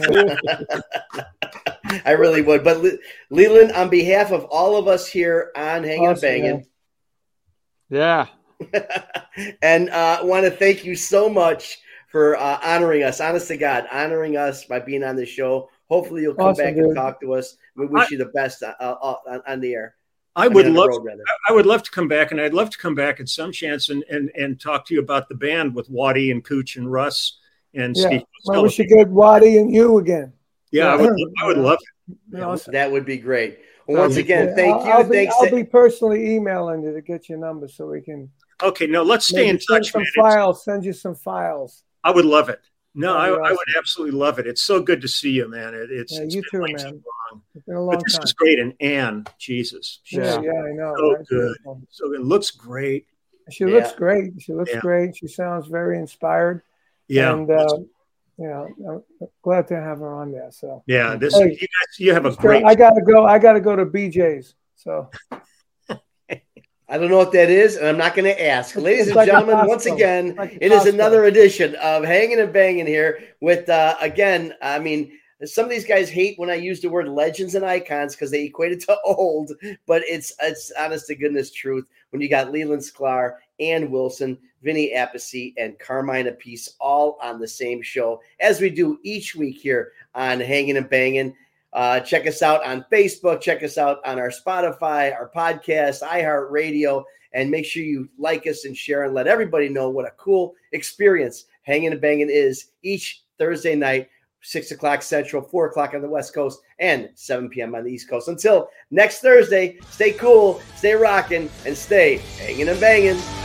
I 2.05 2.11
really 2.11 2.41
would. 2.41 2.63
But 2.63 2.83
Le- 2.83 2.97
Leland, 3.29 3.71
on 3.71 3.89
behalf 3.89 4.31
of 4.31 4.45
all 4.45 4.77
of 4.77 4.87
us 4.87 5.07
here 5.07 5.51
on 5.55 5.83
Hanging 5.83 6.09
Awesome, 6.09 6.21
Banging, 6.21 6.65
yeah. 7.89 8.27
and 9.61 9.89
uh, 9.89 10.19
want 10.23 10.45
to 10.45 10.51
thank 10.51 10.85
you 10.85 10.95
so 10.95 11.29
much 11.29 11.79
for 12.09 12.37
uh, 12.37 12.59
honoring 12.63 13.03
us. 13.03 13.19
Honest 13.19 13.47
to 13.49 13.57
God, 13.57 13.87
honoring 13.91 14.37
us 14.37 14.65
by 14.65 14.79
being 14.79 15.03
on 15.03 15.15
the 15.15 15.25
show. 15.25 15.69
Hopefully, 15.89 16.23
you'll 16.23 16.33
come 16.35 16.47
Awesome, 16.47 16.65
back 16.65 16.77
and 16.77 16.95
talk 16.95 17.21
to 17.21 17.33
us. 17.33 17.57
We 17.75 17.85
wish 17.85 18.03
I- 18.03 18.07
you 18.11 18.17
the 18.17 18.25
best 18.25 18.63
uh, 18.63 18.73
uh, 18.79 18.95
on, 19.01 19.41
on 19.47 19.59
the 19.61 19.73
air. 19.73 19.95
I 20.37 20.45
mean, 20.49 20.53
would 20.55 20.65
on 20.65 20.73
love 20.73 20.89
road. 20.89 21.19
I 21.47 21.53
would 21.53 21.65
love 21.65 21.83
to 21.83 21.91
come 21.91 22.07
back, 22.09 22.31
and 22.31 22.41
I'd 22.41 22.53
love 22.53 22.69
to 22.71 22.77
come 22.77 22.93
back 22.95 23.19
at 23.21 23.29
some 23.29 23.51
chance 23.53 23.89
and 23.89 24.03
and, 24.09 24.29
and 24.35 24.59
talk 24.59 24.85
to 24.87 24.93
you 24.93 24.99
about 24.99 25.29
the 25.29 25.35
band 25.35 25.73
with 25.75 25.89
Waddy 25.89 26.29
and 26.31 26.43
Kootch 26.43 26.75
and 26.75 26.91
Russ 26.91 27.37
and 27.73 27.95
Yeah. 27.95 28.07
Steve. 28.07 28.21
Well, 28.45 28.63
we 28.63 28.67
Costello. 28.67 28.67
should 28.69 28.87
get 28.89 29.07
Waddy 29.09 29.57
and 29.59 29.73
you 29.73 29.97
again. 29.99 30.33
yeah, 30.71 30.87
I 30.91 30.95
would, 30.97 31.13
I 31.41 31.47
would 31.47 31.57
love. 31.57 31.77
Awesome. 32.37 32.73
That 32.73 32.91
would 32.91 33.05
be 33.05 33.17
great. 33.17 33.59
Well, 33.87 34.01
once 34.01 34.17
again, 34.17 34.49
Yeah, 34.49 34.55
thank 34.55 34.75
I'll, 34.75 34.85
you. 34.85 34.91
I'll 34.91 35.03
be, 35.03 35.15
Thanks. 35.15 35.35
I'll 35.39 35.49
to- 35.49 35.55
be 35.55 35.63
personally 35.63 36.31
emailing 36.35 36.83
you 36.83 36.91
to 36.93 37.01
get 37.01 37.29
your 37.29 37.37
number 37.37 37.67
so 37.67 37.87
we 37.87 38.01
can 38.01 38.29
Okay, 38.63 38.87
no, 38.87 39.03
let's 39.03 39.27
stay 39.27 39.47
in 39.49 39.57
touch, 39.59 39.91
some 39.91 40.01
man. 40.01 40.11
Files. 40.15 40.63
Send 40.65 40.83
you 40.85 40.93
some 40.93 41.13
files. 41.15 41.83
I 42.03 42.11
would 42.11 42.25
love 42.25 42.49
it. 42.49 42.61
No, 42.95 43.17
I, 43.17 43.29
That'd 43.29 43.45
I 43.45 43.51
would 43.51 43.77
absolutely 43.77 44.17
love 44.17 44.39
it. 44.39 44.47
It's 44.47 44.63
so 44.63 44.81
good 44.81 45.01
to 45.01 45.07
see 45.07 45.31
you, 45.31 45.47
man. 45.49 45.73
It, 45.73 45.91
it's, 45.91 46.13
Yeah, 46.13 46.21
it's 46.23 46.35
you 46.35 46.41
been 46.41 46.49
too, 46.51 46.61
way 46.63 46.69
too 46.71 46.83
man. 46.83 47.03
long. 47.31 47.41
It's 47.53 47.65
been 47.65 47.75
a 47.75 47.81
long 47.81 47.89
But 47.97 48.03
this 48.05 48.15
time. 48.15 48.23
is 48.23 48.33
great. 48.33 48.59
And 48.59 48.73
Ann, 48.79 49.25
Jesus, 49.37 49.99
she's 50.03 50.19
Yeah, 50.19 50.41
Yeah. 50.41 50.51
yeah, 50.53 50.61
I 50.63 50.71
know. 50.73 50.93
So 50.97 51.13
right? 51.15 51.27
good. 51.27 51.55
so 51.89 52.13
it 52.13 52.21
looks 52.21 52.51
great. 52.51 53.07
She 53.51 53.65
looks 53.65 53.91
great. 53.93 54.33
She 54.39 54.53
looks 54.53 54.71
Yeah. 54.71 54.79
great. 54.79 55.15
She 55.17 55.27
sounds 55.27 55.67
very 55.67 55.99
inspired. 55.99 56.63
Yeah, 57.07 57.33
And 57.33 57.51
uh, 57.51 57.77
yeah, 58.37 58.65
I'm 58.89 59.03
glad 59.43 59.67
to 59.67 59.75
have 59.75 59.99
her 59.99 60.13
on 60.15 60.31
there. 60.31 60.49
So 60.51 60.83
yeah, 60.87 61.15
this 61.15 61.35
hey, 61.37 61.51
you 61.51 61.57
guys, 61.57 61.99
you 61.99 62.13
have 62.13 62.25
a 62.25 62.35
great. 62.35 62.63
I 62.65 62.73
gotta 62.75 63.01
go. 63.01 63.25
I 63.25 63.37
gotta 63.39 63.59
go 63.61 63.75
to 63.75 63.85
BJ's. 63.85 64.55
So 64.75 65.09
I 66.87 66.97
don't 66.97 67.09
know 67.09 67.17
what 67.17 67.31
that 67.31 67.49
is, 67.49 67.77
and 67.77 67.87
I'm 67.87 67.97
not 67.97 68.15
going 68.15 68.25
to 68.25 68.45
ask. 68.45 68.75
Ladies 68.75 69.07
and 69.07 69.15
like 69.15 69.27
gentlemen, 69.27 69.67
once 69.67 69.87
again, 69.87 70.35
like 70.35 70.57
it 70.61 70.71
is 70.71 70.85
another 70.85 71.25
edition 71.25 71.75
of 71.75 72.03
Hanging 72.03 72.39
and 72.39 72.53
Banging 72.53 72.85
here 72.85 73.19
with, 73.41 73.67
uh, 73.69 73.95
again, 73.99 74.53
I 74.61 74.77
mean, 74.77 75.11
some 75.43 75.65
of 75.65 75.71
these 75.71 75.85
guys 75.85 76.09
hate 76.09 76.39
when 76.39 76.49
I 76.49 76.55
use 76.55 76.79
the 76.79 76.89
word 76.89 77.09
legends 77.09 77.55
and 77.55 77.65
icons 77.65 78.15
because 78.15 78.31
they 78.31 78.43
equate 78.43 78.71
it 78.71 78.81
to 78.81 78.97
old, 79.05 79.51
but 79.85 80.03
it's 80.05 80.33
it's 80.41 80.71
honest 80.79 81.07
to 81.07 81.15
goodness 81.15 81.51
truth 81.51 81.85
when 82.11 82.21
you 82.21 82.29
got 82.29 82.51
Leland 82.51 82.81
Sklar 82.81 83.35
and 83.59 83.91
Wilson, 83.91 84.37
Vinny 84.61 84.93
Appice, 84.95 85.53
and 85.57 85.77
Carmine 85.79 86.27
Appice 86.27 86.69
all 86.79 87.17
on 87.21 87.39
the 87.39 87.47
same 87.47 87.81
show 87.81 88.21
as 88.39 88.61
we 88.61 88.69
do 88.69 88.99
each 89.03 89.35
week 89.35 89.57
here 89.57 89.91
on 90.13 90.39
Hanging 90.39 90.77
and 90.77 90.89
Banging. 90.89 91.35
Uh, 91.75 91.99
check 91.99 92.25
us 92.25 92.41
out 92.41 92.65
on 92.65 92.85
Facebook. 92.89 93.41
Check 93.41 93.61
us 93.61 93.77
out 93.77 93.99
on 94.05 94.17
our 94.17 94.31
Spotify, 94.31 95.13
our 95.13 95.29
podcast, 95.35 96.01
iHeartRadio, 96.01 97.03
and 97.33 97.51
make 97.51 97.65
sure 97.65 97.83
you 97.83 98.07
like 98.17 98.47
us 98.47 98.63
and 98.63 98.75
share 98.75 99.03
and 99.03 99.13
let 99.13 99.27
everybody 99.27 99.67
know 99.67 99.89
what 99.89 100.07
a 100.07 100.11
cool 100.11 100.55
experience 100.71 101.45
hanging 101.63 101.91
and 101.91 101.99
banging 101.99 102.29
is 102.29 102.71
each 102.81 103.23
Thursday 103.37 103.75
night, 103.75 104.07
six 104.41 104.71
o'clock 104.71 105.01
Central, 105.01 105.41
four 105.41 105.67
o'clock 105.67 105.93
on 105.93 106.01
the 106.01 106.07
West 106.07 106.33
Coast, 106.33 106.61
and 106.79 107.09
7 107.15 107.49
p.m. 107.49 107.75
on 107.75 107.83
the 107.83 107.91
East 107.91 108.09
Coast. 108.09 108.29
Until 108.29 108.69
next 108.89 109.19
Thursday, 109.19 109.77
stay 109.89 110.13
cool, 110.13 110.61
stay 110.77 110.93
rocking, 110.93 111.49
and 111.65 111.75
stay 111.75 112.19
hanging 112.39 112.69
and 112.69 112.79
banging. 112.79 113.44